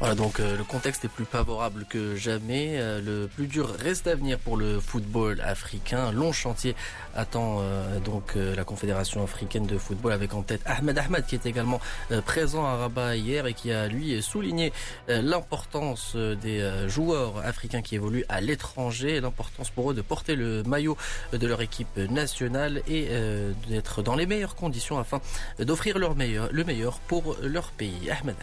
Voilà, 0.00 0.14
donc 0.14 0.38
euh, 0.38 0.56
le 0.56 0.62
contexte 0.62 1.04
est 1.04 1.08
plus 1.08 1.24
favorable 1.24 1.84
que 1.88 2.14
jamais. 2.14 2.76
Euh, 2.78 3.00
le 3.00 3.26
plus 3.26 3.48
dur 3.48 3.68
reste 3.80 4.06
à 4.06 4.14
venir 4.14 4.38
pour 4.38 4.56
le 4.56 4.78
football 4.78 5.40
africain. 5.40 6.12
Long 6.12 6.32
chantier 6.32 6.76
attend 7.16 7.58
euh, 7.62 7.98
donc 7.98 8.36
la 8.36 8.62
Confédération 8.62 9.24
africaine 9.24 9.66
de 9.66 9.76
football 9.76 10.12
avec 10.12 10.34
en 10.34 10.42
tête 10.42 10.60
Ahmed 10.66 10.98
Ahmed 10.98 11.26
qui 11.26 11.34
est 11.34 11.46
également 11.46 11.80
présent 12.24 12.64
à 12.64 12.76
Rabat 12.76 13.16
hier 13.16 13.46
et 13.46 13.54
qui 13.54 13.72
a 13.72 13.88
lui 13.88 14.22
souligné 14.22 14.72
l'importance 15.08 16.14
des 16.14 16.86
joueurs 16.86 17.38
africains 17.44 17.82
qui 17.82 17.96
évoluent 17.96 18.24
à 18.28 18.40
l'étranger, 18.40 19.20
l'importance 19.20 19.70
pour 19.70 19.90
eux 19.90 19.94
de 19.94 20.02
porter 20.02 20.36
le 20.36 20.62
maillot 20.62 20.96
de 21.32 21.46
leur 21.46 21.60
équipe 21.60 21.96
nationale 21.96 22.82
et 22.88 23.08
d'être 23.68 24.02
dans 24.02 24.14
les 24.14 24.26
meilleures 24.26 24.54
conditions 24.54 24.98
afin 24.98 25.20
d'offrir 25.58 25.98
leur 25.98 26.14
meilleur, 26.14 26.48
le 26.52 26.64
meilleur 26.64 26.98
pour 27.00 27.36
leur 27.42 27.70
pays. 27.72 28.10
Ahmed. 28.10 28.36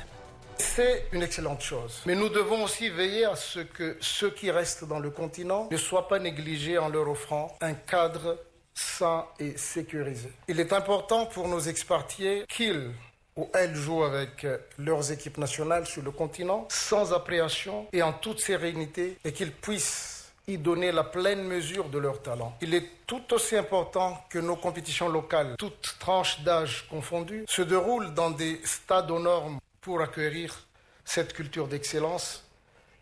C'est 0.57 1.07
une 1.11 1.23
excellente 1.23 1.61
chose. 1.61 2.01
Mais 2.05 2.15
nous 2.15 2.29
devons 2.29 2.63
aussi 2.63 2.89
veiller 2.89 3.25
à 3.25 3.35
ce 3.35 3.59
que 3.59 3.97
ceux 4.01 4.29
qui 4.29 4.51
restent 4.51 4.85
dans 4.85 4.99
le 4.99 5.09
continent 5.09 5.67
ne 5.71 5.77
soient 5.77 6.07
pas 6.07 6.19
négligés 6.19 6.77
en 6.77 6.89
leur 6.89 7.09
offrant 7.09 7.55
un 7.61 7.73
cadre 7.73 8.37
sain 8.73 9.25
et 9.39 9.57
sécurisé. 9.57 10.31
Il 10.47 10.59
est 10.59 10.73
important 10.73 11.25
pour 11.25 11.47
nos 11.47 11.59
expartiers 11.59 12.45
qu'ils 12.49 12.91
ou 13.37 13.49
elles 13.53 13.75
jouent 13.75 14.03
avec 14.03 14.47
leurs 14.77 15.11
équipes 15.11 15.37
nationales 15.37 15.85
sur 15.85 16.01
le 16.01 16.11
continent 16.11 16.67
sans 16.69 17.13
appréhension 17.13 17.87
et 17.91 18.01
en 18.01 18.13
toute 18.13 18.39
sérénité 18.39 19.17
et 19.25 19.33
qu'ils 19.33 19.51
puissent 19.51 20.31
y 20.47 20.57
donner 20.57 20.91
la 20.91 21.03
pleine 21.03 21.43
mesure 21.43 21.89
de 21.89 21.97
leur 21.97 22.21
talent. 22.21 22.55
Il 22.61 22.73
est 22.73 22.85
tout 23.07 23.33
aussi 23.33 23.55
important 23.55 24.23
que 24.29 24.39
nos 24.39 24.55
compétitions 24.55 25.09
locales, 25.09 25.55
toutes 25.57 25.95
tranches 25.99 26.41
d'âge 26.41 26.87
confondues, 26.89 27.45
se 27.47 27.61
déroulent 27.61 28.13
dans 28.13 28.29
des 28.31 28.61
stades 28.63 29.09
aux 29.11 29.19
normes 29.19 29.59
pour 29.85 30.01
accueillir 30.01 30.65
cette 31.05 31.31
culture 31.33 31.67
d'excellence 31.67 32.43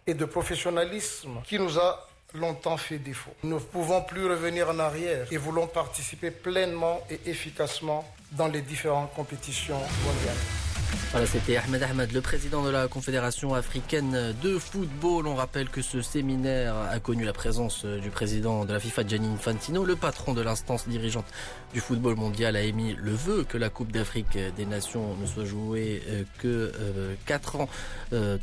et 0.05 0.13
de 0.13 0.25
professionnalisme 0.25 1.41
qui 1.45 1.57
nous 1.57 1.79
a 1.79 2.09
longtemps 2.33 2.75
fait 2.75 2.99
défaut. 2.99 3.33
Nous 3.43 3.55
ne 3.55 3.61
pouvons 3.61 4.01
plus 4.01 4.25
revenir 4.25 4.69
en 4.69 4.79
arrière 4.79 5.25
et 5.31 5.37
voulons 5.37 5.67
participer 5.67 6.29
pleinement 6.29 6.99
et 7.09 7.21
efficacement 7.25 8.03
dans 8.33 8.47
les 8.49 8.61
différentes 8.61 9.13
compétitions 9.13 9.79
mondiales. 9.79 10.72
Voilà, 11.11 11.27
c'était 11.27 11.57
Ahmed 11.57 11.83
Ahmed, 11.83 12.11
le 12.11 12.21
président 12.21 12.63
de 12.63 12.69
la 12.69 12.87
Confédération 12.87 13.53
africaine 13.53 14.33
de 14.41 14.57
football. 14.57 15.27
On 15.27 15.35
rappelle 15.35 15.69
que 15.69 15.81
ce 15.81 16.01
séminaire 16.01 16.75
a 16.75 16.99
connu 16.99 17.23
la 17.23 17.33
présence 17.33 17.85
du 17.85 18.09
président 18.09 18.65
de 18.65 18.73
la 18.73 18.79
FIFA, 18.79 19.05
Gianni 19.07 19.27
Infantino. 19.27 19.85
Le 19.85 19.95
patron 19.95 20.33
de 20.33 20.41
l'instance 20.41 20.87
dirigeante 20.87 21.25
du 21.73 21.79
football 21.79 22.15
mondial 22.15 22.55
a 22.55 22.61
émis 22.61 22.95
le 22.97 23.11
vœu 23.11 23.43
que 23.47 23.57
la 23.57 23.69
Coupe 23.69 23.91
d'Afrique 23.91 24.37
des 24.55 24.65
Nations 24.65 25.15
ne 25.21 25.27
soit 25.27 25.45
jouée 25.45 26.01
que 26.39 26.71
quatre 27.25 27.57
ans, 27.57 27.69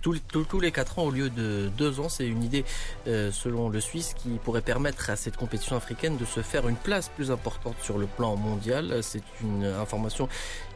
tous, 0.01 0.21
tous 0.31 0.61
les 0.61 0.71
quatre 0.71 0.99
ans 1.01 1.05
au 1.05 1.11
lieu 1.11 1.29
de 1.31 1.71
deux 1.77 1.99
ans. 1.99 2.09
C'est 2.09 2.27
une 2.27 2.45
idée, 2.45 2.65
selon 3.07 3.69
le 3.69 3.81
Suisse, 3.81 4.15
qui 4.17 4.29
pourrait 4.45 4.63
permettre 4.63 5.11
à 5.11 5.17
cette 5.17 5.37
compétition 5.37 5.77
africaine 5.77 6.17
de 6.17 6.25
se 6.25 6.41
faire 6.41 6.69
une 6.69 6.77
place 6.77 7.09
plus 7.09 7.31
importante 7.31 7.75
sur 7.83 7.99
le 7.99 8.07
plan 8.07 8.37
mondial. 8.37 9.03
C'est 9.03 9.23
une 9.43 9.65
information 9.65 10.29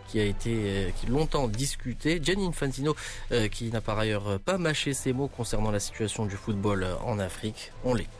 qui 0.09 0.21
a 0.21 0.25
été 0.25 0.93
qui 1.01 1.07
longtemps 1.07 1.49
discuté. 1.49 2.21
Gianni 2.23 2.47
Infantino 2.47 2.95
euh, 3.33 3.49
qui 3.49 3.71
n'a 3.71 3.81
par 3.81 3.99
ailleurs 3.99 4.39
pas 4.41 4.59
mâché 4.59 4.95
ses 4.95 5.13
mots 5.13 5.29
concernant 5.29 5.71
la 5.71 5.81
situation 5.81 6.27
du 6.27 6.37
football 6.37 6.87
en 7.05 7.19
Afrique. 7.19 7.73
On 7.85 7.95
l'écoute. 7.95 8.13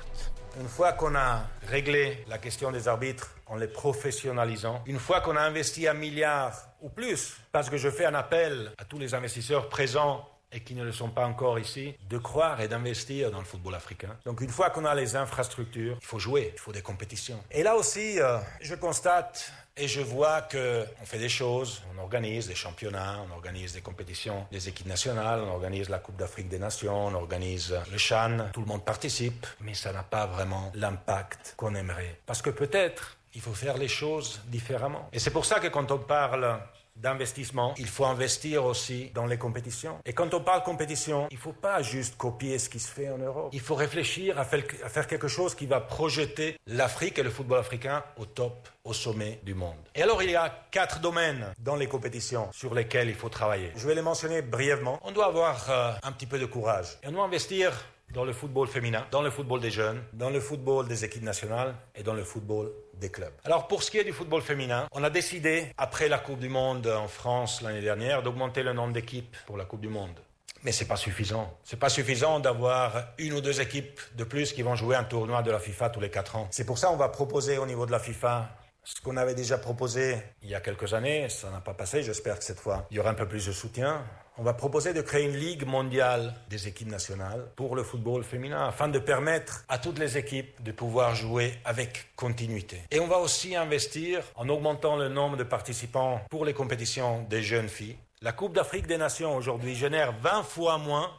une 0.61 0.69
fois 0.69 0.93
qu'on 0.93 1.15
a 1.15 1.45
réglé 1.69 2.25
la 2.29 2.39
question 2.39 2.71
des 2.71 2.89
arbitres 2.89 3.35
en 3.47 3.57
les 3.57 3.69
professionnalisant, 3.69 4.83
une 4.87 4.99
fois 4.99 5.21
qu'on 5.21 5.37
a 5.37 5.41
investi 5.43 5.87
un 5.89 5.95
milliard 5.95 6.55
ou 6.81 6.89
plus, 6.89 7.37
parce 7.53 7.69
que 7.71 7.77
je 7.77 7.91
fais 7.91 8.05
un 8.05 8.15
appel 8.15 8.73
à 8.79 8.85
tous 8.85 8.99
les 8.99 9.15
investisseurs 9.15 9.69
présents 9.69 10.29
et 10.55 10.61
qui 10.61 10.75
ne 10.75 10.85
le 10.85 10.93
sont 10.93 11.11
pas 11.11 11.27
encore 11.27 11.59
ici, 11.59 11.95
de 12.09 12.19
croire 12.19 12.61
et 12.61 12.69
d'investir 12.69 13.31
dans 13.31 13.41
le 13.41 13.45
football 13.45 13.75
africain. 13.75 14.17
Donc 14.25 14.41
une 14.41 14.51
fois 14.51 14.71
qu'on 14.71 14.85
a 14.85 14.95
les 14.95 15.17
infrastructures, 15.17 15.99
il 16.01 16.07
faut 16.07 16.19
jouer, 16.19 16.53
il 16.55 16.61
faut 16.61 16.73
des 16.73 16.83
compétitions. 16.83 17.43
Et 17.51 17.63
là 17.63 17.75
aussi, 17.75 18.21
euh, 18.21 18.39
je 18.61 18.75
constate 18.75 19.53
et 19.77 19.89
je 19.89 20.01
vois 20.01 20.43
qu'on 20.43 21.05
fait 21.05 21.19
des 21.19 21.29
choses, 21.29 21.83
on 21.95 22.01
organise 22.01 22.47
des 22.47 22.55
championnats, 22.55 23.19
on 23.29 23.35
organise 23.35 23.73
des 23.73 23.81
compétitions 23.81 24.47
des 24.53 24.69
équipes 24.69 24.87
nationales, 24.87 25.41
on 25.41 25.51
organise 25.51 25.89
la 25.89 25.99
Coupe 25.99 26.17
d'Afrique 26.17 26.49
des 26.49 26.61
Nations, 26.61 27.09
on 27.09 27.15
organise 27.15 27.75
le 27.91 27.99
Chan, 27.99 28.51
tout 28.53 28.61
le 28.61 28.67
monde 28.67 28.85
participe, 28.85 29.47
mais 29.61 29.75
ça 29.75 29.93
n'a 29.93 30.05
pas 30.05 30.27
vraiment 30.27 30.71
l'impact 30.75 31.55
qu'on 31.57 31.75
aimerait. 31.75 32.21
Parce 32.25 32.41
que 32.41 32.51
peut-être 32.51 33.17
il 33.35 33.41
faut 33.41 33.53
faire 33.53 33.77
les 33.77 33.89
choses 33.89 34.41
différemment. 34.47 35.09
Et 35.13 35.19
c'est 35.19 35.33
pour 35.33 35.45
ça 35.45 35.59
que 35.59 35.67
quand 35.67 35.91
on 35.91 35.99
parle 35.99 36.61
d'investissement, 36.97 37.75
il 37.77 37.89
faut 37.89 38.05
investir 38.05 38.65
aussi 38.65 39.11
dans 39.15 39.27
les 39.27 39.39
compétitions. 39.39 39.99
Et 40.05 40.13
quand 40.13 40.33
on 40.35 40.41
parle 40.41 40.63
compétition, 40.63 41.27
il 41.31 41.37
ne 41.37 41.41
faut 41.41 41.53
pas 41.53 41.83
juste 41.83 42.17
copier 42.17 42.59
ce 42.59 42.69
qui 42.69 42.79
se 42.79 42.91
fait 42.91 43.11
en 43.11 43.19
Europe. 43.19 43.51
Il 43.53 43.61
faut 43.61 43.75
réfléchir 43.75 44.39
à 44.39 44.45
faire 44.45 45.07
quelque 45.07 45.29
chose 45.29 45.55
qui 45.55 45.67
va 45.67 45.81
projeter 45.81 46.59
l'Afrique 46.67 47.19
et 47.19 47.23
le 47.23 47.31
football 47.31 47.59
africain 47.59 48.05
au 48.17 48.27
top, 48.27 48.69
au 48.85 48.93
sommet 48.93 49.41
du 49.43 49.55
monde. 49.55 49.77
Et 49.95 50.03
alors 50.03 50.23
il 50.23 50.31
y 50.31 50.37
a 50.37 50.67
quatre 50.71 51.01
domaines 51.01 51.47
dans 51.59 51.77
les 51.77 51.87
compétitions 51.87 52.49
sur 52.53 52.75
lesquels 52.75 53.09
il 53.09 53.15
faut 53.15 53.29
travailler. 53.29 53.73
Je 53.77 53.87
vais 53.87 53.95
les 53.95 54.03
mentionner 54.03 54.43
brièvement. 54.43 55.01
On 55.03 55.13
doit 55.13 55.27
avoir 55.27 55.71
euh, 55.71 55.93
un 56.03 56.13
petit 56.13 56.27
peu 56.27 56.39
de 56.39 56.47
courage. 56.47 56.99
Et 57.03 57.09
on 57.09 57.13
doit 57.13 57.25
investir 57.25 57.73
dans 58.15 58.25
le 58.25 58.33
football 58.33 58.69
féminin, 58.69 59.05
dans 59.11 59.23
le 59.23 59.31
football 59.31 59.61
des 59.61 59.73
jeunes, 59.73 60.01
dans 60.13 60.31
le 60.31 60.41
football 60.41 60.87
des 60.87 61.05
équipes 61.05 61.25
nationales 61.25 61.75
et 61.97 62.05
dans 62.05 62.15
le 62.15 62.23
football 62.23 62.73
des 62.95 63.11
clubs. 63.11 63.33
Alors 63.45 63.67
pour 63.67 63.83
ce 63.83 63.91
qui 63.91 63.99
est 63.99 64.05
du 64.05 64.13
football 64.13 64.41
féminin, 64.41 64.87
on 64.93 65.03
a 65.03 65.11
décidé, 65.11 65.67
après 65.77 66.09
la 66.09 66.19
Coupe 66.19 66.39
du 66.39 66.49
Monde 66.49 66.87
en 66.87 67.09
France 67.09 67.61
l'année 67.61 67.81
dernière, 67.81 68.23
d'augmenter 68.23 68.63
le 68.63 68.73
nombre 68.73 68.93
d'équipes 68.93 69.37
pour 69.47 69.57
la 69.57 69.65
Coupe 69.65 69.81
du 69.81 69.89
Monde. 69.89 70.19
Mais 70.63 70.71
ce 70.73 70.85
n'est 70.85 70.89
pas 70.89 70.97
suffisant. 70.97 71.59
Ce 71.65 71.75
n'est 71.75 71.81
pas 71.81 71.91
suffisant 71.91 72.39
d'avoir 72.39 72.93
une 73.19 73.35
ou 73.35 73.41
deux 73.41 73.61
équipes 73.61 74.01
de 74.15 74.25
plus 74.25 74.53
qui 74.53 74.63
vont 74.63 74.77
jouer 74.77 74.97
un 74.97 75.05
tournoi 75.05 75.43
de 75.43 75.51
la 75.51 75.59
FIFA 75.59 75.91
tous 75.91 76.01
les 76.01 76.09
quatre 76.09 76.37
ans. 76.37 76.49
C'est 76.53 76.65
pour 76.65 76.79
ça 76.79 76.89
qu'on 76.89 76.97
va 76.97 77.09
proposer 77.09 77.59
au 77.59 77.67
niveau 77.67 77.85
de 77.85 77.93
la 77.93 77.99
FIFA 77.99 78.49
ce 78.85 79.01
qu'on 79.01 79.17
avait 79.17 79.35
déjà 79.35 79.59
proposé 79.59 80.19
il 80.43 80.49
y 80.49 80.55
a 80.55 80.61
quelques 80.61 80.95
années. 80.95 81.29
Ça 81.29 81.51
n'a 81.51 81.61
pas 81.61 81.75
passé. 81.75 82.03
J'espère 82.03 82.39
que 82.39 82.45
cette 82.45 82.61
fois, 82.61 82.87
il 82.91 82.97
y 82.97 83.01
aura 83.01 83.11
un 83.11 83.15
peu 83.15 83.27
plus 83.27 83.47
de 83.47 83.53
soutien 83.53 84.05
on 84.37 84.43
va 84.43 84.53
proposer 84.53 84.93
de 84.93 85.01
créer 85.01 85.25
une 85.25 85.37
ligue 85.37 85.65
mondiale 85.65 86.35
des 86.51 86.67
équipes 86.67 86.91
nationales 86.91 87.47
pour 87.55 87.77
le 87.77 87.85
football 87.85 88.25
féminin 88.25 88.67
afin 88.67 88.89
de 88.89 88.99
permettre 88.99 89.65
à 89.69 89.79
toutes 89.79 89.99
les 89.99 90.19
équipes 90.19 90.63
de 90.63 90.73
pouvoir 90.73 91.15
jouer 91.15 91.55
avec 91.65 92.15
continuité. 92.17 92.83
Et 92.91 92.99
on 92.99 93.07
va 93.07 93.19
aussi 93.19 93.55
investir 93.55 94.25
en 94.35 94.49
augmentant 94.49 94.97
le 94.97 95.09
nombre 95.09 95.37
de 95.37 95.45
participants 95.45 96.21
pour 96.31 96.45
les 96.45 96.53
compétitions 96.53 97.23
des 97.31 97.43
jeunes 97.43 97.69
filles. 97.69 97.97
La 98.23 98.33
Coupe 98.33 98.55
d'Afrique 98.55 98.87
des 98.87 98.99
Nations 98.99 99.37
aujourd'hui 99.37 99.75
génère 99.75 100.13
20 100.21 100.43
fois 100.43 100.79
moins. 100.79 101.11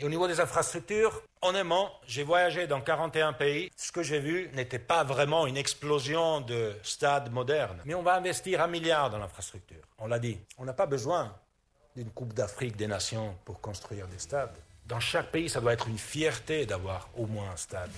Et 0.00 0.04
au 0.04 0.08
niveau 0.08 0.28
des 0.28 0.38
infrastructures, 0.38 1.22
honnêtement, 1.42 1.90
j'ai 2.06 2.22
voyagé 2.22 2.68
dans 2.68 2.80
41 2.80 3.32
pays. 3.32 3.70
Ce 3.76 3.90
que 3.90 4.02
j'ai 4.02 4.20
vu 4.20 4.48
n'était 4.54 4.78
pas 4.78 5.02
vraiment 5.02 5.46
une 5.46 5.56
explosion 5.56 6.40
de 6.40 6.72
stades 6.84 7.32
modernes. 7.32 7.80
Mais 7.84 7.94
on 7.94 8.02
va 8.02 8.14
investir 8.14 8.60
un 8.60 8.68
milliard 8.68 9.10
dans 9.10 9.18
l'infrastructure. 9.18 9.82
On 9.98 10.06
l'a 10.06 10.20
dit. 10.20 10.38
On 10.56 10.64
n'a 10.64 10.72
pas 10.72 10.86
besoin 10.86 11.34
d'une 11.98 12.10
Coupe 12.18 12.32
d'Afrique 12.32 12.76
des 12.76 12.86
Nations 12.86 13.28
pour 13.44 13.60
construire 13.60 14.06
des 14.06 14.20
stades. 14.26 14.56
Dans 14.86 15.00
chaque 15.00 15.28
pays, 15.32 15.48
ça 15.48 15.60
doit 15.60 15.72
être 15.72 15.88
une 15.88 15.98
fierté 15.98 16.64
d'avoir 16.64 17.00
au 17.16 17.26
moins 17.26 17.48
un 17.54 17.56
stade. 17.56 17.90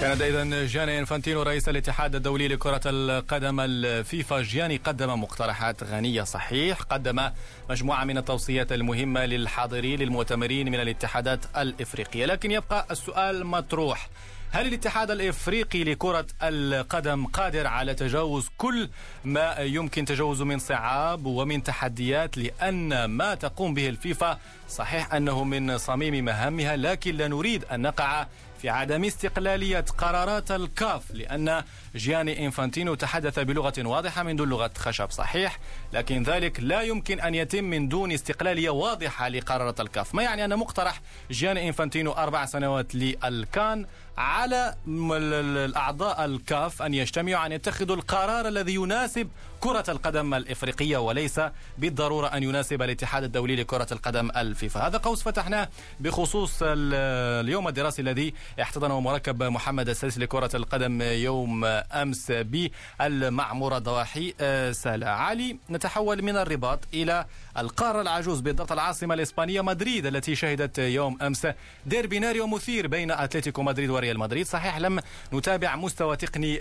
كان 0.00 0.22
اذا 0.22 0.66
جاني 0.66 0.98
إنفانتينو 0.98 1.42
رئيس 1.42 1.68
الاتحاد 1.68 2.14
الدولي 2.14 2.48
لكرة 2.48 2.80
القدم 2.86 3.60
الفيفا 3.60 4.42
جياني 4.42 4.76
قدم 4.76 5.22
مقترحات 5.22 5.84
غنية 5.84 6.22
صحيح 6.22 6.82
قدم 6.82 7.30
مجموعة 7.70 8.04
من 8.04 8.18
التوصيات 8.18 8.72
المهمة 8.72 9.24
للحاضرين 9.26 9.98
للمؤتمرين 10.00 10.66
من 10.72 10.80
الاتحادات 10.80 11.40
الإفريقية 11.56 12.26
لكن 12.26 12.50
يبقى 12.50 12.86
السؤال 12.90 13.46
مطروح 13.46 14.08
هل 14.54 14.66
الاتحاد 14.66 15.10
الإفريقي 15.10 15.84
لكرة 15.84 16.26
القدم 16.42 17.26
قادر 17.26 17.66
على 17.66 17.94
تجاوز 17.94 18.48
كل 18.58 18.88
ما 19.24 19.56
يمكن 19.58 20.04
تجاوزه 20.04 20.44
من 20.44 20.58
صعاب 20.58 21.26
ومن 21.26 21.62
تحديات؟ 21.62 22.38
لأن 22.38 23.04
ما 23.04 23.34
تقوم 23.34 23.74
به 23.74 23.88
الفيفا 23.88 24.38
صحيح 24.68 25.14
أنه 25.14 25.44
من 25.44 25.78
صميم 25.78 26.24
مهامها 26.24 26.76
لكن 26.76 27.14
لا 27.16 27.28
نريد 27.28 27.64
أن 27.64 27.82
نقع 27.82 28.26
في 28.62 28.68
عدم 28.68 29.04
استقلالية 29.04 29.84
قرارات 29.98 30.50
الكاف 30.50 31.02
لأن 31.10 31.62
جياني 31.96 32.46
إنفانتينو 32.46 32.94
تحدث 32.94 33.38
بلغة 33.38 33.72
واضحة 33.78 34.22
من 34.22 34.36
دون 34.36 34.48
لغة 34.48 34.70
خشب 34.78 35.10
صحيح 35.10 35.58
لكن 35.92 36.22
ذلك 36.22 36.60
لا 36.60 36.82
يمكن 36.82 37.20
أن 37.20 37.34
يتم 37.34 37.64
من 37.64 37.88
دون 37.88 38.12
استقلالية 38.12 38.70
واضحة 38.70 39.28
لقرارات 39.28 39.80
الكاف. 39.80 40.14
ما 40.14 40.22
يعني 40.22 40.44
أن 40.44 40.56
مقترح 40.56 41.00
جياني 41.30 41.68
إنفانتينو 41.68 42.12
أربع 42.12 42.46
سنوات 42.46 42.94
للكان 42.94 43.86
على 44.18 44.74
الأعضاء 44.86 46.24
الكاف 46.24 46.82
أن 46.82 46.94
يجتمعوا 46.94 47.46
أن 47.46 47.52
يتخذوا 47.52 47.96
القرار 47.96 48.48
الذي 48.48 48.74
يناسب 48.74 49.28
كرة 49.60 49.84
القدم 49.88 50.34
الإفريقية 50.34 50.96
وليس 50.96 51.40
بالضرورة 51.78 52.26
أن 52.26 52.42
يناسب 52.42 52.82
الاتحاد 52.82 53.24
الدولي 53.24 53.56
لكرة 53.56 53.86
القدم 53.92 54.30
الفيفا. 54.36 54.86
هذا 54.86 54.98
قوس 54.98 55.22
فتحناه 55.22 55.68
بخصوص 56.00 56.58
اليوم 56.62 57.68
الدراسي 57.68 58.02
الذي 58.02 58.34
احتضنه 58.62 59.00
مركب 59.00 59.42
محمد 59.42 59.88
السادس 59.88 60.18
لكرة 60.18 60.50
القدم 60.54 61.02
يوم 61.02 61.81
أمس 61.92 62.30
بالمعمورة 62.32 63.78
ضواحي 63.78 64.34
سالا 64.72 65.10
علي 65.10 65.56
نتحول 65.70 66.22
من 66.22 66.36
الرباط 66.36 66.78
إلى 66.94 67.26
القارة 67.58 68.00
العجوز 68.00 68.40
بالضبط 68.40 68.72
العاصمة 68.72 69.14
الإسبانية 69.14 69.60
مدريد 69.60 70.06
التي 70.06 70.34
شهدت 70.34 70.78
يوم 70.78 71.22
أمس 71.22 71.46
ديربي 71.86 72.18
ناري 72.18 72.40
ومثير 72.40 72.86
بين 72.86 73.10
أتلتيكو 73.10 73.62
مدريد 73.62 73.90
وريال 73.90 74.18
مدريد 74.18 74.46
صحيح 74.46 74.78
لم 74.78 75.00
نتابع 75.32 75.76
مستوى 75.76 76.16
تقني 76.16 76.60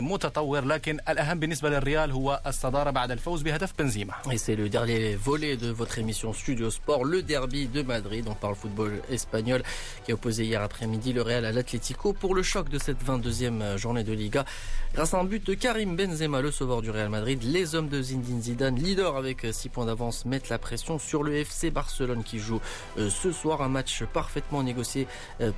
متطور 0.00 0.64
لكن 0.64 0.98
الأهم 1.08 1.40
بالنسبة 1.40 1.70
للريال 1.70 2.12
هو 2.12 2.40
الصدارة 2.46 2.90
بعد 2.90 3.10
الفوز 3.10 3.42
بهدف 3.42 3.72
بنزيما 3.78 4.14
Madrid. 7.90 8.28
On 8.28 8.34
parle 8.34 8.54
football 8.54 8.92
espagnol 9.10 9.62
qui 10.04 10.12
a 10.12 10.14
opposé 10.14 10.44
hier 10.44 10.62
après-midi 10.62 11.12
le 11.12 11.22
Real 11.22 11.44
à 11.44 11.52
l'Atlético 11.52 12.12
pour 12.12 12.34
le 12.34 12.42
choc 12.42 12.68
de 12.68 12.78
cette 12.78 13.02
22e 13.04 13.76
journée 13.76 14.04
de 14.04 14.12
Liga. 14.12 14.44
Grâce 14.92 15.14
à 15.14 15.18
un 15.18 15.24
but 15.24 15.46
de 15.46 15.54
Karim 15.54 15.94
Benzema, 15.94 16.40
le 16.40 16.50
sauveur 16.50 16.82
du 16.82 16.90
Real 16.90 17.08
Madrid, 17.08 17.40
les 17.44 17.76
hommes 17.76 17.88
de 17.88 18.02
Zinedine 18.02 18.42
Zidane, 18.42 18.74
leader 18.74 19.16
avec 19.16 19.46
6 19.48 19.68
points 19.68 19.86
d'avance, 19.86 20.24
mettent 20.24 20.48
la 20.48 20.58
pression 20.58 20.98
sur 20.98 21.22
le 21.22 21.36
FC 21.36 21.70
Barcelone 21.70 22.24
qui 22.24 22.40
joue 22.40 22.60
ce 22.96 23.30
soir 23.30 23.62
un 23.62 23.68
match 23.68 24.02
parfaitement 24.02 24.64
négocié 24.64 25.06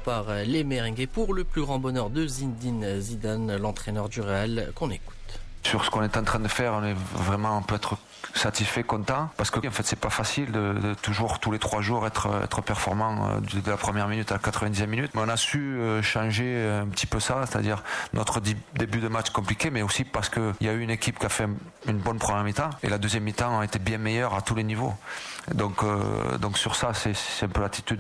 par 0.04 0.26
les 0.44 0.64
merengues 0.64 1.06
pour 1.06 1.32
le 1.32 1.44
plus 1.44 1.62
grand 1.62 1.78
bonheur 1.78 2.10
de 2.10 2.26
Zinedine 2.26 3.00
Zidane, 3.00 3.56
l'entraîneur 3.56 4.10
du 4.10 4.20
Real, 4.20 4.70
qu'on 4.74 4.90
écoute. 4.90 5.16
Sur 5.64 5.82
ce 5.82 5.90
qu'on 5.90 6.02
est 6.02 6.16
en 6.18 6.24
train 6.24 6.40
de 6.40 6.48
faire, 6.48 6.82
on 6.82 7.62
peut 7.62 7.76
être 7.76 7.96
satisfait, 8.34 8.82
content, 8.82 9.30
parce 9.36 9.50
que 9.50 9.66
en 9.66 9.70
fait 9.70 9.84
c'est 9.84 9.98
pas 9.98 10.10
facile 10.10 10.52
de, 10.52 10.94
toujours 11.02 11.38
tous 11.38 11.50
les 11.52 11.58
trois 11.58 11.80
jours 11.80 12.06
être 12.06 12.62
performant 12.62 13.40
de 13.40 13.70
la 13.70 13.76
première 13.76 14.08
minute 14.08 14.32
à 14.32 14.34
la 14.34 14.40
90e 14.40 14.86
minute. 14.86 15.10
Mais 15.14 15.20
on 15.24 15.28
a 15.28 15.36
su 15.36 15.78
changer 16.02 16.80
un 16.82 16.88
petit 16.88 17.06
peu 17.06 17.20
ça, 17.20 17.44
c'est-à-dire 17.46 17.82
notre 18.12 18.40
début 18.74 19.00
de 19.00 19.08
match 19.08 19.30
compliqué, 19.30 19.70
mais 19.70 19.82
aussi 19.82 20.04
parce 20.04 20.28
que 20.28 20.52
il 20.60 20.66
y 20.66 20.70
a 20.70 20.72
eu 20.72 20.80
une 20.80 20.90
équipe 20.90 21.18
qui 21.18 21.26
a 21.26 21.28
fait 21.28 21.48
une 21.86 21.98
bonne 21.98 22.18
première 22.18 22.44
mi-temps 22.44 22.70
et 22.82 22.88
la 22.88 22.98
deuxième 22.98 23.24
mi-temps 23.24 23.60
a 23.60 23.64
été 23.64 23.78
bien 23.78 23.98
meilleure 23.98 24.34
à 24.34 24.42
tous 24.42 24.54
les 24.54 24.64
niveaux. 24.64 24.94
Donc 25.52 25.82
euh, 25.82 26.38
donc 26.38 26.56
sur 26.56 26.76
ça 26.76 26.92
c'est 26.94 27.44
un 27.44 27.48
peu 27.48 27.60
l'attitude 27.60 27.98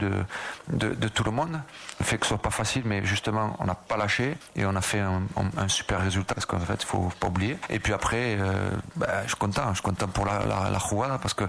de, 0.68 0.94
de, 0.94 1.08
tout 1.08 1.24
le 1.24 1.32
monde. 1.32 1.60
Le 1.98 2.04
fait 2.04 2.18
que 2.18 2.24
ce 2.24 2.30
soit 2.30 2.42
pas 2.42 2.50
facile, 2.50 2.82
mais 2.84 3.04
justement 3.04 3.56
on 3.58 3.64
n'a 3.64 3.74
pas 3.74 3.96
lâché 3.96 4.36
et 4.54 4.64
on 4.64 4.76
a 4.76 4.80
fait 4.80 5.00
un, 5.00 5.68
super 5.68 6.00
résultat, 6.00 6.34
parce 6.34 6.46
qu'en 6.46 6.60
fait 6.60 6.80
il 6.82 6.86
faut 6.86 7.10
pas 7.18 7.28
oublier. 7.28 7.58
Et 7.68 7.78
puis 7.78 7.92
après, 7.92 8.36
euh, 8.38 8.70
ben, 8.96 9.08
je 9.24 9.28
suis 9.28 9.36
content, 9.36 9.68
je 9.70 9.74
suis 9.74 9.82
content 9.82 10.06
pour 10.06 10.24
la, 10.24 10.40
la, 10.46 10.70
la 10.70 11.18
parce 11.18 11.34
que 11.34 11.44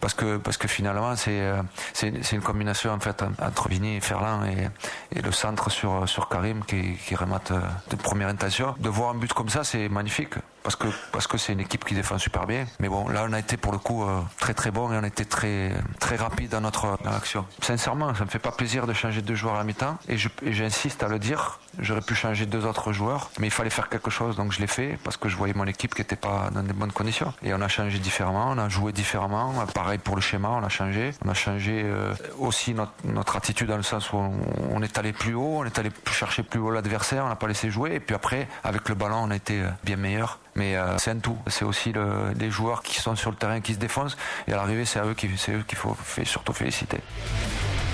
parce 0.00 0.14
que 0.14 0.36
parce 0.36 0.56
que 0.56 0.68
finalement 0.68 1.16
c'est 1.16 1.52
c'est 1.92 2.32
une 2.32 2.42
combinaison 2.42 2.90
en 2.90 3.00
fait 3.00 3.24
entre 3.40 3.68
Vini 3.68 3.96
et 3.96 4.00
Ferland 4.00 4.44
et, 4.44 4.68
et 5.16 5.22
le 5.22 5.32
centre 5.32 5.70
sur 5.70 6.08
sur 6.08 6.28
Karim 6.28 6.64
qui, 6.64 6.94
qui 6.96 7.16
remate 7.16 7.52
de 7.90 7.96
première 7.96 8.28
intention. 8.28 8.74
De 8.78 8.88
voir 8.88 9.10
un 9.10 9.14
but 9.14 9.32
comme 9.32 9.48
ça, 9.48 9.64
c'est 9.64 9.88
magnifique 9.88 10.34
parce 10.62 10.76
que 10.76 10.88
parce 11.10 11.26
que 11.26 11.38
c'est 11.38 11.52
une 11.52 11.60
équipe 11.60 11.84
qui 11.84 11.94
défend 11.94 12.18
super 12.18 12.46
bien. 12.46 12.66
Mais 12.80 12.88
bon, 12.88 13.08
là 13.08 13.26
on 13.28 13.32
a 13.32 13.38
été 13.38 13.56
pour 13.56 13.72
le 13.72 13.78
coup 13.78 14.04
euh, 14.04 14.20
très 14.38 14.54
très 14.54 14.70
bon 14.70 14.92
et 14.92 14.96
on 14.96 15.02
a 15.02 15.06
été 15.06 15.24
très 15.32 15.72
très 15.98 16.16
rapide 16.16 16.50
dans 16.50 16.60
notre 16.60 16.98
dans 17.02 17.10
l'action. 17.10 17.46
Sincèrement, 17.62 18.14
ça 18.14 18.24
me 18.24 18.30
fait 18.30 18.38
pas 18.38 18.52
plaisir 18.52 18.86
de 18.86 18.92
changer 18.92 19.22
deux 19.22 19.34
joueurs 19.34 19.56
à 19.56 19.64
mi-temps 19.64 19.96
et 20.08 20.16
j'insiste 20.58 21.02
à 21.02 21.08
le 21.08 21.18
dire. 21.18 21.58
J'aurais 21.78 22.02
pu 22.02 22.14
changer 22.14 22.44
deux 22.44 22.66
autres 22.66 22.92
joueurs, 22.92 23.30
mais 23.38 23.46
il 23.46 23.50
fallait 23.50 23.70
faire 23.70 23.88
quelque 23.88 24.10
chose, 24.10 24.36
donc 24.36 24.52
je 24.52 24.60
l'ai 24.60 24.66
fait 24.66 24.98
parce 25.04 25.16
que 25.16 25.30
je 25.30 25.36
voyais 25.36 25.54
mon 25.54 25.66
équipe 25.66 25.94
qui 25.94 26.02
n'était 26.02 26.16
pas 26.16 26.50
dans 26.52 26.62
des 26.62 26.74
bonnes 26.74 26.92
conditions. 26.92 27.32
Et 27.42 27.54
on 27.54 27.62
a 27.62 27.68
changé 27.68 27.98
différemment, 27.98 28.50
on 28.50 28.58
a 28.58 28.68
joué 28.68 28.92
différemment. 28.92 29.54
Pareil 29.74 29.98
pour 29.98 30.16
le 30.16 30.20
schéma, 30.20 30.50
on 30.50 30.62
a 30.62 30.68
changé. 30.68 31.12
On 31.24 31.30
a 31.30 31.34
changé 31.34 31.82
euh, 31.82 32.12
aussi 32.38 32.74
notre, 32.74 33.36
attitude 33.36 33.68
dans 33.68 33.78
le 33.78 33.82
sens 33.82 34.12
où 34.12 34.18
on, 34.18 34.82
est 34.82 34.98
allé 34.98 35.12
plus 35.14 35.34
haut, 35.34 35.60
on 35.60 35.64
est 35.64 35.78
allé 35.78 35.90
chercher 36.10 36.42
plus 36.42 36.60
haut 36.60 36.70
l'adversaire, 36.70 37.24
on 37.24 37.28
n'a 37.28 37.36
pas 37.36 37.48
laissé 37.48 37.70
jouer. 37.70 37.94
Et 37.94 38.00
puis 38.00 38.14
après, 38.14 38.48
avec 38.64 38.88
le 38.90 38.94
ballon, 38.94 39.22
on 39.22 39.30
a 39.30 39.36
été 39.36 39.62
bien 39.82 39.96
meilleur. 39.96 40.38
Mais 40.54 40.76
c'est 40.98 41.10
un 41.10 41.18
tout. 41.18 41.38
C'est 41.46 41.64
aussi 41.64 41.92
les 42.38 42.50
joueurs 42.50 42.82
qui 42.82 43.00
sont 43.00 43.16
sur 43.16 43.30
le 43.30 43.36
terrain, 43.36 43.60
qui 43.60 43.74
se 43.74 43.78
défoncent. 43.78 44.16
Et 44.46 44.52
à 44.52 44.56
l'arrivée, 44.56 44.84
c'est 44.84 45.00
eux 45.00 45.14
qu'il 45.14 45.76
faut 45.76 45.96
surtout 46.24 46.52
féliciter. 46.52 46.98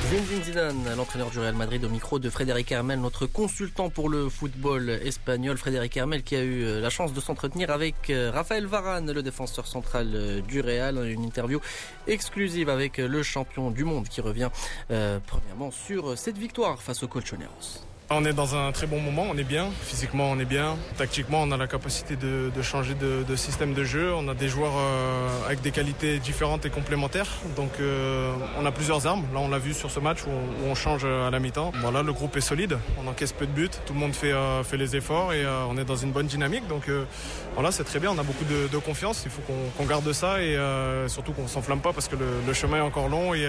Zinedine 0.09 0.43
Zidane, 0.43 0.97
l'entraîneur 0.97 1.29
du 1.29 1.39
Real 1.39 1.55
Madrid 1.55 1.85
au 1.85 1.91
micro 1.91 2.19
de 2.19 2.31
Frédéric 2.31 2.73
Hermel, 2.73 2.99
notre 2.99 3.27
consultant 3.27 3.91
pour 3.91 4.09
le 4.09 4.31
football 4.31 4.89
espagnol. 4.89 5.59
Frédéric 5.59 5.99
Hermel 5.99 6.23
qui 6.23 6.35
a 6.35 6.43
eu 6.43 6.63
euh, 6.63 6.81
la 6.81 6.89
chance 6.89 7.13
de 7.13 7.21
s'entretenir 7.21 7.71
avec 7.71 8.09
euh, 8.09 8.31
Raphaël 8.33 8.65
Varane, 8.65 9.13
le 9.13 9.23
défenseur 9.23 9.67
central 9.67 10.11
euh, 10.15 10.41
du 10.41 10.63
Real. 10.63 10.97
Une 11.07 11.25
interview 11.25 11.61
exclusive 12.07 12.71
avec 12.71 12.97
le 12.97 13.23
champion 13.23 13.71
du 13.71 13.85
monde 13.85 14.09
qui 14.09 14.23
revient 14.23 14.49
premièrement 15.27 15.71
sur 15.71 16.17
cette 16.17 16.39
victoire 16.39 16.81
face 16.81 17.03
aux 17.03 17.09
Colchoneros. 17.09 17.88
On 18.11 18.25
est 18.25 18.33
dans 18.33 18.57
un 18.57 18.73
très 18.73 18.87
bon 18.87 19.01
moment, 19.01 19.27
on 19.31 19.37
est 19.37 19.45
bien, 19.45 19.69
physiquement 19.83 20.31
on 20.31 20.39
est 20.39 20.47
bien, 20.47 20.77
tactiquement 20.97 21.43
on 21.43 21.51
a 21.51 21.59
la 21.59 21.67
capacité 21.67 22.17
de, 22.17 22.51
changer 22.63 22.95
de, 22.95 23.37
système 23.37 23.75
de 23.75 23.85
jeu, 23.85 24.15
on 24.15 24.27
a 24.29 24.35
des 24.35 24.49
joueurs 24.49 24.73
euh, 24.79 25.45
avec 25.45 25.61
des 25.61 25.73
qualités 25.73 26.19
différentes 26.19 26.65
et 26.65 26.71
complémentaires, 26.71 27.29
donc 27.55 27.69
euh, 27.81 28.33
on 28.59 28.65
a 28.65 28.73
plusieurs 28.73 29.07
armes, 29.07 29.25
là 29.35 29.41
on 29.41 29.51
l'a 29.51 29.59
vu 29.59 29.75
sur 29.75 29.91
ce 29.91 30.01
match 30.01 30.21
où, 30.27 30.31
on 30.67 30.75
change 30.75 31.05
à 31.05 31.31
la 31.31 31.39
mi-temps. 31.39 31.71
Voilà, 31.83 32.03
le 32.03 32.15
groupe 32.15 32.35
est 32.39 32.41
solide, 32.41 32.79
on 32.97 33.07
encaisse 33.09 33.33
peu 33.33 33.47
de 33.47 33.53
buts, 33.53 33.69
tout 33.85 33.93
le 33.93 34.01
monde 34.01 34.15
fait, 34.15 34.33
euh, 34.33 34.65
fait 34.65 34.79
les 34.79 34.97
efforts 34.97 35.35
et 35.35 35.45
on 35.69 35.77
est 35.77 35.85
dans 35.85 35.97
une 35.97 36.11
bonne 36.11 36.27
dynamique, 36.27 36.67
donc 36.67 36.91
voilà 37.55 37.71
c'est 37.71 37.85
très 37.85 38.01
bien, 38.01 38.11
on 38.13 38.19
a 38.19 38.23
beaucoup 38.23 38.45
de, 38.45 38.79
confiance, 38.79 39.25
il 39.27 39.31
faut 39.31 39.43
qu'on 39.43 39.85
garde 39.85 40.11
ça 40.15 40.41
et 40.43 40.57
surtout 41.09 41.33
qu'on 41.33 41.47
s'enflamme 41.47 41.81
pas 41.81 41.93
parce 41.93 42.09
que 42.09 42.17
le, 42.17 42.53
chemin 42.55 42.79
est 42.79 42.81
encore 42.81 43.11
long 43.11 43.35
et, 43.35 43.47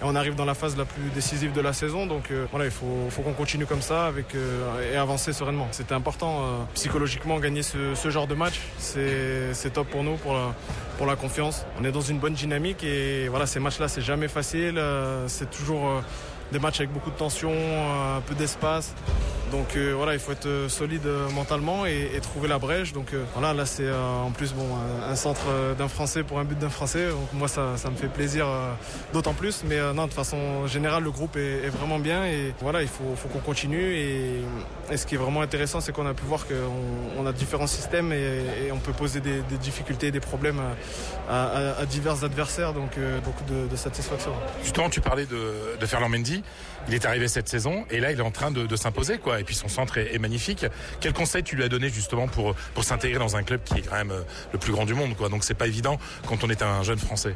on 0.00 0.16
arrive 0.16 0.36
dans 0.36 0.46
la 0.46 0.54
phase 0.54 0.74
la 0.78 0.86
plus 0.86 1.10
décisive 1.14 1.52
de 1.52 1.60
la 1.60 1.74
saison, 1.74 2.06
donc 2.06 2.32
voilà 2.50 2.64
il 2.64 2.70
faut, 2.70 2.86
faut 3.10 3.20
qu'on 3.20 3.34
continue 3.34 3.66
comme 3.66 3.82
ça 3.82 3.89
avec, 3.90 4.34
euh, 4.34 4.92
et 4.92 4.96
avancer 4.96 5.32
sereinement. 5.32 5.68
C'était 5.72 5.94
important 5.94 6.40
euh, 6.40 6.58
psychologiquement 6.74 7.38
gagner 7.38 7.62
ce, 7.62 8.10
genre 8.10 8.26
de 8.26 8.34
match. 8.34 8.60
C'est 8.78 9.72
top 9.72 9.88
pour 9.88 10.04
nous, 10.04 10.16
pour 10.16 10.34
la, 11.06 11.16
confiance. 11.16 11.64
On 11.80 11.84
est 11.84 11.92
dans 11.92 12.00
une 12.00 12.18
bonne 12.18 12.34
dynamique 12.34 12.84
et 12.84 13.28
voilà, 13.28 13.46
ces 13.46 13.60
matchs-là, 13.60 13.88
c'est 13.88 14.00
jamais 14.00 14.28
facile. 14.28 14.78
Euh, 14.78 15.26
c'est 15.28 15.50
toujours 15.50 16.02
des 16.52 16.58
matchs 16.58 16.80
avec 16.80 16.92
beaucoup 16.92 17.10
de 17.10 17.16
tension, 17.16 17.52
peu 18.26 18.34
d'espace. 18.34 18.94
Donc 19.50 19.74
euh, 19.74 19.92
voilà, 19.96 20.14
il 20.14 20.20
faut 20.20 20.32
être 20.32 20.46
euh, 20.46 20.68
solide 20.68 21.06
euh, 21.06 21.28
mentalement 21.30 21.84
et, 21.84 22.18
trouver 22.22 22.48
la 22.48 22.58
brèche. 22.58 22.92
Donc 22.92 23.14
voilà, 23.34 23.54
là 23.54 23.66
c'est 23.66 23.90
en 23.90 24.30
plus 24.30 24.52
bon 24.52 24.66
un, 25.08 25.16
centre 25.16 25.46
d'un 25.76 25.88
Français 25.88 26.22
pour 26.22 26.38
un 26.38 26.44
but 26.44 26.58
d'un 26.58 26.68
Français. 26.68 27.08
Moi 27.32 27.48
ça, 27.48 27.74
me 27.90 27.96
fait 27.96 28.08
plaisir 28.08 28.46
d'autant 29.12 29.32
plus. 29.32 29.64
Mais 29.66 29.78
non, 29.94 30.06
de 30.06 30.12
façon 30.12 30.66
générale, 30.66 31.02
le 31.02 31.10
groupe 31.10 31.36
est, 31.36 31.68
vraiment 31.68 31.98
bien 31.98 32.26
et 32.26 32.54
voilà, 32.60 32.82
il 32.82 32.88
faut, 32.88 33.04
qu'on 33.32 33.38
continue. 33.38 33.94
Et, 33.94 34.42
ce 34.94 35.06
qui 35.06 35.14
est 35.14 35.18
vraiment 35.18 35.40
intéressant, 35.40 35.80
c'est 35.80 35.92
qu'on 35.92 36.06
a 36.06 36.14
pu 36.14 36.24
voir 36.24 36.46
qu'on 36.46 37.24
a 37.24 37.32
différents 37.32 37.68
systèmes 37.68 38.12
et, 38.12 38.70
on 38.70 38.78
peut 38.78 38.92
poser 38.92 39.20
des, 39.20 39.40
difficultés, 39.62 40.10
des 40.10 40.20
problèmes 40.20 40.60
à, 41.28 41.84
divers 41.88 42.22
adversaires. 42.22 42.74
Donc 42.74 42.92
beaucoup 43.24 43.44
de, 43.44 43.76
satisfaction. 43.76 44.32
Justement, 44.62 44.90
tu 44.90 45.00
parlais 45.00 45.26
de, 45.26 45.78
de 45.80 45.86
Ferland 45.86 46.10
Mendy. 46.10 46.42
Il 46.88 46.94
est 46.94 47.04
arrivé 47.04 47.28
cette 47.28 47.48
saison 47.48 47.84
et 47.90 48.00
là 48.00 48.12
il 48.12 48.18
est 48.18 48.22
en 48.22 48.30
train 48.30 48.50
de, 48.50 48.76
s'imposer 48.76 49.18
quoi 49.18 49.40
et 49.40 49.44
puis 49.44 49.54
son 49.54 49.68
centre 49.68 49.98
est, 49.98 50.18
magnifique. 50.18 50.66
Quel 51.00 51.12
conseil 51.12 51.42
tu 51.42 51.56
lui 51.56 51.64
as 51.64 51.68
donné 51.68 51.88
justement 51.88 52.28
pour, 52.28 52.54
pour 52.74 52.84
s'intégrer 52.84 53.18
dans 53.18 53.36
un 53.36 53.42
club 53.42 53.62
qui 53.64 53.78
est 53.78 53.82
quand 53.82 53.96
même 53.96 54.10
euh, 54.10 54.22
le 54.52 54.58
plus 54.58 54.72
grand 54.72 54.86
du 54.86 54.94
monde 54.94 55.16
quoi? 55.16 55.28
Donc 55.28 55.44
c'est 55.44 55.54
pas 55.54 55.66
évident 55.66 55.98
quand 56.26 56.44
on 56.44 56.50
est 56.50 56.62
un 56.62 56.82
jeune 56.82 56.98
Français 56.98 57.34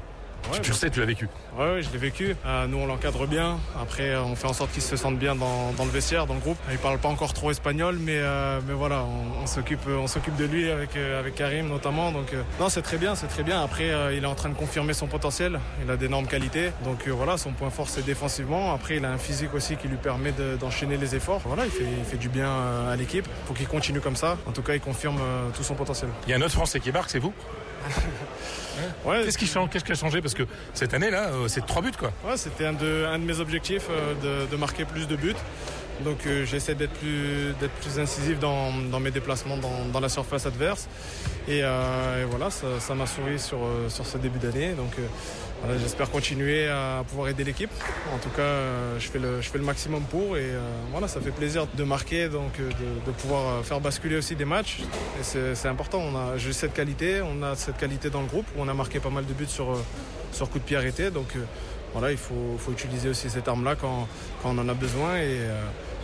tu, 0.63 0.71
le 0.71 0.77
sais, 0.77 0.91
tu 0.91 1.01
l'as 1.01 1.07
vécu. 1.07 1.29
Oui, 1.59 1.83
je 1.83 1.91
l'ai 1.91 1.99
vécu. 1.99 2.37
Euh, 2.47 2.67
nous, 2.67 2.79
on 2.79 2.87
l'encadre 2.87 3.27
bien. 3.27 3.59
Après, 3.81 4.11
euh, 4.11 4.23
on 4.23 4.37
fait 4.37 4.47
en 4.47 4.53
sorte 4.53 4.73
qu'il 4.73 4.83
se 4.83 4.97
sente 4.97 5.19
bien 5.19 5.35
dans, 5.35 5.73
le 5.79 5.91
vestiaire, 5.91 6.27
dans 6.27 6.35
le 6.35 6.41
groupe. 6.41 6.59
Il 6.71 6.79
parle 6.79 6.99
pas 6.99 7.09
encore 7.09 7.33
trop 7.33 7.51
espagnol, 7.51 7.97
mais, 8.01 8.19
euh, 8.19 8.61
mais 8.67 8.75
voilà, 8.75 9.05
on, 9.43 9.47
s'occupe, 9.47 9.87
on 9.89 10.07
s'occupe 10.07 10.37
de 10.37 10.45
lui 10.45 10.71
avec, 10.71 10.97
avec 10.97 11.35
Karim 11.35 11.69
notamment. 11.69 12.13
Donc, 12.13 12.33
non, 12.61 12.69
c'est 12.69 12.83
très 12.83 12.97
bien, 12.97 13.15
c'est 13.15 13.27
très 13.27 13.43
bien. 13.43 13.63
Après, 13.63 13.91
il 14.17 14.23
est 14.23 14.27
en 14.27 14.35
train 14.35 14.49
de 14.49 14.55
confirmer 14.55 14.95
son 14.95 15.07
potentiel. 15.07 15.61
Il 15.85 15.91
a 15.91 15.97
d'énormes 15.97 16.27
qualités. 16.27 16.71
Donc, 16.85 17.09
voilà, 17.09 17.37
son 17.39 17.53
point 17.53 17.71
fort, 17.71 17.89
c'est 17.89 18.05
défensivement. 18.05 18.75
Après, 18.75 18.97
il 18.97 19.05
a 19.05 19.11
un 19.11 19.19
physique 19.19 19.55
aussi 19.55 19.77
qui 19.77 19.89
lui 19.89 19.97
permet 19.97 20.33
d'enchaîner 20.61 20.97
les 20.97 21.15
efforts. 21.15 21.43
Voilà, 21.45 21.65
il 21.65 21.71
fait, 21.71 21.85
il 21.99 22.05
fait 22.05 22.17
du 22.17 22.29
bien 22.29 22.51
à 22.91 22.97
l'équipe. 22.97 23.27
Faut 23.47 23.55
qu'il 23.55 23.69
continue 23.69 24.01
comme 24.01 24.17
ça. 24.17 24.37
En 24.47 24.53
tout 24.53 24.63
cas, 24.63 24.75
il 24.75 24.81
confirme 24.81 25.21
tout 25.57 25.63
son 25.63 25.75
potentiel. 25.75 26.11
Il 26.27 26.31
y 26.31 26.35
a 26.35 26.37
un 26.37 26.43
autre 26.43 26.53
Français 26.53 26.81
qui 26.81 26.93
marque, 26.93 27.11
c'est 27.11 27.19
vous? 27.19 27.33
Ouais. 29.05 29.25
Qu'est-ce 29.25 29.39
qui 29.39 29.47
change 29.47 29.71
Qu'est-ce 29.71 29.85
qui 29.85 29.93
a 29.93 29.97
changé? 29.97 30.21
Parce 30.21 30.35
que 30.35 30.45
cette 30.73 30.95
année 30.95 31.11
là, 31.11 31.29
euh, 31.29 31.49
c'est 31.49 31.65
trois 31.67 31.83
buts 31.83 31.93
quoi. 31.99 32.13
Ouais, 32.27 32.37
c'était 32.37 32.67
un 32.67 32.73
de, 32.73 33.05
un 33.07 33.19
de 33.19 33.25
mes 33.25 33.41
objectifs 33.41 33.87
euh, 33.91 34.47
de, 34.47 34.57
marquer 34.57 34.85
plus 34.85 35.07
de 35.07 35.17
buts. 35.17 35.37
Donc 36.05 36.27
euh, 36.27 36.45
j'essaie 36.45 36.75
d'être 36.75 36.93
plus, 36.95 37.55
d'être 37.61 37.73
plus 37.73 38.01
incisif 38.01 38.39
dans, 38.41 38.73
mes 39.01 39.11
déplacements 39.11 39.57
dans, 39.57 40.01
la 40.01 40.09
surface 40.09 40.47
adverse. 40.47 40.89
Et, 41.49 41.63
voilà, 42.31 42.51
ça 42.51 42.95
m'a 42.95 43.07
souri 43.07 43.39
sur, 43.39 43.59
sur 43.89 44.07
ce 44.07 44.19
début 44.19 44.39
d'année. 44.39 44.73
Donc 44.73 44.93
J'espère 45.81 46.11
continuer 46.11 46.69
à 46.69 47.03
pouvoir 47.09 47.29
aider 47.29 47.43
l'équipe. 47.43 47.71
En 48.15 48.19
tout 48.19 48.29
cas, 48.29 48.43
euh, 48.43 48.99
je 49.01 49.09
fais 49.09 49.19
le, 49.19 49.41
je 49.41 49.49
fais 49.49 49.57
le 49.57 49.65
maximum 49.65 50.03
pour 50.03 50.37
et 50.37 50.43
euh, 50.43 50.61
voilà, 50.93 51.09
ça 51.09 51.21
fait 51.23 51.31
plaisir 51.31 51.67
de 51.75 51.85
marquer, 51.85 52.29
donc 52.29 52.61
euh, 52.61 52.71
de, 53.07 53.11
pouvoir 53.13 53.65
faire 53.65 53.81
basculer 53.81 54.17
aussi 54.17 54.37
des 54.37 54.45
matchs. 54.45 54.81
Et 55.21 55.55
c'est 55.55 55.69
important. 55.69 56.01
On 56.01 56.17
a 56.17 56.37
j'ai 56.37 56.53
cette 56.53 56.75
qualité, 56.75 57.23
on 57.23 57.43
a 57.43 57.57
cette 57.57 57.79
qualité 57.79 58.11
dans 58.11 58.21
le 58.21 58.27
groupe. 58.27 58.47
On 58.59 58.69
a 58.69 58.75
marqué 58.75 59.01
pas 59.01 59.09
mal 59.11 59.25
de 59.25 59.33
buts 59.33 59.47
sur 59.47 59.77
sur 60.33 60.51
coup 60.51 60.59
de 60.59 60.65
pied 60.65 60.77
arrêté. 60.77 61.11
Donc 61.11 61.35
voilà, 61.95 62.11
il 62.11 62.19
faut, 62.19 62.57
faut 62.59 62.73
utiliser 62.73 63.09
aussi 63.09 63.31
cette 63.31 63.49
arme-là 63.49 63.75
quand, 63.75 64.07
quand, 64.43 64.51
on 64.51 64.59
en 64.59 64.69
a 64.69 64.75
besoin 64.75 65.17
et 65.17 65.39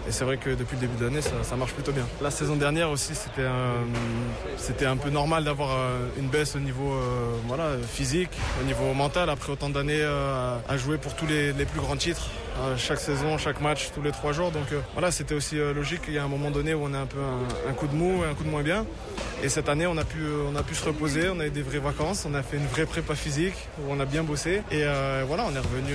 et 0.08 0.12
c'est 0.12 0.24
vrai 0.24 0.36
que 0.36 0.50
depuis 0.50 0.76
le 0.76 0.80
début 0.82 0.96
de 0.98 1.04
l'année, 1.04 1.20
ça, 1.20 1.56
marche 1.56 1.72
plutôt 1.72 1.92
bien. 1.92 2.06
La 2.22 2.30
saison 2.30 2.56
dernière 2.56 2.90
aussi, 2.90 3.14
c'était 3.14 3.46
un, 3.46 3.84
c'était 4.56 4.86
un 4.86 4.96
peu 4.96 5.10
normal 5.10 5.44
d'avoir 5.44 5.70
euh, 5.72 6.06
une 6.18 6.28
baisse 6.28 6.56
au 6.56 6.58
niveau 6.58 6.92
euh, 6.92 7.32
voilà, 7.46 7.76
physique, 7.86 8.30
au 8.60 8.64
niveau 8.64 8.94
mental, 8.94 9.28
après 9.28 9.52
autant 9.52 9.68
d'années 9.68 10.00
euh, 10.00 10.56
à 10.68 10.76
jouer 10.76 10.96
pour 10.96 11.14
tous 11.14 11.26
les, 11.26 11.52
plus 11.52 11.80
grands 11.80 11.96
titres, 11.96 12.30
chaque 12.76 12.98
saison, 12.98 13.38
chaque 13.38 13.60
match, 13.60 13.90
tous 13.94 14.02
les 14.02 14.10
trois 14.10 14.32
jours. 14.32 14.50
Donc 14.50 14.66
voilà, 14.94 15.10
c'était 15.10 15.34
aussi 15.34 15.56
logique 15.56 16.02
qu'il 16.02 16.14
y 16.14 16.18
a 16.18 16.24
un 16.24 16.28
moment 16.28 16.50
donné 16.50 16.74
où 16.74 16.82
on 16.84 16.92
a 16.94 16.98
un 16.98 17.06
peu 17.06 17.18
un, 17.68 17.72
coup 17.72 17.86
de 17.86 17.94
mou, 17.94 18.22
un 18.28 18.34
coup 18.34 18.44
de 18.44 18.50
moins 18.50 18.62
bien. 18.62 18.84
Et 19.42 19.48
cette 19.48 19.68
année, 19.70 19.86
on 19.86 19.96
a, 19.96 20.04
pu, 20.04 20.18
on 20.50 20.54
a 20.56 20.62
pu 20.62 20.74
se 20.74 20.84
reposer, 20.84 21.28
on 21.30 21.40
a 21.40 21.46
eu 21.46 21.50
des 21.50 21.62
vraies 21.62 21.78
vacances, 21.78 22.26
on 22.28 22.34
a 22.34 22.42
fait 22.42 22.58
une 22.58 22.66
vraie 22.66 22.84
prépa 22.84 23.14
physique 23.14 23.54
où 23.78 23.90
on 23.90 24.00
a 24.00 24.04
bien 24.04 24.24
bossé. 24.24 24.62
Et 24.70 24.84
voilà, 25.26 25.46
on 25.46 25.54
est 25.54 25.60
revenu 25.60 25.94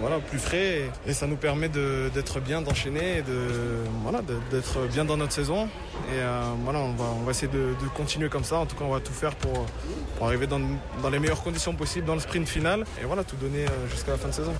voilà, 0.00 0.18
plus 0.18 0.38
frais 0.38 0.90
et, 1.06 1.12
ça 1.12 1.26
nous 1.26 1.36
permet 1.36 1.68
d'être 1.68 2.40
bien, 2.40 2.62
d'enchaîner 2.62 2.99
et 3.00 3.22
de 3.22 3.48
voilà 4.02 4.20
d'être 4.50 4.86
bien 4.92 5.04
dans 5.04 5.16
notre 5.16 5.32
saison. 5.32 5.66
Et 6.12 6.18
euh, 6.18 6.42
voilà, 6.64 6.80
on 6.80 6.92
va, 6.92 7.04
on 7.20 7.24
va 7.24 7.30
essayer 7.30 7.50
de, 7.52 7.74
continuer 7.96 8.28
comme 8.28 8.44
ça. 8.44 8.58
En 8.58 8.66
tout 8.66 8.76
cas, 8.76 8.84
on 8.84 8.92
va 8.92 9.00
tout 9.00 9.12
faire 9.12 9.34
pour, 9.36 9.66
pour 10.16 10.26
arriver 10.26 10.46
dans, 10.46 10.60
dans 11.02 11.10
les 11.10 11.18
meilleures 11.18 11.42
conditions 11.42 11.74
possibles 11.74 12.06
dans 12.06 12.14
le 12.14 12.20
sprint 12.20 12.48
final 12.48 12.84
et 13.00 13.04
voilà, 13.04 13.24
tout 13.24 13.36
donner 13.36 13.64
euh, 13.64 13.88
jusqu'à 13.90 14.12
la 14.12 14.18
fin 14.18 14.28
de 14.28 14.34
saison. 14.34 14.54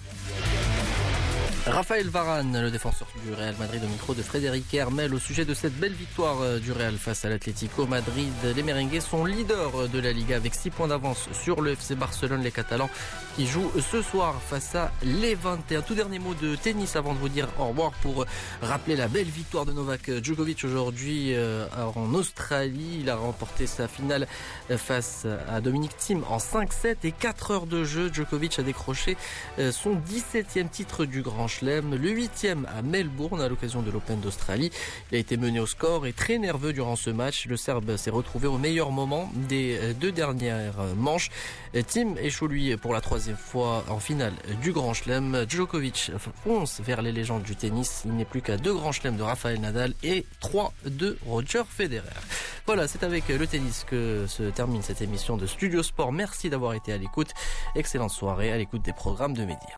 Raphaël 1.67 2.09
Varane, 2.09 2.61
le 2.61 2.71
défenseur 2.71 3.09
du 3.25 3.35
Real 3.35 3.55
Madrid 3.59 3.83
au 3.85 3.89
micro 3.89 4.15
de 4.15 4.23
Frédéric 4.23 4.73
Hermel 4.73 5.13
au 5.15 5.19
sujet 5.19 5.45
de 5.45 5.53
cette 5.53 5.75
belle 5.75 5.93
victoire 5.93 6.41
euh, 6.41 6.59
du 6.59 6.73
Real 6.73 6.97
face 6.97 7.25
à 7.25 7.29
l'Atlético 7.29 7.87
Madrid. 7.87 8.33
Les 8.57 8.63
Merengues 8.63 9.01
sont 9.01 9.25
leaders 9.25 9.89
de 9.89 9.99
la 9.99 10.13
Liga 10.13 10.37
avec 10.37 10.55
6 10.55 10.71
points 10.71 10.89
d'avance 10.89 11.29
sur 11.33 11.61
le 11.61 11.73
FC 11.73 11.95
Barcelone, 11.95 12.43
les 12.43 12.51
Catalans 12.51 12.89
qui 13.37 13.47
jouent 13.47 13.71
ce 13.81 14.03
soir 14.03 14.41
face 14.43 14.75
à 14.75 14.93
Levante. 15.05 15.73
Un 15.73 15.83
tout 15.83 15.95
dernier 15.95 16.19
mot 16.19 16.35
de 16.35 16.57
tennis 16.57 16.97
avant 16.97 17.13
de 17.13 17.19
vous 17.19 17.29
dire 17.29 17.49
au 17.59 17.67
revoir 17.67 17.93
pour 18.03 18.25
rappeler 18.63 18.97
la 18.97 19.09
belle 19.09 19.29
victoire 19.29 19.67
de 19.67 19.73
Novak 19.73 20.23
Djokovic 20.23 20.65
aujourd'hui 20.65 21.35
euh, 21.35 21.67
en 21.95 22.15
Australie. 22.15 22.99
Il 23.01 23.11
a 23.11 23.17
remporté 23.17 23.67
sa 23.67 23.89
finale 23.89 24.27
face 24.77 25.27
à 25.49 25.61
Dominique 25.61 25.97
Thiem 25.97 26.25
en 26.29 26.39
5-7 26.39 26.97
et 27.05 27.13
4 27.13 27.51
heures 27.51 27.67
de 27.67 27.85
jeu. 27.85 28.11
Djokovic 28.13 28.59
a 28.59 28.63
décroché 28.63 29.17
euh, 29.59 29.73
son 29.73 29.95
17e 29.95 30.69
titre 30.69 31.05
du 31.05 31.23
Grand 31.23 31.41
le 31.61 32.11
huitième 32.11 32.67
à 32.67 32.83
Melbourne 32.83 33.00
à 33.01 33.49
l'occasion 33.49 33.83
de 33.83 33.91
l'Open 33.91 34.21
d'Australie. 34.21 34.71
Il 35.11 35.17
a 35.17 35.19
été 35.19 35.37
mené 35.37 35.61
au 35.61 35.67
score 35.67 36.07
et 36.07 36.13
très 36.13 36.39
nerveux 36.39 36.73
durant 36.73 36.97
ce 36.97 37.11
match. 37.11 37.47
Le 37.47 37.57
Serbe 37.57 37.97
s'est 37.97 38.11
retrouvé 38.11 38.49
au 38.49 38.59
meilleur 38.59 38.91
moment 38.91 39.31
des 39.35 39.79
euh, 39.81 39.93
deux 39.95 40.13
dernières 40.13 40.95
manches. 40.97 41.31
Tim 41.89 42.17
échoue 42.17 42.49
lui 42.49 42.77
pour 42.77 42.93
la 42.93 43.01
troisième 43.01 43.37
fois 43.37 43.85
en 43.89 44.01
finale 44.01 44.33
du 44.61 44.73
Grand 44.73 44.93
Chelem. 44.93 45.47
Djokovic 45.49 46.11
fonce 46.43 46.81
vers 46.81 47.03
les 47.03 47.13
légendes 47.13 47.43
du 47.43 47.55
tennis. 47.55 48.03
Il 48.05 48.17
n'est 48.17 48.25
plus 48.25 48.43
qu'à 48.43 48.57
deux 48.57 48.75
Grands 48.75 48.93
Chelems 48.93 49.17
de 49.17 49.23
Rafael 49.23 49.61
Nadal 49.61 49.95
et 50.03 50.27
trois 50.41 50.73
de 50.85 51.17
Roger 51.27 51.63
Federer. 51.69 52.09
Voilà, 52.67 52.89
c'est 52.89 53.03
avec 53.03 53.29
le 53.29 53.47
tennis 53.47 53.85
que 53.89 54.27
se 54.27 54.45
termine 54.45 54.83
cette 54.83 55.03
émission 55.03 55.37
de 55.37 55.47
Studio 55.47 55.83
Sport. 55.83 56.13
Merci 56.13 56.51
d'avoir 56.51 56.75
été 56.75 56.93
à 56.93 56.99
l'écoute. 56.99 57.31
Excellente 57.75 58.11
soirée 58.11 58.53
à 58.53 58.59
l'écoute 58.59 58.83
des 58.83 58.93
programmes 58.93 59.35
de 59.35 59.45
médias. 59.45 59.61